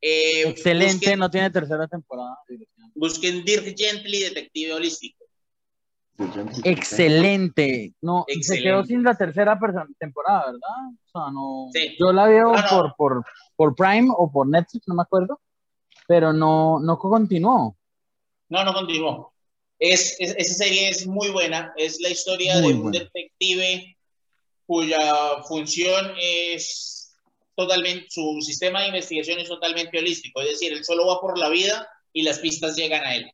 Eh, 0.00 0.48
Excelente, 0.48 1.16
no 1.16 1.30
tiene 1.30 1.50
tercera 1.50 1.86
temporada. 1.86 2.38
Busquen 2.94 3.44
Dirk 3.44 3.76
Gently, 3.76 4.20
Detective 4.20 4.72
Holístico. 4.72 5.20
Excelente. 6.64 7.94
No, 8.02 8.24
se 8.40 8.62
quedó 8.62 8.84
sin 8.84 9.02
la 9.02 9.16
tercera 9.16 9.58
temporada, 9.98 10.46
¿verdad? 10.46 10.60
O 11.04 11.10
sea, 11.10 11.32
no. 11.32 11.68
Yo 11.98 12.12
la 12.12 12.26
veo 12.26 12.52
Por, 12.68 12.94
por, 12.96 13.24
por, 13.56 13.74
Prime 13.74 14.10
o 14.16 14.30
por 14.30 14.46
Netflix, 14.46 14.86
no 14.86 14.94
me 14.94 15.02
acuerdo. 15.02 15.40
Pero 16.06 16.32
no, 16.32 16.80
no 16.80 16.98
continuó. 16.98 17.76
No, 18.48 18.64
no 18.64 18.74
continuó. 18.74 19.32
Es, 19.80 20.16
esa 20.20 20.54
serie 20.54 20.90
es 20.90 21.06
muy 21.06 21.30
buena. 21.30 21.72
Es 21.76 22.00
la 22.00 22.10
historia 22.10 22.60
de 22.60 22.68
un 22.68 22.92
detective 22.92 23.96
cuya 24.66 25.42
función 25.48 26.12
es 26.20 27.16
totalmente, 27.56 28.06
su 28.08 28.40
sistema 28.40 28.82
de 28.82 28.88
investigación 28.88 29.38
es 29.40 29.48
totalmente 29.48 29.98
holístico, 29.98 30.40
es 30.40 30.50
decir, 30.50 30.72
él 30.72 30.84
solo 30.84 31.06
va 31.06 31.20
por 31.20 31.36
la 31.38 31.48
vida 31.48 31.88
y 32.12 32.22
las 32.22 32.38
pistas 32.38 32.76
llegan 32.76 33.04
a 33.04 33.16
él. 33.16 33.32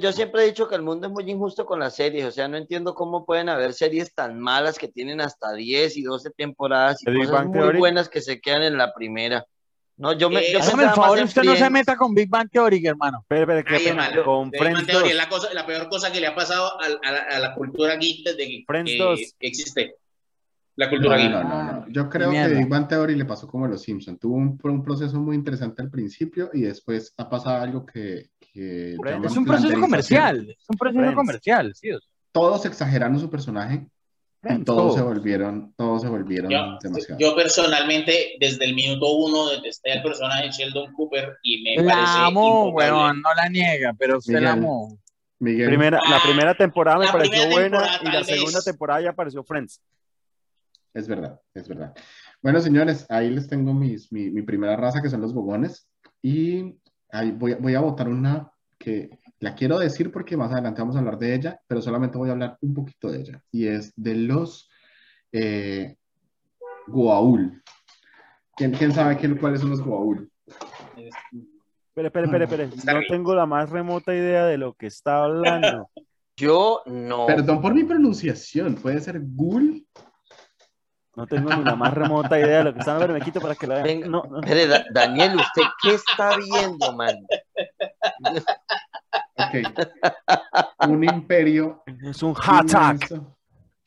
Yo 0.00 0.12
siempre 0.12 0.42
he 0.42 0.46
dicho 0.46 0.68
que 0.68 0.74
el 0.74 0.82
mundo 0.82 1.06
es 1.06 1.12
muy 1.12 1.30
injusto 1.30 1.64
con 1.64 1.78
las 1.78 1.94
series, 1.94 2.24
o 2.24 2.32
sea, 2.32 2.48
no 2.48 2.56
entiendo 2.56 2.94
cómo 2.94 3.24
pueden 3.24 3.48
haber 3.48 3.74
series 3.74 4.12
tan 4.12 4.40
malas 4.40 4.76
que 4.76 4.88
tienen 4.88 5.20
hasta 5.20 5.52
10 5.52 5.96
y 5.96 6.02
12 6.02 6.30
temporadas 6.30 7.00
y 7.02 7.16
cosas 7.16 7.46
muy 7.46 7.78
buenas 7.78 8.08
que 8.08 8.20
se 8.20 8.40
quedan 8.40 8.64
en 8.64 8.76
la 8.76 8.92
primera. 8.92 9.46
No, 9.96 10.12
yo 10.12 10.30
me. 10.30 10.40
Eh, 10.40 10.58
favor, 10.60 11.22
usted 11.22 11.42
no 11.42 11.54
se 11.54 11.70
meta 11.70 11.96
con 11.96 12.14
Big 12.14 12.28
Bang 12.28 12.48
Theory, 12.50 12.84
hermano. 12.86 13.24
Pero, 13.28 13.46
pero, 13.46 13.64
¿qué 13.64 13.78
pena? 13.78 14.10
con 14.24 14.50
Friends 14.50 14.86
2. 14.86 15.04
Es 15.04 15.14
la, 15.14 15.28
cosa, 15.28 15.52
la 15.52 15.66
peor 15.66 15.88
cosa 15.88 16.10
que 16.10 16.20
le 16.20 16.26
ha 16.26 16.34
pasado 16.34 16.72
a, 16.80 17.38
la, 17.38 17.54
cultura 17.54 17.96
geek 17.96 18.24
desde 18.24 18.46
que, 18.46 18.64
Friends 18.66 18.92
2. 18.98 19.20
existe. 19.40 19.96
La 20.76 20.88
cultura 20.88 21.18
geek. 21.18 21.30
No, 21.30 21.44
no, 21.44 21.62
no. 21.64 21.88
Yo 21.88 22.08
creo 22.08 22.30
que 22.30 22.48
Big 22.48 22.68
Bang 22.68 22.88
Theory 22.88 23.14
le 23.14 23.24
pasó 23.24 23.46
como 23.46 23.66
a 23.66 23.68
los 23.68 23.82
Simpsons. 23.82 24.18
Tuvo 24.18 24.36
un, 24.36 24.58
un, 24.62 24.82
proceso 24.82 25.20
muy 25.20 25.36
interesante 25.36 25.82
al 25.82 25.90
principio 25.90 26.50
y 26.52 26.62
después 26.62 27.12
ha 27.18 27.28
pasado 27.28 27.62
algo 27.62 27.84
que. 27.84 28.30
que 28.40 28.92
es 29.24 29.36
un 29.36 29.44
proceso 29.44 29.78
comercial. 29.78 30.56
Es 30.58 30.66
un 30.68 30.76
proceso 30.76 31.14
comercial, 31.14 31.72
sí. 31.74 31.90
Todos 32.32 32.64
exagerando 32.64 33.20
su 33.20 33.28
personaje 33.28 33.86
todos 34.64 34.96
se 34.96 35.02
volvieron, 35.02 35.72
todos 35.76 36.02
se 36.02 36.08
volvieron 36.08 36.50
yo, 36.50 36.78
demasiado. 36.82 37.20
Yo 37.20 37.34
personalmente, 37.36 38.36
desde 38.40 38.64
el 38.64 38.74
minuto 38.74 39.12
uno, 39.12 39.50
detesté 39.50 39.92
al 39.92 40.02
personaje 40.02 40.46
de 40.46 40.50
Sheldon 40.50 40.92
Cooper 40.94 41.36
y 41.42 41.62
me 41.62 41.82
la 41.82 41.94
parece 41.94 42.12
amo, 42.18 42.68
weón, 42.70 43.22
no 43.22 43.34
la 43.34 43.48
niega, 43.48 43.94
pero 43.98 44.20
se 44.20 44.40
la 44.40 44.52
amo. 44.52 44.98
Primera, 45.38 46.00
la 46.08 46.16
ah, 46.16 46.20
primera 46.24 46.54
temporada 46.56 46.98
me 46.98 47.08
pareció 47.10 47.50
buena 47.50 48.00
y 48.02 48.12
la 48.12 48.22
segunda 48.22 48.60
temporada 48.62 49.00
ya 49.00 49.10
apareció 49.10 49.42
Friends. 49.42 49.80
Es 50.94 51.08
verdad, 51.08 51.40
es 51.54 51.66
verdad. 51.66 51.94
Bueno, 52.42 52.60
señores, 52.60 53.06
ahí 53.08 53.30
les 53.30 53.48
tengo 53.48 53.72
mis, 53.72 54.12
mi, 54.12 54.30
mi 54.30 54.42
primera 54.42 54.76
raza, 54.76 55.00
que 55.00 55.08
son 55.08 55.20
los 55.20 55.32
bogones. 55.32 55.88
Y 56.20 56.76
ahí 57.10 57.30
voy, 57.32 57.54
voy 57.54 57.74
a 57.74 57.80
votar 57.80 58.08
una 58.08 58.52
que 58.78 59.18
la 59.42 59.56
quiero 59.56 59.80
decir 59.80 60.12
porque 60.12 60.36
más 60.36 60.52
adelante 60.52 60.80
vamos 60.80 60.94
a 60.94 61.00
hablar 61.00 61.18
de 61.18 61.34
ella, 61.34 61.60
pero 61.66 61.82
solamente 61.82 62.16
voy 62.16 62.28
a 62.28 62.32
hablar 62.32 62.56
un 62.60 62.74
poquito 62.74 63.10
de 63.10 63.20
ella. 63.20 63.42
Y 63.50 63.66
es 63.66 63.92
de 63.96 64.14
los 64.14 64.70
eh, 65.32 65.96
Goa'uld. 66.86 67.60
¿Quién, 68.54 68.92
sabe 68.92 69.18
cuáles 69.40 69.60
son 69.60 69.70
los 69.70 69.82
Goa'uld? 69.82 70.28
Espera, 70.46 72.06
espera, 72.06 72.44
espera, 72.44 72.70
No 72.94 73.00
tengo 73.08 73.34
la 73.34 73.44
más 73.44 73.68
remota 73.68 74.14
idea 74.14 74.46
de 74.46 74.58
lo 74.58 74.74
que 74.74 74.86
está 74.86 75.24
hablando. 75.24 75.90
Yo 76.36 76.82
no. 76.86 77.26
Perdón 77.26 77.60
por 77.60 77.74
mi 77.74 77.82
pronunciación. 77.82 78.76
¿Puede 78.76 79.00
ser 79.00 79.20
Ghoul? 79.20 79.84
No 81.16 81.26
tengo 81.26 81.50
ni 81.50 81.64
la 81.64 81.74
más 81.74 81.92
remota 81.92 82.38
idea 82.38 82.58
de 82.58 82.64
lo 82.64 82.72
que 82.72 82.78
está 82.78 82.94
hablando, 82.94 83.14
me 83.14 83.20
quito 83.20 83.40
para 83.40 83.56
que 83.56 83.66
la 83.66 83.82
vean. 83.82 84.08
No, 84.08 84.22
Daniel, 84.94 85.34
¿usted 85.34 85.62
qué 85.82 85.94
está 85.94 86.36
viendo, 86.36 86.92
man? 86.96 87.16
Un 90.88 91.04
imperio. 91.04 91.82
Es 92.02 92.22
un 92.22 92.34
attack. 92.36 93.12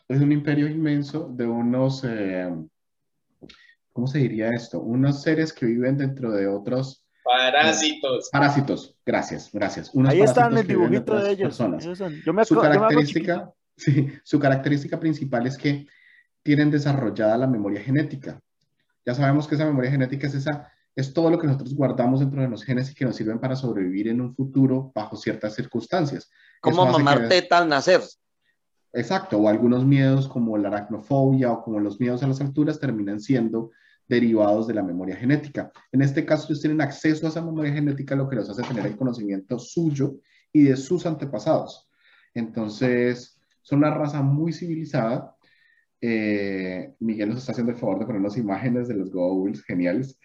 Es 0.07 0.21
un 0.21 0.31
imperio 0.31 0.67
inmenso 0.67 1.27
de 1.31 1.47
unos. 1.47 2.03
Eh, 2.03 2.53
¿Cómo 3.91 4.07
se 4.07 4.19
diría 4.19 4.49
esto? 4.49 4.81
Unos 4.81 5.21
seres 5.21 5.53
que 5.53 5.65
viven 5.65 5.97
dentro 5.97 6.31
de 6.31 6.47
otros. 6.47 7.05
Parásitos. 7.23 8.29
parásitos, 8.31 8.95
gracias, 9.03 9.49
gracias. 9.51 9.91
Ahí 10.07 10.21
están 10.21 10.55
el 10.57 10.67
dibujito 10.67 11.15
de 11.15 11.31
ellos. 11.31 11.55
su, 11.55 12.55
característica, 12.55 13.51
su 14.23 14.39
característica 14.39 14.99
principal 14.99 15.47
es 15.47 15.57
que 15.57 15.87
tienen 16.43 16.69
desarrollada 16.69 17.35
la 17.37 17.47
memoria 17.47 17.81
genética. 17.81 18.39
Ya 19.03 19.15
sabemos 19.15 19.47
que 19.47 19.55
esa 19.55 19.65
memoria 19.65 19.89
genética 19.89 20.27
es 20.27 20.35
esa 20.35 20.71
es 20.95 21.13
todo 21.13 21.29
lo 21.29 21.37
que 21.37 21.47
nosotros 21.47 21.75
guardamos 21.75 22.21
dentro 22.21 22.41
de 22.41 22.47
los 22.47 22.63
genes 22.63 22.89
y 22.91 22.95
que 22.95 23.05
nos 23.05 23.15
sirven 23.15 23.39
para 23.39 23.55
sobrevivir 23.55 24.07
en 24.07 24.21
un 24.21 24.33
futuro 24.33 24.91
bajo 24.95 25.17
ciertas 25.17 25.53
circunstancias. 25.53 26.31
Como 26.61 26.85
mamar 26.85 27.27
teta 27.27 27.57
al 27.57 27.67
nacer. 27.67 28.01
Exacto, 28.93 29.37
o 29.37 29.49
algunos 29.49 29.85
miedos 29.85 30.27
como 30.27 30.57
la 30.57 30.69
aracnofobia 30.69 31.51
o 31.51 31.63
como 31.63 31.79
los 31.81 31.99
miedos 31.99 32.23
a 32.23 32.27
las 32.27 32.39
alturas 32.39 32.79
terminan 32.79 33.19
siendo 33.19 33.71
derivados 34.07 34.67
de 34.67 34.73
la 34.73 34.83
memoria 34.83 35.17
genética. 35.17 35.71
En 35.91 36.01
este 36.01 36.25
caso, 36.25 36.45
ellos 36.47 36.61
tienen 36.61 36.79
acceso 36.79 37.25
a 37.25 37.29
esa 37.29 37.41
memoria 37.41 37.73
genética, 37.73 38.15
lo 38.15 38.29
que 38.29 38.37
los 38.37 38.49
hace 38.49 38.63
tener 38.63 38.85
el 38.85 38.95
conocimiento 38.95 39.59
suyo 39.59 40.15
y 40.53 40.63
de 40.63 40.77
sus 40.77 41.05
antepasados. 41.05 41.89
Entonces, 42.33 43.37
son 43.61 43.79
una 43.79 43.93
raza 43.93 44.21
muy 44.21 44.53
civilizada. 44.53 45.35
Eh, 45.99 46.93
Miguel 46.99 47.29
nos 47.29 47.39
está 47.39 47.51
haciendo 47.51 47.73
el 47.73 47.77
favor 47.77 47.99
de 47.99 48.05
ponernos 48.05 48.37
imágenes 48.37 48.87
de 48.87 48.93
los 48.93 49.11
Goa'ulds 49.11 49.63
geniales. 49.63 50.17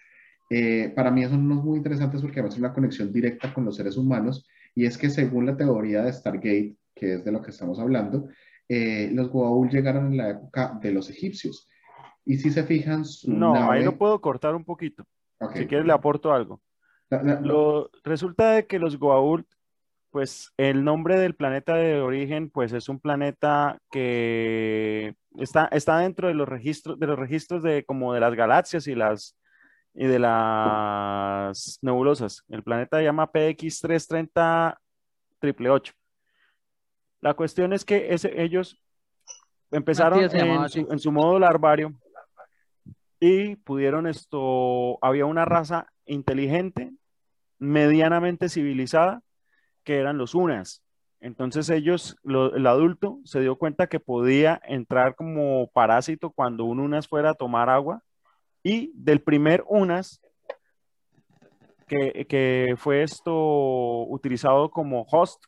Eh, 0.53 0.91
para 0.93 1.11
mí 1.11 1.23
son 1.23 1.49
unos 1.49 1.63
muy 1.63 1.77
interesantes 1.77 2.19
porque 2.19 2.41
además 2.41 2.55
es 2.55 2.59
una 2.59 2.73
conexión 2.73 3.13
directa 3.13 3.53
con 3.53 3.63
los 3.63 3.77
seres 3.77 3.95
humanos 3.95 4.45
y 4.75 4.85
es 4.85 4.97
que 4.97 5.09
según 5.09 5.45
la 5.45 5.55
teoría 5.55 6.01
de 6.01 6.11
Stargate, 6.11 6.75
que 6.93 7.13
es 7.13 7.23
de 7.23 7.31
lo 7.31 7.41
que 7.41 7.51
estamos 7.51 7.79
hablando, 7.79 8.27
eh, 8.67 9.09
los 9.13 9.29
Goa'uld 9.29 9.71
llegaron 9.71 10.07
en 10.07 10.17
la 10.17 10.31
época 10.31 10.77
de 10.81 10.91
los 10.91 11.09
egipcios. 11.09 11.69
Y 12.25 12.35
si 12.35 12.51
se 12.51 12.63
fijan, 12.63 13.05
su 13.05 13.31
No, 13.31 13.71
ahí 13.71 13.81
lo 13.81 13.97
puedo 13.97 14.19
cortar 14.19 14.53
un 14.53 14.65
poquito. 14.65 15.05
Si 15.53 15.67
quieres 15.67 15.87
le 15.87 15.93
aporto 15.93 16.33
algo. 16.33 16.61
Lo, 17.09 17.89
resulta 18.03 18.51
de 18.51 18.67
que 18.67 18.77
los 18.77 18.99
Goa'uld, 18.99 19.45
pues 20.09 20.51
el 20.57 20.83
nombre 20.83 21.17
del 21.17 21.33
planeta 21.33 21.75
de 21.75 22.01
origen, 22.01 22.49
pues 22.49 22.73
es 22.73 22.89
un 22.89 22.99
planeta 22.99 23.79
que 23.89 25.15
está, 25.39 25.67
está 25.67 25.99
dentro 25.99 26.27
de 26.27 26.33
los 26.33 26.49
registros, 26.49 26.99
de 26.99 27.07
los 27.07 27.17
registros 27.17 27.63
de 27.63 27.85
como 27.85 28.13
de 28.13 28.19
las 28.19 28.35
galaxias 28.35 28.85
y 28.87 28.95
las 28.95 29.37
y 29.93 30.07
de 30.07 30.19
las 30.19 31.79
nebulosas. 31.81 32.43
El 32.49 32.63
planeta 32.63 32.97
se 32.97 33.03
llama 33.03 33.31
PX330 33.31 34.77
La 37.21 37.33
cuestión 37.33 37.73
es 37.73 37.85
que 37.85 38.13
ese, 38.13 38.41
ellos 38.41 38.81
empezaron 39.71 40.21
en 40.21 40.99
su, 40.99 41.11
modo 41.11 41.39
larvario 41.39 41.93
y 43.19 43.55
pudieron 43.57 44.07
esto, 44.07 44.97
había 45.03 45.25
una 45.25 45.45
raza 45.45 45.87
inteligente, 46.05 46.91
medianamente 47.59 48.49
civilizada, 48.49 49.21
que 49.83 49.97
eran 49.97 50.17
los 50.17 50.35
unas. 50.35 50.83
Entonces 51.19 51.69
ellos, 51.69 52.17
el 52.23 52.65
adulto, 52.65 53.19
se 53.25 53.41
dio 53.41 53.55
cuenta 53.57 53.87
que 53.87 53.99
podía 53.99 54.59
entrar 54.63 55.15
como 55.15 55.67
parásito 55.67 56.31
cuando 56.31 56.65
un 56.65 56.79
unas 56.79 57.07
fuera 57.07 57.31
a 57.31 57.35
tomar 57.35 57.69
agua 57.69 58.01
y 58.63 58.91
del 58.93 59.21
primer 59.21 59.63
UNAS, 59.67 60.21
que, 61.87 62.75
fue 62.77 63.03
esto 63.03 64.03
utilizado 64.03 64.71
como 64.71 65.05
host, 65.09 65.43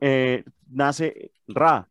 eh, 0.00 0.44
nace 0.68 1.32
Ra. 1.46 1.88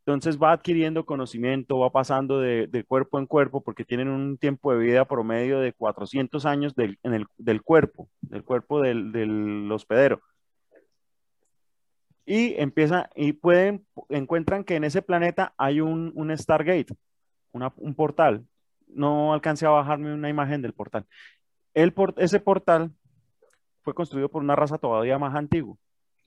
Entonces 0.00 0.38
va 0.40 0.52
adquiriendo 0.52 1.04
conocimiento, 1.04 1.80
va 1.80 1.90
pasando 1.90 2.38
de, 2.40 2.84
cuerpo 2.86 3.18
en 3.18 3.26
cuerpo, 3.26 3.64
porque 3.64 3.84
tienen 3.84 4.08
un 4.08 4.38
tiempo 4.38 4.72
de 4.72 4.78
vida 4.78 5.04
promedio 5.04 5.58
de 5.58 5.72
400 5.72 6.46
años 6.46 6.76
del, 6.76 6.98
en 7.02 7.14
el, 7.14 7.62
cuerpo, 7.62 8.08
del 8.20 8.44
cuerpo 8.44 8.80
del, 8.80 9.68
hospedero. 9.72 10.22
Y 12.24 12.54
empieza, 12.60 13.10
y 13.16 13.32
pueden, 13.32 13.84
encuentran 14.08 14.62
que 14.62 14.76
en 14.76 14.84
ese 14.84 15.02
planeta 15.02 15.54
hay 15.56 15.80
un 15.80 16.32
Stargate, 16.36 16.94
un 17.52 17.94
portal, 17.96 18.46
no 18.88 19.32
alcancé 19.32 19.66
a 19.66 19.70
bajarme 19.70 20.12
una 20.14 20.28
imagen 20.28 20.62
del 20.62 20.72
portal. 20.72 21.06
El 21.74 21.94
ese 22.16 22.40
portal 22.40 22.90
fue 23.82 23.94
construido 23.94 24.28
por 24.28 24.42
una 24.42 24.56
raza 24.56 24.78
todavía 24.78 25.18
más 25.18 25.34
antigua. 25.34 25.76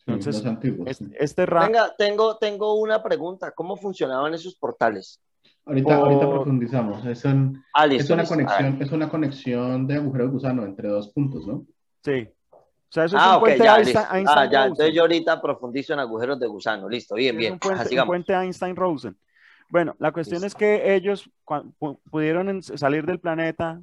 Entonces, 0.05 0.43
este, 0.85 1.11
este 1.19 1.45
Venga, 1.45 1.93
tengo, 1.97 2.37
tengo 2.37 2.75
una 2.75 3.03
pregunta. 3.03 3.51
¿Cómo 3.51 3.75
funcionaban 3.75 4.33
esos 4.33 4.55
portales? 4.55 5.21
Ahorita, 5.65 5.95
ahorita 5.95 6.29
profundizamos. 6.29 7.05
Es, 7.05 7.25
ah, 7.25 7.85
es, 7.85 8.09
una 8.09 8.25
conexión, 8.25 8.81
es 8.81 8.91
una 8.91 9.09
conexión 9.09 9.85
de 9.85 9.95
agujero 9.95 10.25
de 10.25 10.31
gusano 10.31 10.63
entre 10.63 10.87
dos 10.87 11.09
puntos, 11.09 11.45
¿¿no? 11.45 11.65
Sí. 12.03 12.27
O 12.51 12.91
sea, 12.91 13.05
eso 13.05 13.17
es 13.17 13.23
ah, 13.23 13.35
un 13.35 13.41
puente 13.41 13.63
Einstein, 13.67 14.25
ah, 14.27 14.49
ya, 14.51 14.63
entonces 14.63 14.95
yo 14.95 15.01
ahorita 15.03 15.39
profundizo 15.39 15.93
en 15.93 15.99
agujeros 15.99 16.39
de 16.39 16.47
gusano. 16.47 16.89
Listo, 16.89 17.13
bien, 17.13 17.37
bien. 17.37 17.53
un 17.53 17.59
puente, 17.59 18.01
un 18.01 18.07
puente 18.07 18.33
Einstein-Rosen. 18.33 19.15
Bueno, 19.69 19.95
la 19.99 20.11
cuestión 20.11 20.43
es 20.43 20.55
que 20.55 20.95
ellos 20.95 21.29
pudieron 22.09 22.63
salir 22.63 23.05
del 23.05 23.19
planeta, 23.19 23.81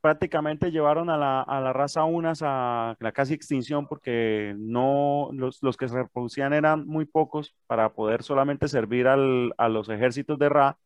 prácticamente 0.00 0.70
llevaron 0.70 1.10
a 1.10 1.16
la, 1.16 1.72
raza 1.72 2.04
unas 2.04 2.40
a 2.42 2.96
la 3.00 3.10
casi 3.10 3.34
extinción 3.34 3.88
porque 3.88 4.54
no 4.56 5.30
los, 5.32 5.76
que 5.76 5.88
se 5.88 5.96
reproducían 5.96 6.52
eran 6.52 6.86
muy 6.86 7.04
pocos 7.04 7.56
para 7.66 7.92
poder 7.92 8.22
solamente 8.22 8.68
servir 8.68 9.08
a 9.08 9.68
los 9.68 9.88
ejércitos 9.88 10.38
de 10.38 10.48
Ra 10.48 10.78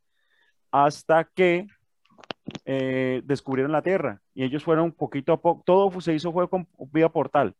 hasta 0.70 1.24
que 1.24 1.66
eh, 2.64 3.20
descubrieron 3.24 3.72
la 3.72 3.82
Tierra. 3.82 4.22
Y 4.32 4.44
ellos 4.44 4.64
fueron 4.64 4.92
poquito 4.92 5.34
a 5.34 5.40
poco, 5.42 5.62
todo 5.66 6.00
se 6.00 6.14
hizo 6.14 6.32
fue 6.32 6.48
con 6.48 6.66
vía 6.90 7.10
portal 7.10 7.54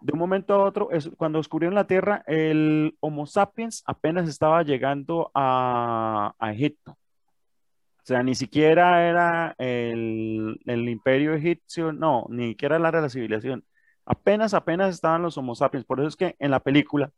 de 0.00 0.12
un 0.12 0.18
momento 0.18 0.54
a 0.54 0.64
otro, 0.64 0.90
es, 0.90 1.10
cuando 1.16 1.38
descubrieron 1.38 1.74
la 1.74 1.86
Tierra, 1.86 2.22
el 2.26 2.96
Homo 3.00 3.26
sapiens 3.26 3.82
apenas 3.86 4.28
estaba 4.28 4.62
llegando 4.62 5.30
a, 5.34 6.34
Egipto. 6.52 6.92
O 6.92 8.06
sea, 8.06 8.22
ni 8.22 8.34
siquiera 8.34 9.08
era 9.08 9.54
el, 9.58 10.60
imperio 10.66 11.34
egipcio, 11.34 11.92
no, 11.92 12.26
ni 12.28 12.50
siquiera 12.50 12.76
de 12.78 13.00
la 13.00 13.08
civilización. 13.08 13.64
Apenas, 14.04 14.54
apenas 14.54 14.94
estaban 14.94 15.22
los 15.22 15.36
Homo 15.38 15.54
sapiens. 15.54 15.84
Por 15.84 15.98
eso 15.98 16.08
es 16.08 16.16
que 16.16 16.36
en 16.38 16.50
la 16.52 16.60
película, 16.60 17.10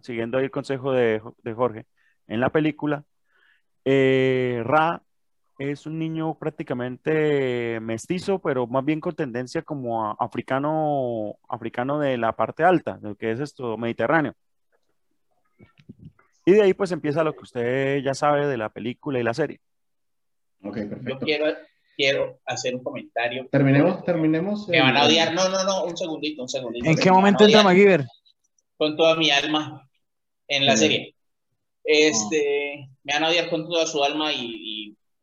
siguiendo 0.00 0.38
ahí 0.38 0.44
el 0.44 0.50
consejo 0.50 0.92
de, 0.92 1.20
Jorge, 1.54 1.86
en 2.26 2.40
la 2.40 2.50
película, 2.50 3.04
eh, 3.84 4.62
Ra 4.64 5.02
es 5.58 5.86
un 5.86 5.98
niño 5.98 6.36
prácticamente 6.38 7.78
mestizo, 7.80 8.40
pero 8.40 8.66
más 8.66 8.84
bien 8.84 9.00
con 9.00 9.14
tendencia 9.14 9.62
como 9.62 10.10
africano, 10.18 11.36
africano 11.48 11.98
de 11.98 12.18
la 12.18 12.32
parte 12.32 12.64
alta, 12.64 12.98
de 12.98 13.10
lo 13.10 13.16
que 13.16 13.30
es 13.30 13.40
esto, 13.40 13.76
mediterráneo. 13.76 14.34
Y 16.46 16.52
de 16.52 16.62
ahí 16.62 16.74
pues 16.74 16.92
empieza 16.92 17.24
lo 17.24 17.32
que 17.34 17.42
usted 17.42 17.98
ya 18.02 18.14
sabe 18.14 18.46
de 18.46 18.56
la 18.56 18.68
película 18.68 19.18
y 19.18 19.22
la 19.22 19.34
serie. 19.34 19.60
Ok, 20.62 20.74
perfecto. 20.74 21.08
Yo 21.08 21.18
quiero, 21.18 21.46
quiero 21.96 22.40
hacer 22.44 22.74
un 22.74 22.82
comentario. 22.82 23.46
Terminemos, 23.50 24.04
terminemos. 24.04 24.68
Me 24.68 24.80
van 24.80 24.96
a 24.96 25.06
odiar. 25.06 25.34
No, 25.34 25.48
no, 25.48 25.64
no, 25.64 25.84
un 25.84 25.96
segundito, 25.96 26.42
un 26.42 26.48
segundito. 26.48 26.88
¿En 26.88 26.96
qué 26.96 27.10
momento 27.10 27.44
entra 27.44 27.62
MacGyver? 27.62 28.04
Con 28.76 28.96
toda 28.96 29.16
mi 29.16 29.30
alma 29.30 29.88
en 30.48 30.66
la 30.66 30.76
serie. 30.76 31.14
Este, 31.84 32.88
me 33.02 33.12
van 33.12 33.24
a 33.24 33.28
odiar 33.28 33.50
con 33.50 33.68
toda 33.68 33.86
su 33.86 34.02
alma 34.02 34.32
y, 34.32 34.73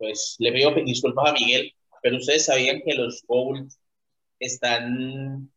pues 0.01 0.35
le 0.39 0.51
pido 0.51 0.73
disculpas 0.83 1.29
a 1.29 1.33
Miguel, 1.33 1.71
pero 2.01 2.17
ustedes 2.17 2.45
sabían 2.45 2.81
que 2.83 2.95
los 2.95 3.23
Gould 3.27 3.71
están 4.39 5.51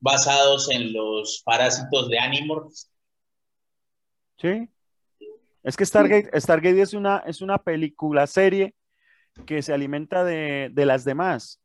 basados 0.00 0.70
en 0.70 0.94
los 0.94 1.42
parásitos 1.44 2.08
de 2.08 2.18
Animorphs. 2.18 2.90
Sí. 4.38 4.68
Es 5.62 5.76
que 5.76 5.84
Stargate, 5.84 6.40
Stargate 6.40 6.80
es 6.80 6.94
una, 6.94 7.18
es 7.26 7.42
una 7.42 7.58
película 7.58 8.26
serie 8.26 8.74
que 9.44 9.60
se 9.60 9.74
alimenta 9.74 10.24
de, 10.24 10.72
las 10.74 11.04
demás. 11.04 11.60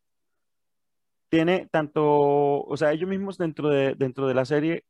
Tiene 1.30 1.68
tanto, 1.72 2.66
o 2.66 2.76
sea, 2.76 2.92
ellos 2.92 3.10
mismos 3.10 3.38
dentro 3.38 3.70
de, 3.70 3.96
dentro 3.96 4.28
de 4.28 4.34
la 4.34 4.44
serie 4.44 4.84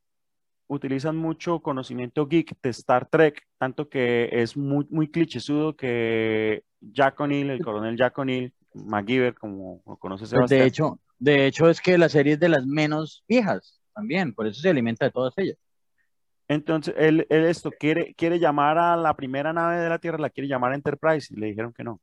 utilizan 0.67 1.17
mucho 1.17 1.59
conocimiento 1.61 2.27
geek 2.27 2.55
de 2.61 2.69
Star 2.69 3.07
Trek, 3.07 3.45
tanto 3.57 3.89
que 3.89 4.29
es 4.31 4.57
muy, 4.57 4.87
muy 4.89 5.09
clichésudo 5.09 5.75
que 5.75 6.63
Jack 6.79 7.19
O'Neill, 7.19 7.49
el 7.49 7.63
coronel 7.63 7.97
Jack 7.97 8.17
O'Neill, 8.17 8.53
MacGyver, 8.73 9.35
como 9.35 9.81
lo 9.85 9.97
conoce 9.97 10.25
pues 10.35 10.49
De 10.49 10.65
hecho, 10.65 10.99
de 11.19 11.47
hecho 11.47 11.69
es 11.69 11.79
que 11.81 11.97
la 11.97 12.09
serie 12.09 12.33
es 12.33 12.39
de 12.39 12.49
las 12.49 12.65
menos 12.65 13.23
viejas 13.27 13.79
también, 13.93 14.33
por 14.33 14.47
eso 14.47 14.59
se 14.61 14.69
alimenta 14.69 15.05
de 15.05 15.11
todas 15.11 15.33
ellas. 15.37 15.57
Entonces, 16.47 16.93
él, 16.97 17.25
esto 17.29 17.71
quiere, 17.71 18.13
quiere 18.15 18.39
llamar 18.39 18.77
a 18.77 18.97
la 18.97 19.15
primera 19.15 19.53
nave 19.53 19.77
de 19.79 19.89
la 19.89 19.99
Tierra, 19.99 20.17
la 20.17 20.29
quiere 20.29 20.49
llamar 20.49 20.73
Enterprise, 20.73 21.33
y 21.33 21.39
le 21.39 21.47
dijeron 21.47 21.73
que 21.73 21.83
no. 21.83 22.01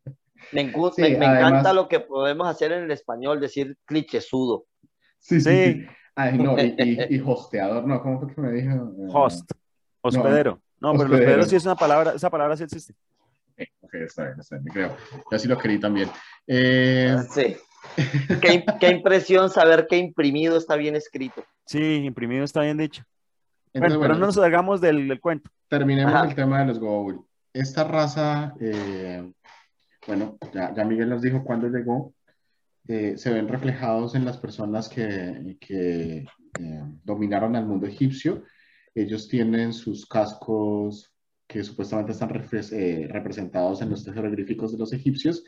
Me, 0.52 0.60
encanta 0.62 1.72
lo 1.72 1.88
que 1.88 1.98
podemos 2.00 2.46
hacer 2.46 2.70
en 2.70 2.84
el 2.84 2.90
español, 2.92 3.40
decir 3.40 3.76
clichésudo. 3.84 4.66
Sí, 5.18 5.40
sí. 5.40 5.84
No, 6.16 6.56
y, 6.58 7.22
hosteador, 7.24 7.86
no, 7.86 8.02
¿cómo 8.02 8.20
fue 8.20 8.34
que 8.34 8.40
me 8.40 8.52
dijo? 8.52 8.72
Eh, 8.72 9.08
Host, 9.12 9.50
hospedero. 10.00 10.60
No, 10.80 10.92
pero 10.92 11.04
hospedero 11.04 11.42
sí 11.44 11.56
es 11.56 11.64
una 11.64 11.76
palabra, 11.76 12.12
esa 12.14 12.30
palabra 12.30 12.56
sí 12.56 12.64
existe. 12.64 12.94
ok, 13.80 13.94
está 13.94 14.24
bien, 14.24 14.40
está 14.40 14.56
bien, 14.56 14.72
creo. 14.72 14.96
Yo 15.30 15.36
así 15.36 15.48
lo 15.48 15.58
querí 15.58 15.78
también. 15.78 16.08
Eh... 16.46 17.16
Sí. 17.30 17.56
qué, 18.40 18.64
qué, 18.80 18.90
impresión 18.90 19.48
saber 19.48 19.86
que 19.88 19.96
imprimido 19.96 20.56
está 20.56 20.76
bien 20.76 20.96
escrito. 20.96 21.44
Sí, 21.66 22.04
imprimido 22.04 22.44
está 22.44 22.62
bien 22.62 22.78
dicho. 22.78 23.04
bueno, 23.74 24.00
pero 24.00 24.14
no 24.14 24.26
nos 24.26 24.34
salgamos 24.34 24.80
del, 24.80 25.20
cuento. 25.20 25.50
Terminemos 25.68 26.28
el 26.28 26.34
tema 26.34 26.60
de 26.60 26.66
los 26.66 26.78
Goa'uld. 26.78 27.20
Esta 27.52 27.84
raza, 27.84 28.54
eh, 28.60 29.32
bueno, 30.06 30.36
ya, 30.52 30.74
ya, 30.74 30.84
Miguel 30.84 31.08
nos 31.08 31.22
dijo 31.22 31.42
cuándo 31.42 31.68
llegó, 31.68 32.12
eh, 32.88 33.14
se 33.16 33.32
ven 33.32 33.48
reflejados 33.48 34.14
en 34.14 34.24
las 34.24 34.38
personas 34.38 34.88
que, 34.88 35.56
que 35.60 36.24
eh, 36.58 36.82
dominaron 37.04 37.56
al 37.56 37.66
mundo 37.66 37.86
egipcio. 37.86 38.44
Ellos 38.94 39.28
tienen 39.28 39.72
sus 39.72 40.06
cascos 40.06 41.12
que 41.46 41.62
supuestamente 41.62 42.12
están 42.12 42.30
representados 42.30 43.80
en 43.80 43.90
los 43.90 44.04
jeroglíficos 44.04 44.72
de 44.72 44.78
los 44.78 44.92
egipcios 44.92 45.44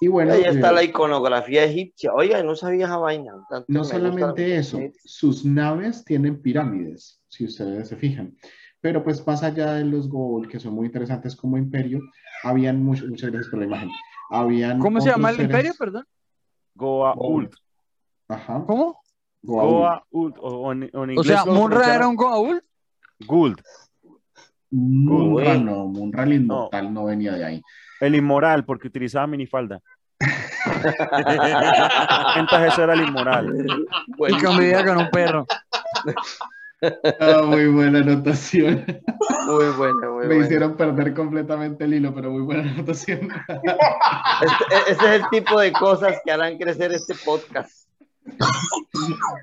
y 0.00 0.08
bueno, 0.08 0.32
Ahí 0.32 0.44
está 0.44 0.70
eh, 0.70 0.74
la 0.74 0.84
iconografía 0.84 1.64
egipcia. 1.64 2.12
Oiga, 2.12 2.42
no 2.42 2.54
sabía 2.54 2.86
esa 2.86 2.98
vaina. 2.98 3.32
no 3.66 3.84
solamente 3.84 4.56
eso, 4.56 4.78
sus 5.04 5.44
naves 5.44 6.04
tienen 6.04 6.40
pirámides, 6.40 7.20
si 7.28 7.46
ustedes 7.46 7.88
se 7.88 7.96
fijan. 7.96 8.36
Pero 8.80 9.02
pues 9.02 9.26
más 9.26 9.42
allá 9.42 9.74
de 9.74 9.84
los 9.84 10.08
Gol, 10.08 10.48
que 10.48 10.60
son 10.60 10.74
muy 10.74 10.86
interesantes 10.86 11.34
como 11.34 11.58
imperio, 11.58 12.00
habían 12.44 12.82
muchos, 12.82 13.08
muchas 13.08 13.30
gracias 13.30 13.50
por 13.50 13.58
la 13.58 13.66
imagen. 13.66 13.90
Habían 14.30 14.78
¿Cómo 14.78 15.00
se 15.00 15.10
llama 15.10 15.30
el 15.30 15.40
imperio, 15.40 15.72
perdón? 15.76 16.06
Goa'uld. 16.78 17.50
Ajá. 18.28 18.64
¿Cómo? 18.66 19.00
Goa'uld. 19.42 20.34
O, 20.40 20.70
o, 20.70 21.24
sea, 21.24 21.44
¿Munra 21.44 21.94
era 21.94 22.08
un 22.08 22.16
Goa'uld? 22.16 22.62
Guld. 23.26 23.60
Munra 24.70 25.56
no, 25.56 25.86
Munra 25.86 26.24
el 26.24 26.34
inmortal 26.34 26.92
no 26.92 27.06
venía 27.06 27.32
de 27.32 27.44
ahí. 27.44 27.62
El 28.00 28.14
inmoral, 28.14 28.64
porque 28.64 28.88
utilizaba 28.88 29.26
minifalda. 29.26 29.80
Entonces 32.36 32.72
eso 32.72 32.84
era 32.84 32.94
el 32.94 33.00
inmoral. 33.00 33.76
y 34.28 34.42
convivía 34.42 34.84
con 34.84 34.98
un 34.98 35.10
perro. 35.10 35.46
Ah, 37.20 37.42
muy 37.44 37.66
buena 37.66 37.98
anotación. 38.00 38.84
Muy 39.46 39.66
buena, 39.76 40.10
muy 40.10 40.26
Me 40.26 40.38
hicieron 40.38 40.76
perder 40.76 41.14
completamente 41.14 41.84
el 41.84 41.94
hilo, 41.94 42.14
pero 42.14 42.30
muy 42.30 42.42
buena 42.42 42.70
anotación. 42.70 43.28
Este, 44.40 44.92
ese 44.92 45.16
es 45.16 45.20
el 45.20 45.28
tipo 45.30 45.60
de 45.60 45.72
cosas 45.72 46.18
que 46.24 46.30
harán 46.30 46.58
crecer 46.58 46.92
este 46.92 47.14
podcast. 47.24 47.88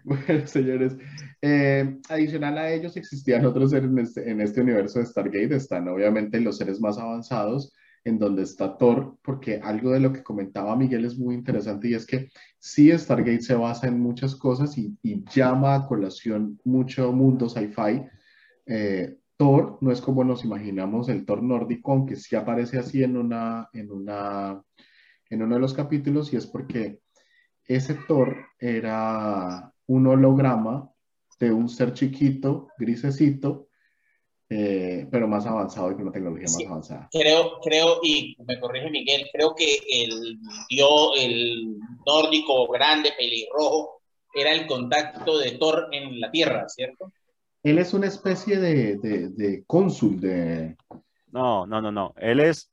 Bueno, 0.03 0.45
señores, 0.45 0.95
eh, 1.41 1.97
adicional 2.09 2.57
a 2.57 2.71
ellos 2.71 2.95
existían 2.97 3.45
otros 3.45 3.71
seres 3.71 3.89
en 3.89 3.99
este, 3.99 4.29
en 4.29 4.41
este 4.41 4.61
universo 4.61 4.99
de 4.99 5.05
Stargate. 5.05 5.55
Están 5.55 5.87
obviamente 5.87 6.39
los 6.39 6.57
seres 6.57 6.79
más 6.79 6.97
avanzados, 6.97 7.73
en 8.05 8.19
donde 8.19 8.43
está 8.43 8.77
Thor, 8.77 9.17
porque 9.23 9.59
algo 9.61 9.91
de 9.91 9.99
lo 9.99 10.13
que 10.13 10.23
comentaba 10.23 10.75
Miguel 10.75 11.05
es 11.05 11.17
muy 11.17 11.33
interesante 11.33 11.89
y 11.89 11.95
es 11.95 12.05
que 12.05 12.29
sí 12.59 12.95
Stargate 12.95 13.41
se 13.41 13.55
basa 13.55 13.87
en 13.87 13.99
muchas 13.99 14.35
cosas 14.35 14.77
y, 14.77 14.95
llama 15.33 15.73
a 15.73 15.87
colación 15.87 16.59
mucho 16.63 17.11
mundo 17.11 17.49
sci-fi. 17.49 18.03
Eh, 18.67 19.17
Thor 19.37 19.79
no 19.81 19.91
es 19.91 20.01
como 20.01 20.23
nos 20.23 20.45
imaginamos 20.45 21.09
el 21.09 21.25
Thor 21.25 21.41
nórdico, 21.41 21.91
aunque 21.91 22.15
sí 22.15 22.35
aparece 22.35 22.77
así 22.77 23.03
en, 23.03 23.17
una, 23.17 23.69
en, 23.73 23.91
una, 23.91 24.61
en 25.29 25.41
uno 25.41 25.55
de 25.55 25.61
los 25.61 25.73
capítulos 25.73 26.31
y 26.31 26.37
es 26.37 26.45
porque 26.45 26.99
ese 27.67 27.95
Thor 28.07 28.37
era 28.59 29.73
un 29.87 30.07
holograma 30.07 30.91
de 31.39 31.51
un 31.51 31.69
ser 31.69 31.93
chiquito, 31.93 32.69
grisecito, 32.77 33.67
eh, 34.49 35.07
pero 35.11 35.27
más 35.27 35.45
avanzado 35.45 35.91
y 35.91 35.93
con 35.95 36.03
una 36.03 36.11
tecnología 36.11 36.45
más 36.45 36.65
avanzada. 36.65 37.09
Creo, 37.11 37.59
creo, 37.61 37.99
y 38.03 38.35
me 38.47 38.59
corrige 38.59 38.89
Miguel, 38.89 39.27
creo 39.33 39.55
que 39.55 39.79
el 39.91 40.37
dio 40.69 41.15
el 41.15 41.77
nórdico 42.05 42.67
grande, 42.67 43.11
pelirrojo, 43.17 44.01
era 44.33 44.51
el 44.51 44.67
contacto 44.67 45.39
de 45.39 45.51
Thor 45.51 45.87
en 45.91 46.19
la 46.19 46.29
Tierra, 46.29 46.67
¿cierto? 46.67 47.11
Él 47.63 47.79
es 47.79 47.93
una 47.93 48.07
especie 48.07 48.59
de, 48.59 48.97
de, 48.97 49.29
de 49.29 49.63
cónsul 49.65 50.19
de... 50.19 50.75
No, 51.31 51.65
no, 51.65 51.81
no, 51.81 51.91
no. 51.91 52.13
Él 52.17 52.39
es... 52.39 52.71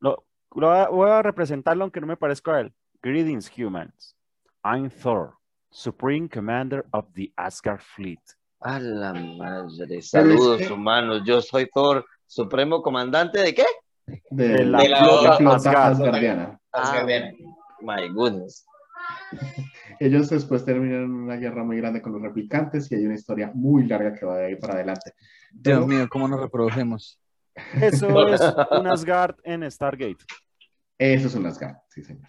Lo, 0.00 0.24
voy 0.50 1.10
a 1.10 1.22
representarlo 1.22 1.84
aunque 1.84 2.00
no 2.00 2.06
me 2.06 2.16
parezca 2.16 2.56
a 2.56 2.60
él. 2.62 2.72
Greetings, 3.02 3.48
humans. 3.48 4.16
I'm 4.64 4.90
Thor, 4.90 5.34
Supreme 5.70 6.28
Commander 6.28 6.84
of 6.92 7.06
the 7.14 7.32
Asgard 7.36 7.80
Fleet. 7.80 8.18
A 8.60 8.78
la 8.80 9.12
madre. 9.12 10.02
Saludos 10.02 10.70
humanos. 10.70 11.22
Yo 11.24 11.42
soy 11.42 11.68
Thor, 11.72 12.06
supremo 12.26 12.82
comandante 12.82 13.40
de 13.40 13.54
qué? 13.54 13.66
De, 14.30 14.64
la, 14.64 14.80
flota, 14.80 15.86
asgardiana. 15.86 16.58
Ah, 16.72 17.04
my 17.80 18.08
goodness. 18.12 18.64
Ellos 20.00 20.30
después 20.30 20.64
terminan 20.64 21.10
una 21.10 21.36
guerra 21.36 21.64
muy 21.64 21.76
grande 21.78 22.02
con 22.02 22.12
los 22.12 22.22
replicantes 22.22 22.90
y 22.90 22.96
hay 22.96 23.06
una 23.06 23.14
historia 23.14 23.50
muy 23.54 23.86
larga 23.86 24.14
que 24.14 24.26
va 24.26 24.38
de 24.38 24.46
ahí 24.46 24.56
para 24.56 24.74
adelante. 24.74 25.12
Dios 25.52 25.86
mío, 25.86 26.06
¿cómo 26.10 26.28
nos 26.28 26.40
reproducimos? 26.40 27.18
Eso 27.80 28.28
es 28.28 28.40
un 28.70 28.86
Asgard 28.86 29.36
en 29.42 29.70
Stargate. 29.70 30.24
Eso 30.98 31.28
es 31.28 31.34
un 31.34 31.46
Asgard, 31.46 31.76
sí, 31.88 32.02
señor. 32.02 32.26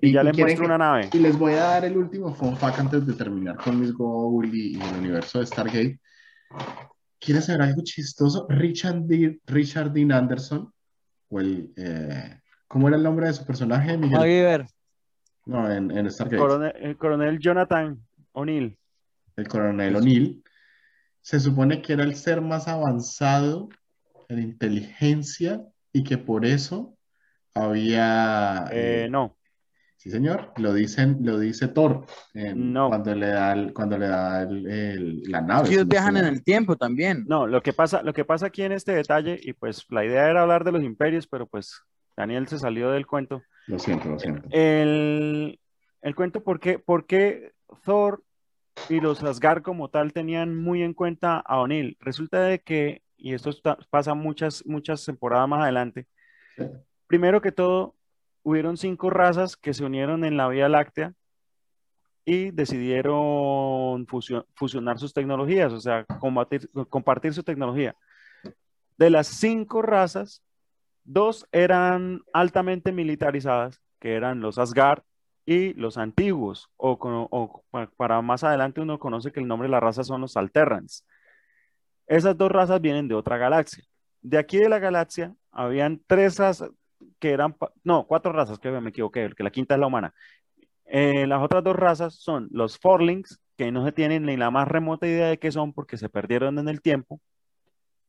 Y, 0.00 0.12
ya 0.12 0.22
les 0.22 0.36
muestro 0.36 0.66
una 0.66 0.78
nave. 0.78 1.08
Y 1.12 1.18
les 1.18 1.38
voy 1.38 1.54
a 1.54 1.64
dar 1.64 1.84
el 1.84 1.96
último 1.96 2.34
fun 2.34 2.56
fact 2.56 2.78
antes 2.78 3.06
de 3.06 3.14
terminar 3.14 3.56
con 3.56 3.80
mis 3.80 3.92
Goa'uld 3.92 4.52
y, 4.52 4.80
el 4.80 4.94
universo 4.98 5.40
de 5.40 5.46
Stargate. 5.46 6.00
¿Quieres 7.18 7.46
saber 7.46 7.62
algo 7.62 7.82
chistoso? 7.82 8.46
Richard, 8.48 9.02
D, 9.02 9.40
Richard 9.46 9.92
Dean 9.92 10.12
Anderson, 10.12 10.70
o 11.28 11.40
el, 11.40 11.72
eh, 11.76 12.40
¿cómo 12.68 12.88
era 12.88 12.96
el 12.96 13.02
nombre 13.02 13.26
de 13.26 13.32
su 13.32 13.46
personaje? 13.46 13.96
Miguel? 13.96 14.66
No, 15.46 15.70
en, 15.70 15.90
en 15.90 16.10
Stargate. 16.10 16.84
el 16.84 16.96
coronel 16.96 17.38
Jonathan 17.38 17.98
O'Neill. 18.32 18.78
El 19.36 19.48
coronel 19.48 19.96
O'Neill. 19.96 20.42
Se 21.22 21.40
supone 21.40 21.82
que 21.82 21.94
era 21.94 22.04
el 22.04 22.14
ser 22.14 22.40
más 22.40 22.68
avanzado 22.68 23.68
en 24.28 24.40
inteligencia 24.40 25.62
y 25.92 26.04
que 26.04 26.18
por 26.18 26.44
eso 26.44 26.96
había... 27.54 28.66
Eh, 28.70 29.08
no. 29.10 29.35
Sí, 30.06 30.12
señor, 30.12 30.52
lo 30.58 30.72
dicen, 30.72 31.18
lo 31.22 31.36
dice 31.36 31.66
Thor 31.66 32.06
no. 32.32 32.90
cuando 32.90 33.12
le 33.12 33.26
da, 33.26 33.72
cuando 33.74 33.98
le 33.98 34.06
da 34.06 34.46
la 34.48 35.40
nave. 35.40 35.68
ellos 35.68 35.88
viajan 35.88 36.16
en 36.16 36.26
el 36.26 36.44
tiempo 36.44 36.76
también. 36.76 37.24
No, 37.26 37.48
lo 37.48 37.60
que 37.60 37.72
pasa, 37.72 38.04
lo 38.04 38.12
que 38.12 38.24
pasa 38.24 38.46
aquí 38.46 38.62
en 38.62 38.70
este 38.70 38.92
detalle, 38.92 39.36
y 39.42 39.52
pues 39.52 39.84
la 39.90 40.04
idea 40.04 40.30
era 40.30 40.42
hablar 40.42 40.62
de 40.62 40.70
los 40.70 40.84
imperios, 40.84 41.26
pero 41.26 41.48
pues 41.48 41.82
Daniel 42.16 42.46
se 42.46 42.60
salió 42.60 42.92
del 42.92 43.04
cuento. 43.04 43.42
Lo 43.66 43.80
siento, 43.80 44.08
lo 44.08 44.16
siento. 44.20 44.46
El, 44.52 45.58
el 46.02 46.14
cuento, 46.14 46.40
¿por 46.44 46.60
qué, 46.60 46.78
¿por 46.78 47.06
qué 47.06 47.50
Thor 47.84 48.22
y 48.88 49.00
los 49.00 49.24
Asgard 49.24 49.62
como 49.62 49.88
tal 49.88 50.12
tenían 50.12 50.54
muy 50.54 50.84
en 50.84 50.94
cuenta 50.94 51.40
a 51.40 51.58
O'Neill? 51.58 51.96
Resulta 51.98 52.42
de 52.42 52.60
que, 52.60 53.02
y 53.16 53.34
esto 53.34 53.50
pasa 53.90 54.14
muchas, 54.14 54.64
muchas 54.66 55.04
temporadas 55.04 55.48
más 55.48 55.62
adelante, 55.62 56.06
primero 57.08 57.40
que 57.40 57.50
todo, 57.50 57.96
hubieron 58.46 58.76
cinco 58.76 59.10
razas 59.10 59.56
que 59.56 59.74
se 59.74 59.84
unieron 59.84 60.24
en 60.24 60.36
la 60.36 60.46
Vía 60.46 60.68
Láctea 60.68 61.14
y 62.24 62.52
decidieron 62.52 64.06
fusionar 64.54 65.00
sus 65.00 65.12
tecnologías, 65.12 65.72
o 65.72 65.80
sea, 65.80 66.06
compartir 66.88 67.34
su 67.34 67.42
tecnología. 67.42 67.96
De 68.98 69.10
las 69.10 69.26
cinco 69.26 69.82
razas, 69.82 70.44
dos 71.02 71.48
eran 71.50 72.22
altamente 72.32 72.92
militarizadas, 72.92 73.82
que 73.98 74.14
eran 74.14 74.38
los 74.38 74.58
Asgard 74.58 75.02
y 75.44 75.74
los 75.74 75.98
antiguos, 75.98 76.70
o, 76.76 77.64
para 77.96 78.22
más 78.22 78.44
adelante 78.44 78.80
uno 78.80 79.00
conoce 79.00 79.32
que 79.32 79.40
el 79.40 79.48
nombre 79.48 79.66
de 79.66 79.72
la 79.72 79.80
raza 79.80 80.04
son 80.04 80.20
los 80.20 80.36
Alterrans. 80.36 81.04
Esas 82.06 82.38
dos 82.38 82.52
razas 82.52 82.80
vienen 82.80 83.08
de 83.08 83.16
otra 83.16 83.38
galaxia. 83.38 83.82
De 84.22 84.38
aquí 84.38 84.58
de 84.58 84.68
la 84.68 84.78
galaxia 84.78 85.34
habían 85.50 86.00
tres 86.06 86.38
razas, 86.38 86.70
que 87.18 87.30
eran, 87.30 87.56
no, 87.84 88.06
cuatro 88.06 88.32
razas, 88.32 88.58
que 88.58 88.70
me 88.70 88.90
equivoqué, 88.90 89.30
que 89.36 89.42
la 89.44 89.50
quinta 89.50 89.74
es 89.74 89.80
la 89.80 89.86
humana. 89.86 90.14
Eh, 90.86 91.26
las 91.26 91.42
otras 91.42 91.64
dos 91.64 91.76
razas 91.76 92.14
son 92.14 92.48
los 92.52 92.78
Forlings, 92.78 93.40
que 93.56 93.72
no 93.72 93.84
se 93.84 93.92
tienen 93.92 94.24
ni 94.24 94.36
la 94.36 94.50
más 94.50 94.68
remota 94.68 95.06
idea 95.06 95.28
de 95.28 95.38
qué 95.38 95.50
son 95.50 95.72
porque 95.72 95.96
se 95.96 96.08
perdieron 96.08 96.58
en 96.58 96.68
el 96.68 96.80
tiempo. 96.80 97.20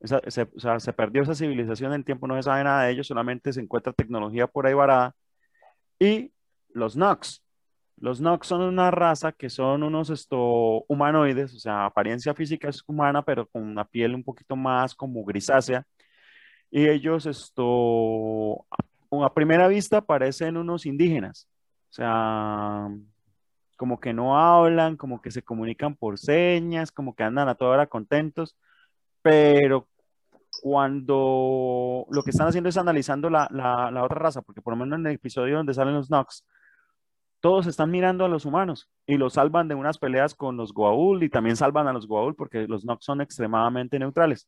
se, 0.02 0.44
o 0.44 0.60
sea, 0.60 0.80
se 0.80 0.94
perdió 0.94 1.24
esa 1.24 1.36
civilización 1.36 1.92
en 1.92 2.00
el 2.00 2.06
tiempo, 2.06 2.28
no 2.28 2.36
se 2.36 2.44
sabe 2.44 2.64
nada 2.64 2.84
de 2.84 2.92
ellos, 2.92 3.08
solamente 3.08 3.54
se 3.54 3.62
encuentra 3.62 3.94
tecnología 3.94 4.48
por 4.48 4.68
ahí 4.68 4.74
varada. 4.74 5.16
Y 6.00 6.32
los 6.70 6.96
Nox. 6.96 7.44
Los 8.00 8.22
Nox 8.22 8.48
son 8.48 8.62
una 8.62 8.92
raza 8.92 9.32
que 9.32 9.50
son 9.50 9.82
unos 9.84 10.12
esto, 10.12 10.86
humanoides, 10.88 11.56
o 11.56 11.60
sea, 11.60 11.86
apariencia 11.86 12.34
física 12.36 12.70
es 12.70 12.84
humana, 12.88 13.24
pero 13.24 13.48
con 13.48 13.64
una 13.64 13.86
piel 13.86 14.14
un 14.14 14.24
poquito 14.24 14.56
más 14.56 14.94
como 14.94 15.24
grisácea 15.26 15.84
y 16.72 16.88
ellos 16.88 17.26
esto, 17.26 18.66
a 19.12 19.34
primera 19.34 19.68
vista 19.68 20.02
parecen 20.02 20.58
unos 20.58 20.86
indígenas, 20.86 21.48
o 21.90 21.94
sea, 21.94 22.90
como 23.78 24.00
que 24.00 24.14
no 24.14 24.38
hablan, 24.38 24.98
como 24.98 25.22
que 25.22 25.32
se 25.32 25.44
comunican 25.44 25.96
por 25.96 26.18
señas, 26.18 26.92
como 26.92 27.16
que 27.16 27.24
andan 27.24 27.48
a 27.48 27.56
toda 27.56 27.72
hora 27.72 27.88
contentos, 27.88 28.58
pero 29.22 29.88
cuando 30.62 32.06
lo 32.10 32.24
que 32.24 32.32
están 32.32 32.48
haciendo 32.48 32.70
es 32.70 32.78
analizando 32.78 33.30
la, 33.30 33.48
la, 33.52 34.04
otra 34.04 34.20
raza, 34.20 34.42
porque 34.42 34.62
por 34.62 34.74
lo 34.74 34.84
menos 34.84 35.00
en 35.00 35.08
el 35.08 35.14
episodio 35.14 35.58
donde 35.58 35.74
salen 35.74 35.94
los 35.94 36.10
Nox, 36.10 36.44
todos 37.40 37.68
están 37.68 37.92
mirando 37.92 38.26
a 38.26 38.30
los 38.30 38.46
humanos 38.46 38.90
y 39.06 39.18
los 39.18 39.34
salvan 39.34 39.68
de 39.68 39.76
unas 39.76 40.00
peleas 40.00 40.34
con 40.34 40.58
los 40.58 40.74
Goa'uld 40.74 41.22
y 41.22 41.30
también 41.30 41.56
salvan 41.56 41.88
a 41.88 41.94
los 41.94 42.08
Goa'uld 42.08 42.36
porque 42.36 42.68
los 42.68 42.84
Nox 42.84 43.06
son 43.06 43.22
extremadamente 43.22 44.00
neutrales. 44.00 44.48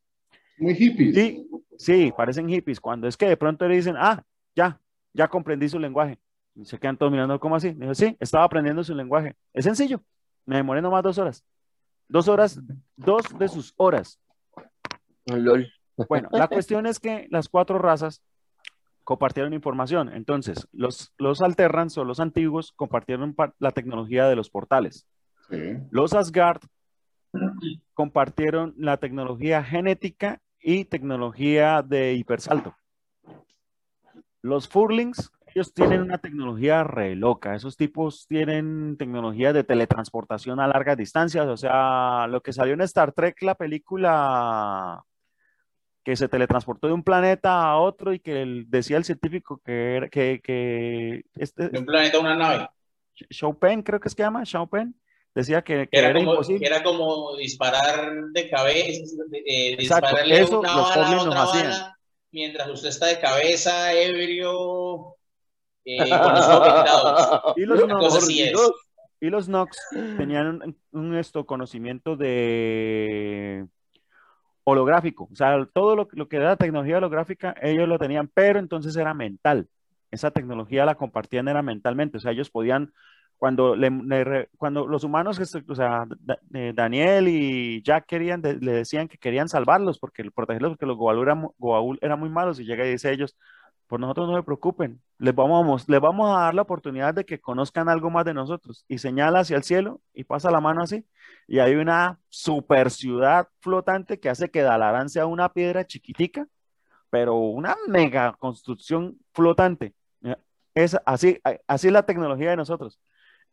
Muy 0.58 0.76
hippies. 0.76 1.16
Sí, 1.16 1.50
sí, 1.78 2.14
parecen 2.18 2.50
hippies. 2.50 2.82
Cuando 2.82 3.08
es 3.08 3.16
que 3.16 3.28
de 3.28 3.38
pronto 3.38 3.68
le 3.68 3.76
dicen, 3.76 3.96
ah, 3.98 4.24
ya, 4.60 4.82
ya 5.14 5.28
comprendí 5.30 5.70
su 5.70 5.80
lenguaje. 5.80 6.20
Y 6.54 6.66
se 6.66 6.78
quedan 6.78 6.98
todos 6.98 7.12
mirando, 7.12 7.40
¿cómo 7.40 7.56
así? 7.56 7.72
Dijo, 7.72 7.96
sí, 7.96 8.18
estaba 8.20 8.44
aprendiendo 8.44 8.84
su 8.84 8.94
lenguaje. 8.94 9.36
Es 9.54 9.64
sencillo. 9.64 10.02
Me 10.46 10.58
demoré 10.58 10.82
nomás 10.82 11.04
dos 11.04 11.18
horas. 11.18 11.46
Dos 12.10 12.28
horas, 12.28 12.60
dos 12.98 13.24
de 13.38 13.48
sus 13.48 13.74
horas. 13.78 14.20
LOL. 15.26 15.72
Bueno, 16.10 16.28
la 16.32 16.48
cuestión 16.50 16.86
es 16.88 17.00
que 17.00 17.28
las 17.30 17.48
cuatro 17.48 17.78
razas 17.78 18.22
compartieron 19.06 19.54
información. 19.54 20.10
Entonces, 20.14 20.68
los, 20.74 21.14
los 21.18 21.42
Alterrans 21.42 21.98
o 21.98 22.04
los 22.04 22.20
antiguos 22.20 22.74
compartieron 22.74 23.36
la 23.60 23.72
tecnología 23.72 24.28
de 24.28 24.36
los 24.36 24.50
portales. 24.50 25.08
Los 25.90 26.14
Asgard 26.14 26.62
compartieron 27.94 28.76
la 28.78 28.98
tecnología 28.98 29.64
genética 29.64 30.42
y 30.60 30.86
tecnología 30.86 31.82
de 31.82 32.14
hipersalto. 32.14 32.76
Los 34.42 34.68
Furlings, 34.68 35.32
ellos 35.54 35.74
tienen 35.74 36.02
una 36.02 36.18
tecnología 36.18 36.84
re 36.84 37.16
loca. 37.16 37.56
Esos 37.56 37.76
tipos 37.76 38.28
tienen 38.28 38.98
tecnología 38.98 39.54
de 39.54 39.64
teletransportación 39.64 40.60
a 40.60 40.68
largas 40.68 40.98
distancias. 40.98 41.48
O 41.48 41.58
sea, 41.58 42.28
lo 42.28 42.42
que 42.42 42.54
salió 42.54 42.74
en 42.74 42.82
Star 42.82 43.12
Trek, 43.12 43.42
la 43.42 43.56
película 43.56 45.04
que 46.04 46.16
se 46.16 46.28
teletransportó 46.28 46.88
de 46.88 46.94
un 46.94 47.04
planeta 47.04 47.64
a 47.64 47.78
otro 47.78 48.14
y 48.14 48.20
que 48.20 48.64
decía 48.68 48.98
el 48.98 49.04
científico 49.04 49.62
que 49.64 49.96
era 49.96 50.10
que, 50.10 50.40
que 50.44 51.24
este, 51.36 51.70
de 51.70 51.80
un 51.80 51.86
planeta 51.86 52.18
a 52.18 52.22
una 52.22 52.36
nave. 52.36 52.70
Chopin, 53.30 53.84
creo 53.84 54.00
que 54.00 54.08
es 54.08 54.16
que 54.16 54.24
llama, 54.24 54.44
Chopin 54.44 54.96
decía 55.36 55.62
que, 55.62 55.88
era, 55.92 56.14
como, 56.14 56.32
imposible. 56.32 56.66
era 56.66 56.84
como 56.84 57.36
disparar 57.36 58.26
de 58.32 58.50
cabeza, 58.50 59.04
eh, 59.46 59.76
dispararle 59.78 60.40
Eso, 60.40 60.60
una 60.60 60.76
los 60.76 60.96
bala 60.96 61.22
otra 61.22 61.46
bala, 61.46 61.99
mientras 62.32 62.70
usted 62.70 62.90
está 62.90 63.08
de 63.08 63.20
cabeza, 63.20 63.94
ebrio, 63.94 65.16
eh, 65.86 65.98
con 66.10 66.34
los 66.34 66.48
ojos 66.48 67.54
Y 67.58 67.66
los, 67.66 67.88
Nox, 67.88 68.30
y 69.20 69.30
los 69.30 69.50
Nox 69.50 69.78
tenían 69.92 70.78
un, 70.92 71.16
esto, 71.16 71.46
conocimiento 71.46 72.16
de 72.16 73.66
holográfico, 74.64 75.28
o 75.32 75.36
sea, 75.36 75.68
todo 75.74 75.96
lo, 75.96 76.08
lo 76.12 76.28
que 76.28 76.38
era 76.38 76.56
tecnología 76.56 76.98
holográfica, 76.98 77.56
ellos 77.62 77.88
lo 77.88 77.98
tenían, 77.98 78.28
pero 78.28 78.60
entonces 78.60 78.96
era 78.96 79.14
mental. 79.16 79.68
Esa 80.12 80.32
tecnología 80.32 80.86
la 80.86 80.96
compartían 80.96 81.48
era 81.48 81.62
mentalmente, 81.62 82.18
o 82.18 82.20
sea, 82.20 82.32
ellos 82.32 82.50
podían 82.50 82.94
cuando, 83.40 83.74
le, 83.74 84.50
cuando 84.58 84.86
los 84.86 85.06
humanos, 85.06 85.40
o 85.40 85.76
sea, 85.76 86.04
eh, 86.54 86.74
Daniel 86.76 87.30
y 87.30 87.82
Jack 87.82 88.06
querían, 88.06 88.42
le 88.42 88.72
decían 88.74 89.08
que 89.08 89.18
querían 89.18 89.48
salvarlos, 89.48 89.98
porque 89.98 90.30
protegerlos, 90.30 90.72
porque 90.72 90.86
los 90.86 90.98
Goa'uld 90.98 91.24
eran, 91.24 91.48
eran, 92.02 92.20
muy 92.20 92.30
malos, 92.30 92.60
y 92.60 92.66
llega 92.66 92.86
y 92.86 92.92
dice 92.92 93.14
ellos, 93.14 93.38
por 93.88 94.02
nosotros 94.02 94.28
no 94.28 94.36
se 94.36 94.44
preocupen, 94.44 95.02
les 95.20 95.34
vamos, 95.34 95.88
les 95.88 96.02
vamos 96.02 96.30
a 96.30 96.42
dar 96.42 96.54
la 96.54 96.64
oportunidad 96.64 97.14
de 97.14 97.26
que 97.26 97.40
conozcan 97.40 97.88
algo 97.88 98.10
más 98.10 98.26
de 98.26 98.34
nosotros, 98.34 98.84
y 98.90 98.98
señala 98.98 99.40
hacia 99.40 99.56
el 99.56 99.64
cielo, 99.64 100.02
y 100.14 100.26
pasa 100.26 100.52
la 100.52 100.60
mano 100.60 100.84
así, 100.84 101.06
y 101.48 101.60
hay 101.60 101.76
una 101.76 102.20
super 102.28 102.92
ciudad 102.92 103.48
flotante 103.62 104.20
que 104.20 104.30
hace 104.30 104.52
que 104.52 104.64
Dalarán 104.64 105.08
sea 105.08 105.26
una 105.26 105.54
piedra 105.54 105.88
chiquitica, 105.88 106.46
pero 107.10 107.36
una 107.36 107.78
mega 107.88 108.34
construcción 108.34 109.18
flotante. 109.34 109.94
Es 110.76 110.98
así, 111.06 111.40
así 111.68 111.90
la 111.90 112.04
tecnología 112.04 112.52
de 112.52 112.58
nosotros. 112.58 113.00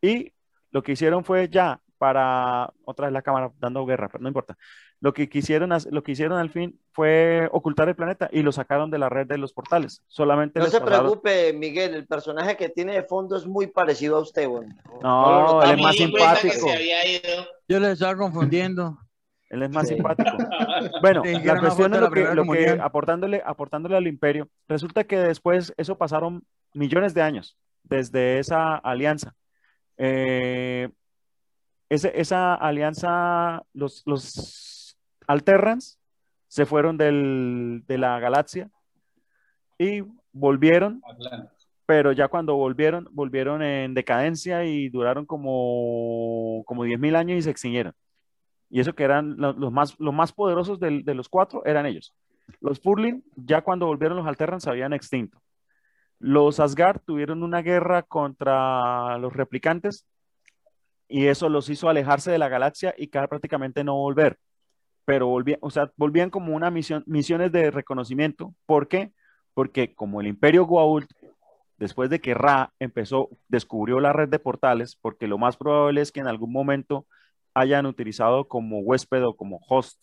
Y 0.00 0.32
lo 0.70 0.82
que 0.82 0.92
hicieron 0.92 1.24
fue 1.24 1.48
ya 1.48 1.80
para, 1.98 2.72
otra 2.84 3.06
vez 3.06 3.12
la 3.12 3.22
cámara 3.22 3.52
dando 3.58 3.86
guerra, 3.86 4.08
pero 4.08 4.22
no 4.22 4.28
importa. 4.28 4.56
Lo 5.00 5.12
que, 5.12 5.28
quisieron, 5.28 5.70
lo 5.90 6.02
que 6.02 6.12
hicieron 6.12 6.38
al 6.38 6.50
fin 6.50 6.80
fue 6.92 7.48
ocultar 7.52 7.88
el 7.88 7.96
planeta 7.96 8.30
y 8.32 8.42
lo 8.42 8.50
sacaron 8.50 8.90
de 8.90 8.98
la 8.98 9.08
red 9.08 9.26
de 9.26 9.36
los 9.36 9.52
portales. 9.52 10.02
Solamente 10.06 10.58
no 10.58 10.66
se 10.66 10.80
preocupe, 10.80 11.52
Miguel, 11.52 11.94
el 11.94 12.06
personaje 12.06 12.56
que 12.56 12.70
tiene 12.70 12.94
de 12.94 13.02
fondo 13.02 13.36
es 13.36 13.46
muy 13.46 13.66
parecido 13.66 14.16
a 14.16 14.20
usted. 14.20 14.48
Bueno. 14.48 14.74
No, 15.02 15.62
él 15.62 15.70
es 15.72 15.82
más 15.82 15.96
simpático. 15.96 16.66
Yo 17.68 17.80
le 17.80 17.92
estaba 17.92 18.16
confundiendo. 18.16 18.98
Él 19.48 19.62
es 19.62 19.70
más 19.70 19.88
simpático. 19.88 20.36
Bueno, 21.02 21.22
la 21.24 21.60
cuestión 21.60 21.94
es 21.94 22.00
lo 22.00 22.10
que, 22.10 22.34
lo 22.34 22.44
que 22.44 22.78
aportándole, 22.80 23.42
aportándole 23.44 23.96
al 23.96 24.06
imperio, 24.06 24.48
resulta 24.66 25.04
que 25.04 25.18
después 25.18 25.72
eso 25.76 25.96
pasaron 25.96 26.44
millones 26.74 27.14
de 27.14 27.22
años 27.22 27.56
desde 27.82 28.38
esa 28.38 28.76
alianza. 28.76 29.34
Eh, 29.98 30.88
esa 31.88 32.54
alianza, 32.54 33.62
los, 33.72 34.02
los 34.06 34.98
Alterrans 35.26 35.98
se 36.48 36.66
fueron 36.66 36.96
de 36.96 37.98
la 37.98 38.18
galaxia 38.18 38.70
y 39.78 40.02
volvieron, 40.32 41.02
pero 41.84 42.12
ya 42.12 42.28
cuando 42.28 42.56
volvieron, 42.56 43.08
volvieron 43.12 43.62
en 43.62 43.94
decadencia 43.94 44.64
y 44.64 44.88
duraron 44.88 45.26
como, 45.26 46.62
como 46.66 46.84
10.000 46.84 47.16
años 47.16 47.38
y 47.38 47.42
se 47.42 47.50
extinguieron. 47.50 47.94
Y 48.68 48.80
eso 48.80 48.94
que 48.94 49.04
eran 49.04 49.36
los, 49.36 49.72
más, 49.72 49.98
los 50.00 50.12
más 50.12 50.32
poderosos 50.32 50.80
de, 50.80 51.02
de 51.02 51.14
los 51.14 51.28
cuatro 51.28 51.64
eran 51.64 51.86
ellos. 51.86 52.14
Los 52.60 52.80
Furlin, 52.80 53.24
ya 53.36 53.62
cuando 53.62 53.86
volvieron 53.86 54.16
los 54.16 54.26
Alterrans, 54.26 54.64
se 54.64 54.70
habían 54.70 54.92
extinto. 54.92 55.40
Los 56.18 56.60
Asgard 56.60 57.00
tuvieron 57.04 57.42
una 57.42 57.62
guerra 57.62 58.02
contra 58.02 59.18
los 59.18 59.34
replicantes 59.34 60.06
y 61.08 61.26
eso 61.26 61.48
los 61.48 61.68
hizo 61.68 61.88
alejarse 61.88 62.30
de 62.30 62.38
la 62.38 62.48
galaxia 62.48 62.94
y 62.96 63.08
cada 63.08 63.28
prácticamente 63.28 63.84
no 63.84 63.96
volver. 63.96 64.38
Pero 65.04 65.28
volvían, 65.28 65.58
o 65.62 65.70
sea, 65.70 65.92
volvían 65.96 66.30
como 66.30 66.54
una 66.54 66.70
misión, 66.70 67.04
misiones 67.06 67.52
de 67.52 67.70
reconocimiento. 67.70 68.54
¿Por 68.66 68.88
qué? 68.88 69.12
Porque 69.54 69.94
como 69.94 70.20
el 70.20 70.26
Imperio 70.26 70.64
Goa'uld 70.66 71.06
después 71.78 72.10
de 72.10 72.20
que 72.20 72.34
Ra 72.34 72.72
empezó, 72.78 73.30
descubrió 73.48 74.00
la 74.00 74.12
red 74.12 74.28
de 74.28 74.38
portales, 74.38 74.96
porque 74.96 75.26
lo 75.26 75.38
más 75.38 75.56
probable 75.56 76.00
es 76.00 76.12
que 76.12 76.20
en 76.20 76.26
algún 76.26 76.52
momento 76.52 77.06
hayan 77.54 77.86
utilizado 77.86 78.48
como 78.48 78.80
huésped 78.80 79.24
o 79.24 79.36
como 79.36 79.60
host 79.68 80.02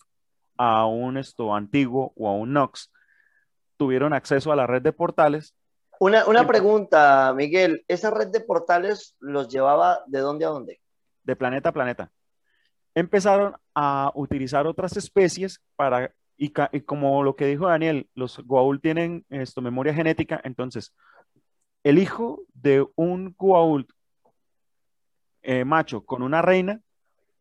a 0.56 0.86
un 0.86 1.16
esto 1.16 1.54
antiguo 1.54 2.12
o 2.16 2.28
a 2.28 2.32
un 2.32 2.52
Nox, 2.52 2.92
tuvieron 3.76 4.12
acceso 4.12 4.52
a 4.52 4.56
la 4.56 4.66
red 4.66 4.82
de 4.82 4.92
portales. 4.92 5.54
Una, 6.04 6.26
una 6.26 6.46
pregunta, 6.46 7.32
Miguel, 7.34 7.82
¿esa 7.88 8.10
red 8.10 8.28
de 8.28 8.42
portales 8.42 9.16
los 9.20 9.48
llevaba 9.48 10.00
de 10.06 10.18
dónde 10.18 10.44
a 10.44 10.50
dónde? 10.50 10.82
De 11.22 11.34
planeta 11.34 11.70
a 11.70 11.72
planeta. 11.72 12.12
Empezaron 12.94 13.54
a 13.74 14.12
utilizar 14.14 14.66
otras 14.66 14.98
especies 14.98 15.62
para, 15.76 16.14
y, 16.36 16.50
como 16.50 17.22
lo 17.22 17.36
que 17.36 17.46
dijo 17.46 17.68
Daniel, 17.68 18.06
los 18.14 18.38
Goa'uld 18.40 18.82
tienen 18.82 19.24
esto, 19.30 19.62
memoria 19.62 19.94
genética, 19.94 20.42
entonces 20.44 20.94
el 21.84 21.96
hijo 21.96 22.42
de 22.52 22.86
un 22.96 23.34
Goa'uld 23.38 23.86
eh, 25.40 25.64
macho 25.64 26.04
con 26.04 26.22
una 26.22 26.42
reina 26.42 26.82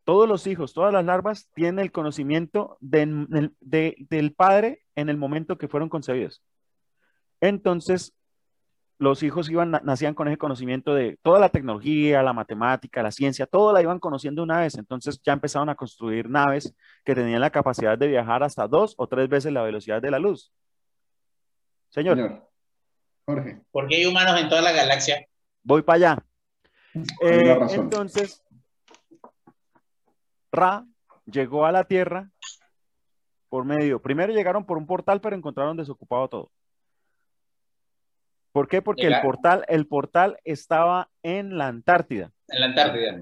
todos 0.05 0.25
los 0.25 0.47
hijos, 0.47 0.73
todas 0.73 0.93
las 0.93 1.03
larvas 1.03 1.49
tienen 1.53 1.79
el 1.79 1.91
conocimiento 1.91 2.77
del 2.79 4.33
padre 4.37 4.83
en 4.95 5.09
el 5.09 5.17
momento 5.17 5.57
que 5.57 5.67
fueron 5.67 5.89
concebidos. 5.89 6.41
Entonces, 7.41 8.13
los 9.03 9.21
hijos 9.21 9.49
iban, 9.49 9.71
nacían 9.83 10.13
con 10.13 10.27
ese 10.27 10.37
conocimiento 10.37 10.95
de 10.95 11.19
toda 11.21 11.39
la 11.39 11.49
tecnología, 11.49 12.23
la 12.23 12.33
matemática, 12.33 13.03
la 13.03 13.11
ciencia, 13.11 13.45
todo 13.45 13.73
la 13.73 13.81
iban 13.81 13.99
conociendo 13.99 14.41
una 14.41 14.59
vez. 14.59 14.75
Entonces 14.77 15.21
ya 15.21 15.33
empezaron 15.33 15.69
a 15.69 15.75
construir 15.75 16.29
naves 16.29 16.73
que 17.03 17.13
tenían 17.13 17.41
la 17.41 17.49
capacidad 17.49 17.97
de 17.97 18.07
viajar 18.07 18.43
hasta 18.43 18.67
dos 18.67 18.95
o 18.97 19.07
tres 19.07 19.27
veces 19.29 19.51
la 19.51 19.61
velocidad 19.61 20.01
de 20.01 20.11
la 20.11 20.19
luz. 20.19 20.51
Señor. 21.89 22.47
Jorge. 23.25 23.61
¿Por 23.71 23.87
qué 23.87 23.97
hay 23.97 24.05
humanos 24.05 24.39
en 24.39 24.49
toda 24.49 24.61
la 24.61 24.71
galaxia? 24.71 25.27
Voy 25.61 25.81
para 25.81 25.95
allá. 25.95 26.25
Eh, 27.21 27.59
entonces, 27.71 28.43
Ra 30.51 30.85
llegó 31.25 31.65
a 31.65 31.71
la 31.71 31.83
Tierra 31.83 32.29
por 33.49 33.65
medio, 33.65 34.01
primero 34.01 34.33
llegaron 34.33 34.65
por 34.65 34.77
un 34.77 34.87
portal, 34.87 35.21
pero 35.21 35.35
encontraron 35.35 35.77
desocupado 35.77 36.27
todo. 36.27 36.51
¿Por 38.53 38.67
qué? 38.67 38.83
Porque 38.83 39.07
el 39.07 39.19
portal, 39.21 39.65
el 39.67 39.87
portal 39.87 40.37
estaba 40.45 41.09
en 41.23 41.57
la 41.57 41.67
Antártida. 41.67 42.31
En 42.47 42.59
la 42.59 42.67
Antártida. 42.67 43.19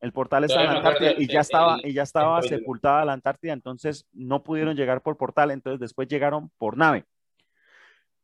El 0.00 0.12
portal 0.12 0.42
estaba 0.42 0.64
en 0.64 0.70
la 0.72 0.76
Antártida 0.78 1.12
y 1.16 1.28
ya 1.28 1.40
estaba, 1.40 1.78
y 1.84 1.92
ya 1.92 2.02
estaba 2.02 2.42
sepultada 2.42 3.04
la 3.04 3.12
Antártida, 3.12 3.52
entonces 3.52 4.06
no 4.12 4.42
pudieron 4.42 4.74
llegar 4.74 5.00
por 5.00 5.16
portal, 5.16 5.52
entonces 5.52 5.78
después 5.78 6.08
llegaron 6.08 6.50
por 6.58 6.76
nave. 6.76 7.04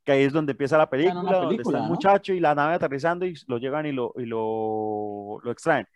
Que 0.02 0.12
ahí 0.12 0.24
es 0.24 0.32
donde 0.32 0.50
empieza 0.50 0.76
la 0.76 0.90
película, 0.90 1.38
donde 1.38 1.62
está 1.62 1.78
el 1.78 1.84
muchacho 1.84 2.32
y 2.32 2.40
la 2.40 2.56
nave 2.56 2.74
aterrizando 2.74 3.24
y 3.24 3.34
lo 3.46 3.59
llevan 3.59 3.86
y 3.86 3.92
lo, 3.92 4.12
y 4.16 4.26
lo, 4.26 5.38
lo 5.40 5.50
extraen. 5.52 5.86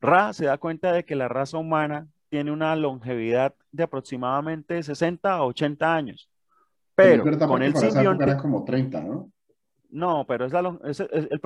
Ra 0.00 0.32
se 0.32 0.46
da 0.46 0.58
cuenta 0.58 0.92
de 0.92 1.04
que 1.04 1.14
la 1.14 1.28
raza 1.28 1.58
humana 1.58 2.08
tiene 2.28 2.50
una 2.50 2.74
longevidad 2.74 3.54
de 3.70 3.84
aproximadamente 3.84 4.82
60 4.82 5.32
a 5.32 5.44
80 5.44 5.94
años. 5.94 6.28
Pero 6.96 7.22
con 7.46 7.62
el 7.62 7.76
simbionte... 7.76 8.36
Como 8.38 8.64
30, 8.64 9.00
¿no? 9.02 9.30
No, 9.88 10.26
pero 10.26 10.44
es 10.44 10.52
la, 10.52 10.78
ese, 10.84 11.08
el 11.10 11.40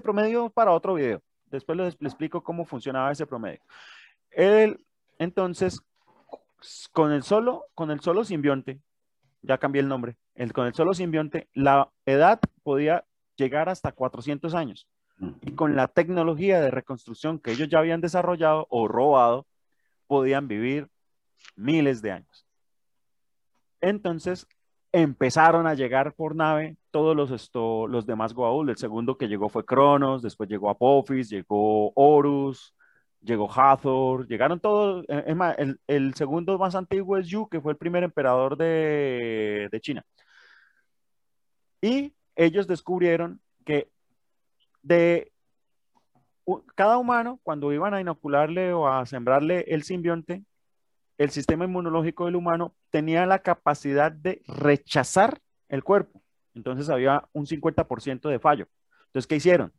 promedio, 0.00 0.50
para 0.50 0.72
otro 0.72 0.94
video. 0.94 1.20
Después 1.46 1.76
les, 1.78 1.94
explico 2.00 2.42
cómo 2.42 2.64
funcionaba 2.64 3.10
ese 3.10 3.26
promedio. 3.26 3.60
Él, 4.30 4.84
entonces, 5.18 5.80
con 6.92 7.12
el 7.12 7.22
solo, 7.22 7.66
con 7.74 7.90
el 7.90 8.00
solo 8.00 8.24
simbionte, 8.24 8.80
ya 9.42 9.58
cambié 9.58 9.82
el 9.82 9.88
nombre, 9.88 10.16
el, 10.34 10.52
con 10.52 10.66
el 10.66 10.74
solo 10.74 10.94
simbionte, 10.94 11.48
la 11.54 11.90
edad 12.06 12.40
podía 12.62 13.04
llegar 13.36 13.68
hasta 13.68 13.92
400 13.92 14.54
años. 14.54 14.88
Y 15.42 15.52
con 15.52 15.74
la 15.74 15.88
tecnología 15.88 16.60
de 16.60 16.70
reconstrucción 16.70 17.40
que 17.40 17.50
ellos 17.50 17.68
ya 17.68 17.80
habían 17.80 18.00
desarrollado 18.00 18.66
o 18.70 18.86
robado, 18.86 19.46
podían 20.06 20.46
vivir 20.46 20.88
miles 21.56 22.02
de 22.02 22.12
años. 22.12 22.46
Entonces 23.80 24.46
empezaron 24.92 25.66
a 25.66 25.74
llegar 25.74 26.14
por 26.14 26.34
nave 26.34 26.76
todos 26.98 27.14
los, 27.14 27.30
esto, 27.30 27.86
los 27.86 28.06
demás 28.06 28.34
Goa'uld. 28.34 28.70
El 28.70 28.76
segundo 28.76 29.16
que 29.16 29.28
llegó 29.28 29.48
fue 29.48 29.64
Cronos, 29.64 30.20
después 30.20 30.48
llegó 30.48 30.68
Apophis, 30.68 31.30
llegó 31.30 31.92
Horus, 31.94 32.74
llegó 33.20 33.48
Hathor, 33.48 34.26
llegaron 34.26 34.58
todos. 34.58 35.04
El, 35.08 35.80
el, 35.86 36.14
segundo 36.14 36.58
más 36.58 36.74
antiguo 36.74 37.16
es 37.16 37.28
Yu, 37.28 37.48
que 37.48 37.60
fue 37.60 37.70
el 37.70 37.78
primer 37.78 38.02
emperador 38.02 38.56
de, 38.56 39.68
de 39.70 39.80
China. 39.80 40.04
Y 41.80 42.12
ellos 42.34 42.66
descubrieron 42.66 43.40
que 43.64 43.88
de 44.82 45.30
cada 46.74 46.98
humano, 46.98 47.38
cuando 47.44 47.72
iban 47.72 47.94
a 47.94 48.00
inocularle 48.00 48.72
o 48.72 48.88
a 48.88 49.06
sembrarle 49.06 49.66
el 49.68 49.84
simbionte, 49.84 50.42
el 51.16 51.30
sistema 51.30 51.64
inmunológico 51.64 52.24
del 52.24 52.34
humano 52.34 52.74
tenía 52.90 53.24
la 53.24 53.38
capacidad 53.38 54.10
de 54.10 54.42
rechazar 54.48 55.38
el 55.68 55.84
cuerpo. 55.84 56.22
Entonces 56.54 56.88
había 56.88 57.28
un 57.32 57.46
50% 57.46 58.28
de 58.28 58.38
fallo. 58.38 58.68
Entonces, 59.06 59.26
¿qué 59.26 59.36
hicieron? 59.36 59.72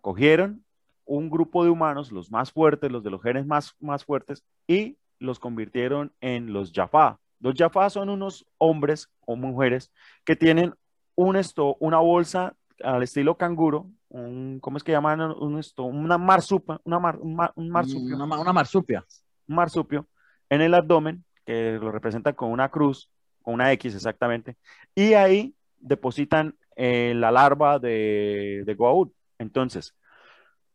Cogieron 0.00 0.64
un 1.04 1.30
grupo 1.30 1.64
de 1.64 1.70
humanos, 1.70 2.12
los 2.12 2.30
más 2.30 2.52
fuertes, 2.52 2.90
los 2.90 3.02
de 3.02 3.10
los 3.10 3.22
genes 3.22 3.46
más, 3.46 3.74
más 3.80 4.04
fuertes, 4.04 4.44
y 4.66 4.98
los 5.18 5.38
convirtieron 5.38 6.12
en 6.20 6.52
los 6.52 6.72
Jaffa. 6.72 7.18
Los 7.40 7.54
Jaffa 7.56 7.90
son 7.90 8.08
unos 8.08 8.46
hombres 8.58 9.10
o 9.26 9.36
mujeres 9.36 9.92
que 10.24 10.36
tienen 10.36 10.74
un 11.14 11.36
esto, 11.36 11.76
una 11.80 11.98
bolsa 11.98 12.54
al 12.82 13.02
estilo 13.02 13.36
canguro, 13.36 13.90
un, 14.08 14.58
¿cómo 14.60 14.76
es 14.76 14.84
que 14.84 14.92
llaman? 14.92 15.20
Un, 15.20 15.58
esto, 15.58 15.84
una 15.84 16.18
marsupa, 16.18 16.80
una 16.84 16.98
un, 16.98 17.70
marsupio. 17.70 18.16
Una, 18.16 18.52
marsupia. 18.52 19.04
Un 19.48 19.56
marsupio 19.56 20.06
en 20.50 20.60
el 20.60 20.74
abdomen, 20.74 21.24
que 21.44 21.78
lo 21.80 21.90
representa 21.90 22.32
con 22.34 22.50
una 22.50 22.68
cruz, 22.68 23.10
con 23.42 23.54
una 23.54 23.72
X 23.72 23.94
exactamente, 23.94 24.56
y 24.94 25.14
ahí 25.14 25.54
depositan 25.82 26.56
eh, 26.76 27.12
la 27.14 27.30
larva 27.30 27.78
de, 27.78 28.62
de 28.64 28.74
Goa'uld. 28.74 29.10
Entonces, 29.38 29.94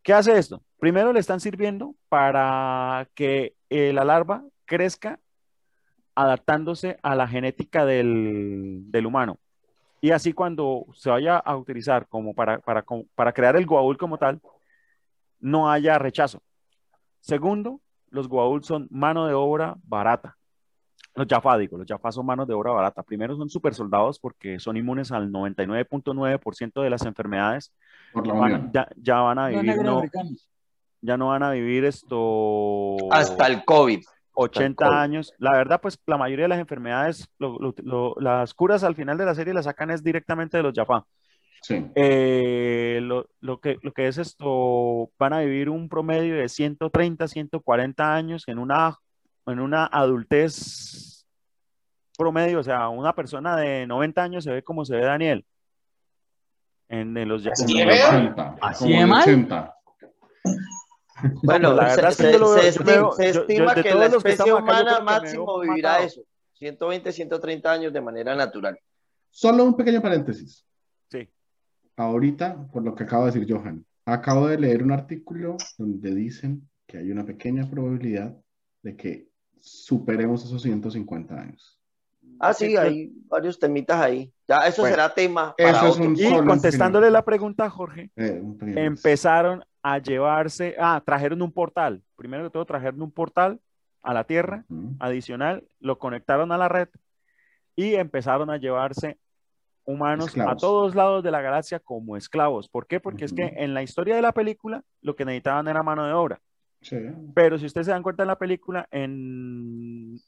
¿qué 0.04 0.14
hace 0.14 0.38
esto? 0.38 0.64
Primero 0.80 1.12
le 1.14 1.20
están 1.20 1.40
sirviendo 1.40 1.96
para 2.10 3.10
que 3.16 3.56
eh, 3.70 3.94
la 3.94 4.06
larva 4.06 4.44
crezca 4.66 5.20
adaptándose 6.14 6.98
a 7.02 7.16
la 7.16 7.28
genética 7.28 7.86
del, 7.86 8.84
del 8.92 9.06
humano 9.06 9.40
y 10.02 10.12
así 10.12 10.34
cuando 10.34 10.86
se 10.94 11.10
vaya 11.10 11.38
a 11.38 11.56
utilizar 11.58 12.08
como 12.08 12.34
para, 12.34 12.60
para, 12.60 12.86
para 13.16 13.34
crear 13.34 13.56
el 13.56 13.66
Goa'uld 13.66 13.98
como 13.98 14.18
tal, 14.18 14.42
no 15.40 15.72
haya 15.72 15.98
rechazo. 15.98 16.42
Segundo, 17.20 17.82
los 18.10 18.30
Goa'uld 18.30 18.64
son 18.64 18.88
mano 18.92 19.28
de 19.28 19.34
obra 19.34 19.76
barata. 19.84 20.38
Los 21.18 21.28
Jaffa, 21.28 21.58
digo, 21.58 21.80
los 21.80 21.88
Jaffa 21.88 22.12
son 22.12 22.28
manos 22.28 22.48
de 22.48 22.54
obra 22.54 22.72
barata. 22.72 23.02
Primero 23.02 23.36
son 23.36 23.50
super 23.50 23.74
soldados 23.74 24.20
porque 24.20 24.60
son 24.60 24.78
inmunes 24.78 25.12
al 25.12 25.32
99.9% 25.32 26.84
de 26.84 26.90
las 26.92 27.06
enfermedades. 27.06 27.74
ya, 28.72 28.88
ya, 28.96 29.16
van 29.22 29.40
a 29.40 29.48
vivir, 29.48 29.78
no, 29.78 30.04
ya 31.02 31.18
no 31.18 31.30
van 31.30 31.42
a 31.42 31.52
vivir 31.52 31.86
esto... 31.86 32.98
Hasta 33.12 33.48
el 33.48 33.66
COVID. 33.66 34.04
80 34.34 35.02
años. 35.02 35.34
La 35.40 35.54
verdad, 35.54 35.82
pues 35.82 36.00
la 36.06 36.18
mayoría 36.18 36.46
de 36.46 36.50
las 36.50 36.60
enfermedades, 36.60 37.28
las 37.40 38.54
curas 38.54 38.84
al 38.84 38.94
final 38.94 39.18
de 39.18 39.26
la 39.26 39.34
serie 39.34 39.56
las 39.56 39.66
sacan 39.66 39.90
es 39.90 40.04
directamente 40.04 40.58
de 40.58 40.64
los 40.64 40.74
Jaffa. 40.76 41.04
Sí. 41.64 41.84
Eh, 41.96 43.00
lo, 43.02 43.60
que, 43.60 43.80
lo 43.82 43.92
que 43.92 44.08
es 44.08 44.20
esto, 44.20 45.10
van 45.18 45.34
a 45.34 45.40
vivir 45.40 45.72
un 45.72 45.90
promedio 45.90 46.36
de 46.36 46.48
130, 46.48 47.28
140 47.28 48.14
años 48.14 48.44
en 48.48 48.60
una, 48.60 49.00
en 49.48 49.60
una 49.60 49.86
adultez 49.86 51.26
promedio, 52.18 52.60
o 52.60 52.64
sea, 52.64 52.90
una 52.90 53.14
persona 53.14 53.56
de 53.56 53.88
90 53.88 54.24
años 54.24 54.44
se 54.44 54.52
ve 54.52 54.64
como 54.64 54.84
se 54.86 54.96
ve 54.96 55.06
Daniel. 55.06 55.46
En, 56.90 57.14
los 57.28 57.44
Jaffa. 57.44 58.56
¿Así 58.62 58.94
de 58.94 59.06
mal? 59.06 59.74
Bueno, 61.44 61.74
la 61.74 61.84
verdad 61.84 62.12
se, 62.12 62.32
se, 62.32 62.68
estima, 63.30 63.76
que 63.76 63.94
la 63.94 64.06
especie 64.06 64.54
humana 64.54 65.00
máximo 65.02 65.60
vivirá 65.60 66.04
eso, 66.04 66.22
120, 66.54 67.12
130 67.12 67.72
años 67.72 67.94
de 67.94 68.02
manera 68.02 68.36
natural. 68.36 68.80
Solo 69.30 69.66
un 69.66 69.76
pequeño 69.76 70.02
paréntesis. 70.02 70.66
Sí. 71.10 71.28
Ahorita, 71.96 72.68
por 72.72 72.84
lo 72.84 72.96
que 72.96 73.04
acaba 73.04 73.26
de 73.26 73.32
decir 73.40 73.54
Johan, 73.54 73.86
acabo 74.06 74.48
de 74.48 74.60
leer 74.60 74.84
un 74.84 74.92
artículo 74.92 75.58
donde 75.78 76.14
dicen 76.14 76.70
que 76.86 77.00
hay 77.00 77.12
una 77.12 77.26
pequeña 77.26 77.70
probabilidad 77.70 78.36
de 78.84 78.96
que 78.96 79.28
superemos 79.70 80.44
esos 80.46 80.62
150 80.62 81.40
años. 81.40 81.78
Ah, 82.40 82.54
sí, 82.54 82.76
hay 82.76 83.12
varios 83.28 83.58
temitas 83.58 84.00
ahí. 84.00 84.32
Ya, 84.48 84.68
eso 84.68 84.86
será 84.86 85.14
tema. 85.14 85.56
Para 85.58 85.90
eso 85.90 86.04
y 86.04 86.46
contestándole 86.46 87.10
la 87.10 87.24
pregunta 87.24 87.66
a 87.66 87.70
Jorge, 87.70 88.12
eh, 88.16 88.42
empezaron 88.76 89.64
a 89.82 89.98
llevarse, 90.00 90.76
ah, 90.80 91.02
trajeron 91.04 91.42
un 91.42 91.52
portal, 91.52 92.04
primero 92.16 92.44
que 92.44 92.50
todo 92.52 92.66
trajeron 92.66 93.02
un 93.02 93.12
portal 93.12 93.60
a 94.02 94.14
la 94.14 94.24
Tierra 94.24 94.66
adicional, 95.00 95.68
lo 95.80 95.98
conectaron 95.98 96.52
a 96.52 96.58
la 96.58 96.70
red 96.70 96.90
y 97.76 97.96
empezaron 97.96 98.50
a 98.50 98.58
llevarse 98.58 99.18
humanos 99.86 100.38
a 100.38 100.56
todos 100.56 100.96
lados 100.96 101.24
de 101.24 101.32
la 101.32 101.42
galaxia 101.42 101.80
como 101.80 102.18
esclavos. 102.18 102.68
¿Por 102.68 102.88
qué? 102.88 103.00
Porque 103.00 103.26
es 103.26 103.34
que 103.34 103.54
en 103.58 103.74
la 103.74 103.84
historia 103.84 104.16
de 104.16 104.22
la 104.22 104.34
película 104.34 104.84
lo 105.02 105.16
que 105.16 105.26
necesitaban 105.26 105.68
era 105.68 105.84
mano 105.84 106.06
de 106.06 106.14
obra. 106.14 106.42
Pero 107.34 107.58
si 107.58 107.66
ustedes 107.66 107.88
se 107.88 107.92
dan 107.92 108.04
cuenta 108.04 108.24
en 108.24 108.28
la 108.28 108.38
película, 108.38 108.88
en... 108.92 110.20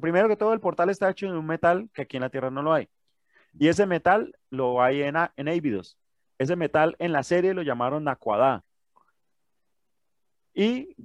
primero 0.00 0.28
que 0.28 0.36
todo 0.36 0.52
el 0.52 0.60
portal 0.60 0.90
está 0.90 1.10
hecho 1.10 1.30
de 1.30 1.38
un 1.38 1.46
metal 1.46 1.88
que 1.92 2.02
aquí 2.02 2.16
en 2.16 2.22
la 2.22 2.30
Tierra 2.30 2.50
no 2.50 2.62
lo 2.62 2.72
hay. 2.72 2.88
Y 3.58 3.68
ese 3.68 3.86
metal 3.86 4.36
lo 4.50 4.82
hay 4.82 5.02
en, 5.02 5.14
en 5.36 5.48
Abydos. 5.48 5.98
Ese 6.38 6.56
metal 6.56 6.96
en 6.98 7.12
la 7.12 7.22
serie 7.22 7.54
lo 7.54 7.62
llamaron 7.62 8.04
Naquadá. 8.04 8.64
Y 10.52 10.96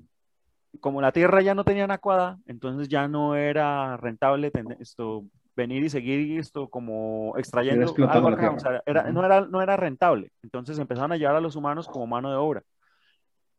como 0.80 1.02
la 1.02 1.12
Tierra 1.12 1.42
ya 1.42 1.56
no 1.56 1.64
tenía 1.64 1.88
Naquadá, 1.88 2.40
entonces 2.46 2.88
ya 2.88 3.08
no 3.08 3.36
era 3.36 3.98
rentable 3.98 4.52
esto, 4.80 5.26
venir 5.56 5.84
y 5.84 5.90
seguir 5.90 6.40
esto 6.40 6.70
como 6.70 7.34
extrayendo 7.38 7.94
algo 8.08 8.30
no, 8.32 9.26
era, 9.26 9.42
no 9.42 9.62
era 9.62 9.78
rentable. 9.78 10.32
Entonces 10.42 10.80
empezaron 10.80 11.12
a 11.12 11.18
llevar 11.18 11.36
a 11.36 11.42
los 11.42 11.56
humanos 11.56 11.88
como 11.88 12.08
mano 12.08 12.30
de 12.30 12.38
obra. 12.38 12.64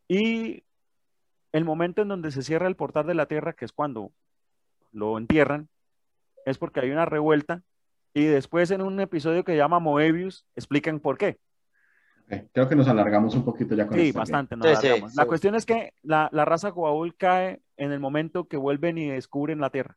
Y 0.09 0.65
el 1.53 1.65
momento 1.65 2.03
en 2.03 2.09
donde 2.09 2.31
se 2.31 2.43
cierra 2.43 2.69
el 2.69 2.77
portal 2.77 3.07
de 3.07 3.15
la 3.15 3.27
Tierra, 3.27 3.53
que 3.53 3.65
es 3.65 3.73
cuando 3.73 4.13
lo 4.93 5.19
entierran, 5.19 5.69
es 6.47 6.59
porque 6.59 6.81
hay 6.81 6.91
una 6.91 7.05
revuelta 7.07 7.63
y 8.15 8.25
después 8.25 8.71
en 8.71 8.83
un 8.83 8.99
episodio 9.01 9.45
que 9.45 9.57
llama 9.57 9.79
Moebius 9.79 10.47
explican 10.57 11.01
por 11.01 11.19
qué. 11.19 11.39
creo 12.53 12.69
que 12.69 12.77
nos 12.77 12.89
alargamos 12.89 13.35
un 13.35 13.45
poquito 13.45 13.75
ya 13.75 13.87
con 13.87 13.97
Sí, 13.99 14.13
bastante, 14.13 14.57
nos 14.57 14.67
alargamos. 14.67 15.15
la 15.15 15.27
cuestión 15.27 15.55
es 15.55 15.67
que 15.67 15.93
la, 16.03 16.29
la 16.33 16.45
raza 16.45 16.71
Goa'uld 16.71 17.15
cae 17.17 17.61
en 17.77 17.93
el 17.93 18.01
momento 18.01 18.49
que 18.49 18.57
vuelven 18.57 18.99
y 18.99 19.09
descubren 19.09 19.61
la 19.61 19.71
Tierra. 19.71 19.97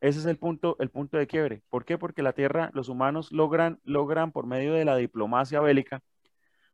Ese 0.00 0.18
es 0.18 0.26
el 0.26 0.36
punto, 0.36 0.76
el 0.80 0.90
punto 0.90 1.16
de 1.16 1.28
quiebre. 1.28 1.62
¿Por 1.68 1.84
qué? 1.84 1.96
Porque 1.96 2.22
la 2.22 2.32
Tierra, 2.32 2.70
los 2.74 2.88
humanos 2.88 3.30
logran, 3.30 3.78
logran 3.84 4.32
por 4.32 4.46
medio 4.46 4.74
de 4.74 4.84
la 4.84 4.96
diplomacia 4.96 5.60
bélica 5.60 6.02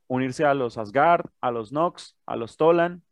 unirse 0.07 0.47
a 0.47 0.55
los 0.55 0.79
Asgard, 0.79 1.27
a 1.43 1.51
los 1.51 1.71
Nox, 1.71 2.17
a 2.25 2.37
los 2.37 2.57
Tolan 2.57 3.03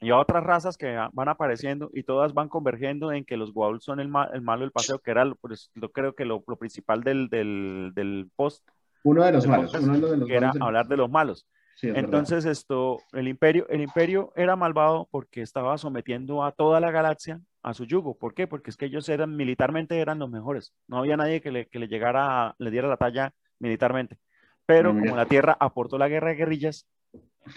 y 0.00 0.10
a 0.10 0.18
otras 0.18 0.42
razas 0.42 0.78
que 0.78 0.96
van 1.12 1.28
apareciendo 1.28 1.90
y 1.92 2.02
todas 2.02 2.32
van 2.32 2.48
convergiendo 2.48 3.12
en 3.12 3.24
que 3.24 3.36
los 3.36 3.52
Goa'uld 3.52 3.80
son 3.80 4.00
el, 4.00 4.08
malo 4.08 4.60
del 4.60 4.72
paseo, 4.72 4.98
que 4.98 5.10
era, 5.10 5.30
pues, 5.40 5.70
yo 5.74 5.92
creo 5.92 6.14
que 6.14 6.24
lo, 6.24 6.42
principal 6.42 7.02
del, 7.02 7.28
del, 7.28 8.30
post. 8.34 8.66
Uno 9.02 9.24
de 9.24 9.32
los 9.32 9.46
malos. 9.46 9.74
uno 9.74 10.08
de 10.08 10.16
los 10.16 10.28
que 10.28 10.34
era 10.34 10.52
hablar 10.60 10.88
de 10.88 10.96
los 10.96 11.10
malos. 11.10 11.46
Entonces 11.82 12.44
esto, 12.44 12.98
el 13.12 13.28
imperio, 13.28 13.66
el 13.68 13.80
imperio 13.80 14.32
era 14.36 14.56
malvado 14.56 15.08
porque 15.10 15.42
estaba 15.42 15.78
sometiendo 15.78 16.44
a 16.44 16.52
toda 16.52 16.80
la 16.80 16.90
galaxia 16.90 17.40
a 17.62 17.74
su 17.74 17.84
yugo. 17.84 18.18
¿Por 18.18 18.34
qué? 18.34 18.46
Porque 18.46 18.70
es 18.70 18.76
que 18.76 18.86
ellos 18.86 19.08
eran 19.08 19.36
militarmente 19.36 19.98
eran 19.98 20.18
los 20.18 20.30
mejores. 20.30 20.74
No 20.88 20.98
había 20.98 21.16
nadie 21.16 21.40
que 21.40 21.50
le, 21.50 21.66
que 21.66 21.78
le 21.78 21.88
llegara, 21.88 22.54
le 22.58 22.70
diera 22.70 22.88
la 22.88 22.96
talla 22.96 23.32
militarmente. 23.58 24.18
Pero 24.66 24.92
como 24.92 25.16
la 25.16 25.26
Tierra 25.26 25.56
aportó 25.58 25.98
la 25.98 26.08
guerra 26.08 26.28
de 26.28 26.36
guerrillas, 26.36 26.86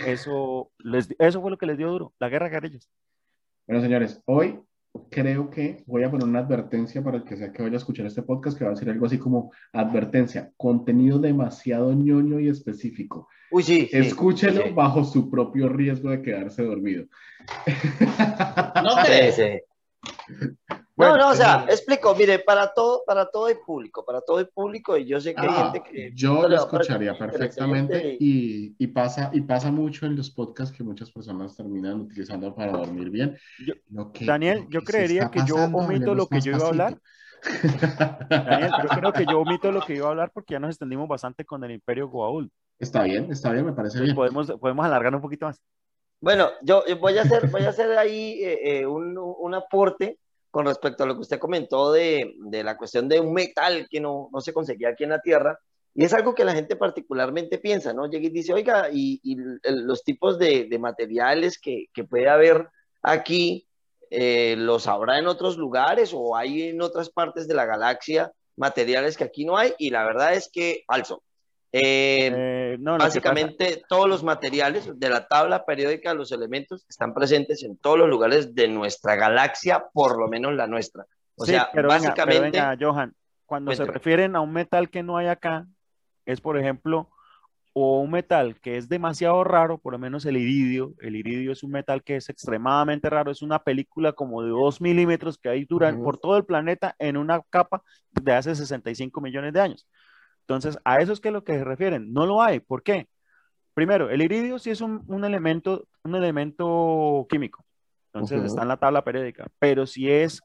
eso, 0.05 0.71
les, 0.79 1.13
eso 1.19 1.41
fue 1.41 1.51
lo 1.51 1.57
que 1.57 1.65
les 1.65 1.77
dio 1.77 1.91
duro, 1.91 2.13
la 2.19 2.29
guerra 2.29 2.45
de 2.45 2.51
guerrillas. 2.51 2.89
Bueno, 3.67 3.81
señores, 3.81 4.21
hoy 4.25 4.59
creo 5.09 5.49
que 5.49 5.83
voy 5.85 6.03
a 6.03 6.11
poner 6.11 6.27
una 6.27 6.39
advertencia 6.39 7.03
para 7.03 7.17
el 7.17 7.23
que 7.23 7.37
sea 7.37 7.51
que 7.51 7.63
vaya 7.63 7.75
a 7.75 7.77
escuchar 7.77 8.05
este 8.05 8.21
podcast, 8.21 8.57
que 8.57 8.65
va 8.65 8.71
a 8.71 8.75
ser 8.75 8.89
algo 8.89 9.05
así 9.05 9.17
como 9.17 9.51
advertencia, 9.71 10.51
contenido 10.57 11.19
demasiado 11.19 11.93
ñoño 11.93 12.39
y 12.39 12.49
específico. 12.49 13.27
Uy, 13.51 13.63
sí. 13.63 13.89
Escúchelo 13.91 14.73
bajo 14.73 15.03
su 15.03 15.29
propio 15.29 15.69
riesgo 15.69 16.09
de 16.09 16.21
quedarse 16.21 16.63
dormido. 16.63 17.05
No 18.83 18.95
no, 20.95 21.17
no, 21.17 21.29
o 21.29 21.33
sea, 21.33 21.65
explico, 21.69 22.13
mire, 22.15 22.39
para 22.39 22.73
todo, 22.73 23.03
para 23.05 23.25
todo 23.25 23.49
el 23.49 23.57
público, 23.65 24.05
para 24.05 24.21
todo 24.21 24.39
el 24.39 24.47
público, 24.49 24.95
y 24.95 25.05
yo 25.05 25.19
sé 25.19 25.33
que 25.33 25.41
hay 25.41 25.47
ah, 25.49 25.71
gente 25.71 25.89
que... 25.89 26.11
Yo 26.13 26.47
lo 26.47 26.55
escucharía 26.55 27.17
perfectamente 27.17 28.17
y, 28.19 28.75
y, 28.77 28.87
pasa, 28.87 29.31
y 29.33 29.41
pasa 29.41 29.71
mucho 29.71 30.05
en 30.05 30.15
los 30.15 30.29
podcasts 30.29 30.75
que 30.75 30.83
muchas 30.83 31.09
personas 31.11 31.55
terminan 31.55 32.01
utilizando 32.01 32.53
para 32.53 32.73
dormir 32.73 33.09
bien. 33.09 33.37
Daniel, 34.21 34.67
yo 34.69 34.81
creería 34.81 35.31
que 35.31 35.41
yo 35.47 35.55
omito 35.55 36.13
lo 36.13 36.27
que 36.27 36.41
yo 36.41 36.51
iba 36.51 36.65
a 36.65 36.69
hablar. 36.69 37.01
Daniel, 38.29 38.71
yo 38.83 38.89
creo 38.89 39.13
que 39.13 39.25
yo 39.25 39.39
omito 39.39 39.71
lo 39.71 39.81
que 39.81 39.95
iba 39.95 40.07
a 40.07 40.11
hablar 40.11 40.31
porque 40.31 40.53
ya 40.53 40.59
nos 40.59 40.69
extendimos 40.69 41.07
bastante 41.07 41.43
con 41.43 41.63
el 41.63 41.71
Imperio 41.71 42.07
Goa'uld. 42.07 42.49
Está 42.79 43.03
bien, 43.03 43.31
está 43.31 43.51
bien, 43.51 43.65
me 43.65 43.73
parece 43.73 43.99
bien. 43.99 44.15
Podemos, 44.15 44.51
podemos 44.59 44.85
alargar 44.85 45.15
un 45.15 45.21
poquito 45.21 45.47
más. 45.47 45.61
Bueno, 46.21 46.49
yo 46.61 46.83
voy 47.01 47.17
a 47.17 47.23
hacer, 47.23 47.49
voy 47.49 47.63
a 47.63 47.69
hacer 47.69 47.97
ahí 47.97 48.41
eh, 48.41 48.79
eh, 48.79 48.85
un, 48.85 49.17
un, 49.17 49.53
aporte 49.53 50.19
con 50.53 50.67
respecto 50.67 51.03
a 51.03 51.07
lo 51.07 51.15
que 51.15 51.21
usted 51.21 51.39
comentó 51.39 51.91
de, 51.91 52.35
de 52.37 52.63
la 52.63 52.77
cuestión 52.77 53.09
de 53.09 53.19
un 53.19 53.33
metal 53.33 53.87
que 53.89 53.99
no, 53.99 54.29
no, 54.31 54.39
se 54.39 54.53
conseguía 54.53 54.89
aquí 54.89 55.03
en 55.03 55.09
la 55.09 55.19
Tierra. 55.19 55.57
Y 55.95 56.03
es 56.03 56.13
algo 56.13 56.35
que 56.35 56.45
la 56.45 56.53
gente 56.53 56.75
particularmente 56.75 57.57
piensa, 57.57 57.91
¿no? 57.91 58.07
Llega 58.07 58.27
y 58.27 58.29
dice, 58.29 58.53
oiga, 58.53 58.87
y, 58.93 59.19
los 59.63 60.03
tipos 60.03 60.37
de, 60.37 60.67
de 60.69 60.77
materiales 60.77 61.57
que, 61.57 61.87
que, 61.91 62.03
puede 62.03 62.29
haber 62.29 62.69
aquí, 63.01 63.67
eh, 64.11 64.53
¿los 64.55 64.85
habrá 64.85 65.17
en 65.17 65.25
otros 65.25 65.57
lugares 65.57 66.11
o 66.13 66.37
hay 66.37 66.69
en 66.69 66.83
otras 66.83 67.09
partes 67.09 67.47
de 67.47 67.55
la 67.55 67.65
galaxia 67.65 68.31
materiales 68.55 69.17
que 69.17 69.23
aquí 69.23 69.45
no 69.45 69.57
hay? 69.57 69.73
Y 69.79 69.89
la 69.89 70.05
verdad 70.05 70.35
es 70.35 70.51
que 70.53 70.83
falso. 70.85 71.23
Eh, 71.75 72.31
eh, 72.31 72.77
básicamente 72.79 73.83
todos 73.89 74.07
los 74.07 74.23
materiales 74.23 74.91
de 74.95 75.09
la 75.09 75.27
tabla 75.27 75.65
periódica 75.65 76.13
los 76.13 76.31
elementos 76.31 76.85
están 76.87 77.15
presentes 77.15 77.63
en 77.63 77.77
todos 77.77 77.97
los 77.97 78.07
lugares 78.07 78.53
de 78.53 78.67
nuestra 78.67 79.15
galaxia, 79.15 79.83
por 79.91 80.19
lo 80.19 80.27
menos 80.27 80.53
la 80.53 80.67
nuestra. 80.67 81.07
O 81.35 81.45
sea, 81.45 81.71
básicamente... 81.73 82.61
Johan, 82.79 83.15
cuando 83.47 83.73
se 83.73 83.85
refieren 83.85 84.35
a 84.35 84.41
un 84.41 84.53
metal 84.53 84.91
que 84.91 85.01
no 85.01 85.17
hay 85.17 85.25
acá, 85.25 85.65
es 86.27 86.41
por 86.41 86.59
ejemplo, 86.59 87.09
o 87.73 88.01
un 88.01 88.11
metal 88.11 88.59
que 88.61 88.77
es 88.77 88.87
demasiado 88.87 89.43
raro, 89.43 89.79
por 89.79 89.93
lo 89.93 89.99
menos 89.99 90.25
el 90.27 90.37
iridio. 90.37 90.93
El 90.99 91.15
iridio 91.15 91.51
es 91.51 91.63
un 91.63 91.71
metal 91.71 92.03
que 92.03 92.17
es 92.17 92.29
extremadamente 92.29 93.09
raro, 93.09 93.31
es 93.31 93.41
una 93.41 93.63
película 93.63 94.13
como 94.13 94.43
de 94.43 94.49
2 94.49 94.79
milímetros 94.79 95.39
que 95.39 95.49
hay 95.49 95.65
duran 95.65 96.03
por 96.03 96.19
todo 96.19 96.37
el 96.37 96.45
planeta 96.45 96.95
en 96.99 97.17
una 97.17 97.41
capa 97.49 97.81
de 98.11 98.31
hace 98.31 98.53
65 98.53 99.19
millones 99.21 99.53
de 99.53 99.61
años. 99.61 99.87
Entonces, 100.47 100.77
a 100.83 100.99
eso 100.99 101.13
es 101.13 101.19
que 101.19 101.31
lo 101.31 101.43
que 101.43 101.57
se 101.57 101.63
refieren. 101.63 102.13
No 102.13 102.25
lo 102.25 102.41
hay. 102.41 102.59
¿Por 102.59 102.83
qué? 102.83 103.07
Primero, 103.73 104.09
el 104.09 104.21
iridio 104.21 104.59
sí 104.59 104.69
es 104.69 104.81
un, 104.81 105.23
elemento, 105.23 105.87
un 106.03 106.15
elemento 106.15 107.25
químico. 107.29 107.65
Entonces, 108.13 108.43
está 108.43 108.61
en 108.61 108.67
la 108.67 108.77
tabla 108.77 109.03
periódica. 109.03 109.47
Pero 109.59 109.87
si 109.87 110.11
es 110.11 110.41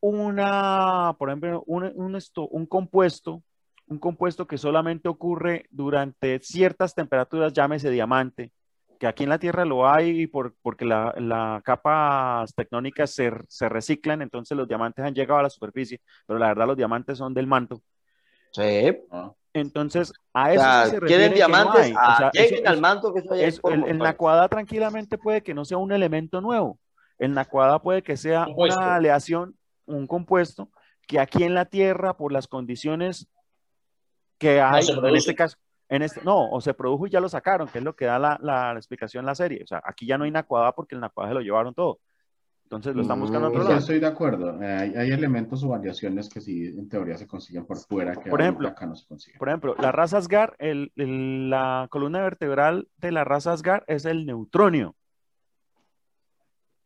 una, 0.00 1.14
por 1.18 1.28
ejemplo, 1.28 1.62
un, 1.66 2.16
esto, 2.16 2.46
un 2.48 2.66
compuesto, 2.66 3.42
un 3.88 3.98
compuesto 3.98 4.46
que 4.46 4.58
solamente 4.58 5.08
ocurre 5.08 5.66
durante 5.70 6.38
ciertas 6.40 6.94
temperaturas, 6.94 7.52
llámese 7.52 7.90
diamante, 7.90 8.52
que 8.98 9.06
aquí 9.06 9.24
en 9.24 9.30
la 9.30 9.38
Tierra 9.38 9.64
lo 9.64 9.88
hay 9.88 10.22
y 10.22 10.26
por, 10.26 10.54
porque 10.62 10.84
las 10.84 11.14
la 11.20 11.60
capas 11.64 12.54
tectónicas 12.54 13.10
se, 13.10 13.30
se, 13.48 13.68
reciclan, 13.68 14.22
entonces 14.22 14.56
los 14.56 14.66
diamantes 14.66 15.04
han 15.04 15.14
llegado 15.14 15.40
a 15.40 15.42
la 15.42 15.50
superficie, 15.50 16.00
pero 16.26 16.38
la 16.38 16.48
verdad 16.48 16.66
los 16.66 16.76
diamantes 16.76 17.18
son 17.18 17.34
del 17.34 17.46
manto. 17.46 17.82
Sí. 18.56 18.96
Entonces, 19.52 20.12
a 20.32 20.52
eso 20.52 20.90
se 20.90 21.00
quieren 21.00 21.34
diamantes, 21.34 21.94
ah, 21.98 22.30
al 22.66 22.80
manto 22.80 23.12
que 23.12 23.20
el, 23.20 23.98
Nacuada 23.98 24.48
tranquilamente 24.48 25.16
puede 25.18 25.42
que 25.42 25.54
no 25.54 25.64
sea 25.64 25.78
un 25.78 25.92
elemento 25.92 26.40
nuevo. 26.40 26.78
El 27.18 27.32
Nacuada 27.32 27.80
puede 27.80 28.02
que 28.02 28.16
sea 28.16 28.46
una 28.54 28.96
aleación, 28.96 29.56
un 29.86 30.06
compuesto, 30.06 30.70
que 31.06 31.20
aquí 31.20 31.42
en 31.42 31.54
la 31.54 31.66
Tierra, 31.66 32.16
por 32.16 32.32
las 32.32 32.48
condiciones 32.48 33.28
que 34.38 34.60
hay, 34.60 34.86
en 34.88 35.16
este 35.16 35.34
caso, 35.34 35.56
en 35.88 36.02
este, 36.02 36.20
no, 36.22 36.50
o 36.50 36.60
se 36.60 36.74
produjo 36.74 37.06
y 37.06 37.10
ya 37.10 37.20
lo 37.20 37.28
sacaron, 37.28 37.68
que 37.68 37.78
es 37.78 37.84
lo 37.84 37.96
que 37.96 38.06
da 38.06 38.18
la, 38.18 38.38
la, 38.42 38.72
explicación 38.72 39.22
en 39.22 39.26
la 39.26 39.34
serie. 39.34 39.62
O 39.62 39.66
sea, 39.66 39.80
aquí 39.84 40.06
ya 40.06 40.18
no 40.18 40.24
hay 40.24 40.30
Nacuada 40.30 40.72
porque 40.72 40.94
el 40.94 41.00
Nacuada 41.00 41.30
se 41.30 41.34
lo 41.34 41.40
llevaron 41.40 41.74
todo. 41.74 42.00
Entonces 42.66 42.96
lo 42.96 43.02
estamos 43.02 43.28
buscando 43.28 43.48
otro 43.48 43.62
lado. 43.62 43.76
estoy 43.76 44.00
de 44.00 44.06
acuerdo. 44.08 44.58
Hay, 44.60 45.12
elementos 45.12 45.62
o 45.62 45.68
variaciones 45.68 46.28
que 46.28 46.40
sí, 46.40 46.66
en 46.66 46.88
teoría, 46.88 47.16
se 47.16 47.24
consiguen 47.24 47.64
por 47.64 47.78
fuera, 47.78 48.12
que 48.16 48.28
por 48.28 48.40
ejemplo, 48.40 48.66
acá 48.66 48.86
no 48.86 48.96
se 48.96 49.06
consiguen. 49.06 49.38
Por 49.38 49.48
ejemplo, 49.48 49.76
la 49.78 49.92
raza 49.92 50.18
Asgard, 50.18 50.54
el, 50.58 50.90
la 50.96 51.86
columna 51.90 52.22
vertebral 52.22 52.88
de 52.96 53.12
la 53.12 53.22
raza 53.22 53.52
Asgard 53.52 53.84
es 53.86 54.04
el 54.04 54.26
neutronio. 54.26 54.96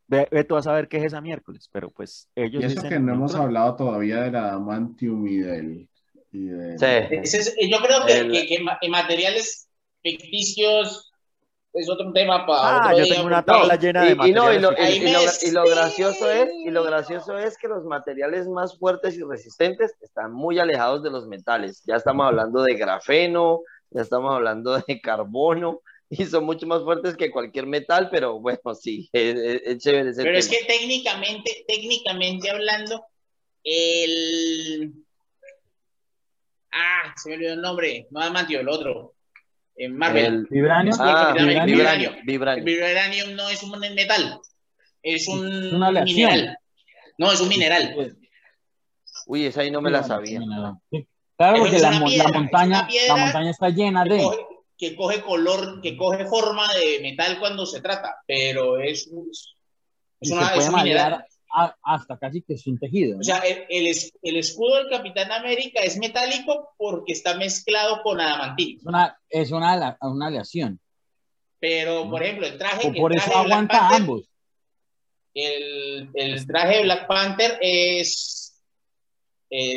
Ve, 0.06 0.28
tú 0.46 0.54
vas 0.54 0.66
a 0.66 0.74
ver 0.74 0.86
qué 0.88 0.98
es 0.98 1.04
esa 1.04 1.22
miércoles, 1.22 1.70
pero 1.72 1.90
pues 1.90 2.28
ellos. 2.34 2.62
Y 2.62 2.66
eso 2.66 2.86
que 2.86 3.00
no 3.00 3.14
hemos 3.14 3.34
hablado 3.34 3.76
todavía 3.76 4.20
de 4.20 4.32
la 4.32 4.48
adamantium 4.48 5.26
y 5.28 5.38
del. 5.38 5.88
Y 6.30 6.48
Sí. 6.76 7.70
yo 7.70 7.78
creo 7.78 8.04
que, 8.06 8.46
que, 8.46 8.64
que 8.80 8.88
materiales 8.90 9.70
ficticios 10.02 11.09
es 11.72 11.88
otro 11.88 12.12
tema 12.12 12.44
para 12.46 12.88
ah, 12.88 12.96
yo 12.96 13.06
tengo 13.06 13.26
una 13.26 13.44
tabla 13.44 13.76
llena 13.76 14.04
de 14.04 14.14
materiales. 14.14 15.42
Y, 15.42 15.50
lo, 15.52 15.64
gracioso 15.64 16.30
es, 16.30 16.50
y 16.64 16.70
lo 16.70 16.82
gracioso 16.82 17.38
es 17.38 17.56
que 17.56 17.68
los 17.68 17.84
materiales 17.84 18.48
más 18.48 18.78
fuertes 18.78 19.16
y 19.16 19.22
resistentes 19.22 19.94
están 20.00 20.32
muy 20.32 20.58
alejados 20.58 21.02
de 21.02 21.10
los 21.10 21.26
metales. 21.26 21.82
Ya 21.86 21.96
estamos 21.96 22.26
hablando 22.26 22.62
de 22.62 22.74
grafeno, 22.74 23.60
ya 23.90 24.02
estamos 24.02 24.34
hablando 24.34 24.80
de 24.80 25.00
carbono, 25.00 25.80
y 26.10 26.24
son 26.24 26.44
mucho 26.44 26.66
más 26.66 26.82
fuertes 26.82 27.16
que 27.16 27.30
cualquier 27.30 27.66
metal, 27.66 28.08
pero 28.10 28.40
bueno, 28.40 28.74
sí, 28.74 29.08
es, 29.12 29.78
chévere 29.78 30.12
Pero 30.16 30.36
es 30.36 30.48
que 30.48 30.64
técnicamente, 30.66 31.64
técnicamente 31.68 32.50
hablando, 32.50 33.04
el 33.62 34.92
Ah, 36.72 37.12
se 37.16 37.28
me 37.28 37.34
olvidó 37.36 37.54
el 37.54 37.60
nombre. 37.60 38.06
No 38.10 38.20
Adamantio, 38.20 38.60
el 38.60 38.68
otro. 38.68 39.14
En 39.80 39.96
Marvel. 39.96 40.24
El 40.26 40.46
Vibranium. 40.50 40.94
Ah, 41.00 41.32
Vibranium. 41.34 42.14
Vibranium. 42.26 42.64
Vibranium 42.66 43.34
no 43.34 43.48
es 43.48 43.62
un 43.62 43.80
metal. 43.80 44.38
Es 45.02 45.26
un 45.26 45.80
mineral. 46.04 46.58
No, 47.16 47.32
es 47.32 47.40
un 47.40 47.48
mineral. 47.48 48.14
Uy, 49.26 49.46
esa 49.46 49.62
ahí 49.62 49.70
no 49.70 49.80
me 49.80 49.90
la 49.90 50.02
sabía. 50.02 50.38
Claro, 51.38 51.58
porque 51.60 51.78
la, 51.78 51.92
montaña, 51.92 52.86
la 53.08 53.16
montaña 53.16 53.50
está 53.50 53.70
llena 53.70 54.04
de... 54.04 54.22
que 54.76 54.94
coge 54.94 55.22
color, 55.22 55.80
que 55.80 55.96
coge 55.96 56.26
forma 56.26 56.66
de 56.74 57.00
metal 57.00 57.38
cuando 57.38 57.64
se 57.64 57.80
trata, 57.80 58.16
pero 58.26 58.78
es, 58.78 59.10
es, 60.20 60.30
una, 60.30 60.54
es 60.54 60.68
un 60.68 60.74
mineral. 60.74 61.24
Hasta 61.82 62.18
casi 62.18 62.42
que 62.42 62.54
es 62.54 62.66
un 62.66 62.78
tejido. 62.78 63.18
O 63.18 63.22
sea, 63.22 63.38
el, 63.38 63.86
el, 64.22 64.36
escudo 64.36 64.76
del 64.76 64.88
Capitán 64.88 65.32
América 65.32 65.80
es 65.80 65.98
metálico 65.98 66.74
porque 66.78 67.12
está 67.12 67.36
mezclado 67.36 68.02
con 68.02 68.20
adamantino. 68.20 68.78
Es 68.78 68.86
una, 68.86 69.18
es 69.28 69.50
una, 69.50 69.98
una 70.02 70.26
aleación. 70.26 70.80
Pero, 71.58 72.08
por 72.08 72.22
ejemplo, 72.22 72.46
el 72.46 72.56
traje... 72.56 72.92
por 72.92 73.14
eso 73.14 73.36
aguanta 73.36 73.88
ambos. 73.88 74.28
El, 75.34 76.10
el, 76.14 76.46
traje 76.46 76.78
de 76.78 76.82
Black 76.82 77.06
Panther 77.06 77.58
es 77.60 78.40
eh. 79.50 79.76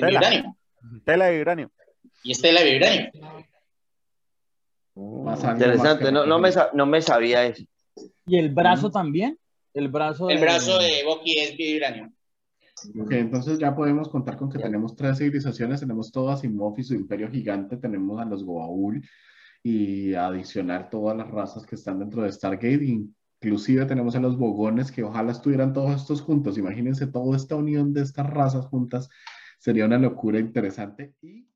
Tela 1.06 1.26
de 1.26 1.38
vibranio. 1.38 1.72
Y 2.24 2.32
es 2.32 2.42
tela 2.42 2.62
de 2.62 2.72
vibranio. 2.72 3.12
interesante, 4.96 6.12
no, 6.12 6.26
no, 6.26 6.40
me, 6.40 6.50
no 6.74 6.86
me 6.86 7.02
sabía 7.02 7.46
eso. 7.46 7.64
¿Y 8.26 8.38
el 8.38 8.50
brazo 8.50 8.90
también? 8.92 9.38
El 9.74 9.88
brazo, 9.90 10.30
el 10.30 10.40
brazo 10.40 10.78
de 10.80 11.04
Bucky 11.06 11.38
es 11.40 11.58
vibranio. 11.58 12.12
Ok, 13.00 13.12
entonces 13.14 13.60
ya 13.60 13.76
podemos 13.76 14.10
contar 14.10 14.38
con 14.38 14.50
que 14.50 14.60
tenemos 14.60 14.96
tres 14.96 15.18
civilizaciones, 15.18 15.80
tenemos 15.80 16.12
todas 16.12 16.40
Asimov 16.40 16.78
y 16.78 16.84
su 16.84 16.96
imperio 16.96 17.30
gigante, 17.30 17.78
tenemos 17.78 18.20
a 18.20 18.26
los 18.26 18.44
Goa'uld 18.44 19.04
y 19.64 20.14
adicionar 20.14 20.90
todas 20.90 21.16
las 21.16 21.30
razas 21.32 21.66
que 21.66 21.76
están 21.76 22.00
dentro 22.00 22.24
de 22.24 22.32
Stargate, 22.32 22.84
inclusive 23.44 23.86
tenemos 23.86 24.16
a 24.16 24.20
los 24.20 24.38
Bogones 24.38 24.92
que 24.92 25.04
ojalá 25.04 25.32
estuvieran 25.32 25.72
todos 25.72 25.96
estos 25.96 26.22
juntos, 26.22 26.58
imagínense 26.58 27.08
toda 27.08 27.38
esta 27.38 27.56
unión 27.56 27.94
de 27.94 28.02
estas 28.02 28.30
razas 28.30 28.66
juntas 28.66 29.10
sería 29.64 29.86
una 29.86 29.98
locura 29.98 30.40
interesante. 30.40 31.14
Y 31.22 31.48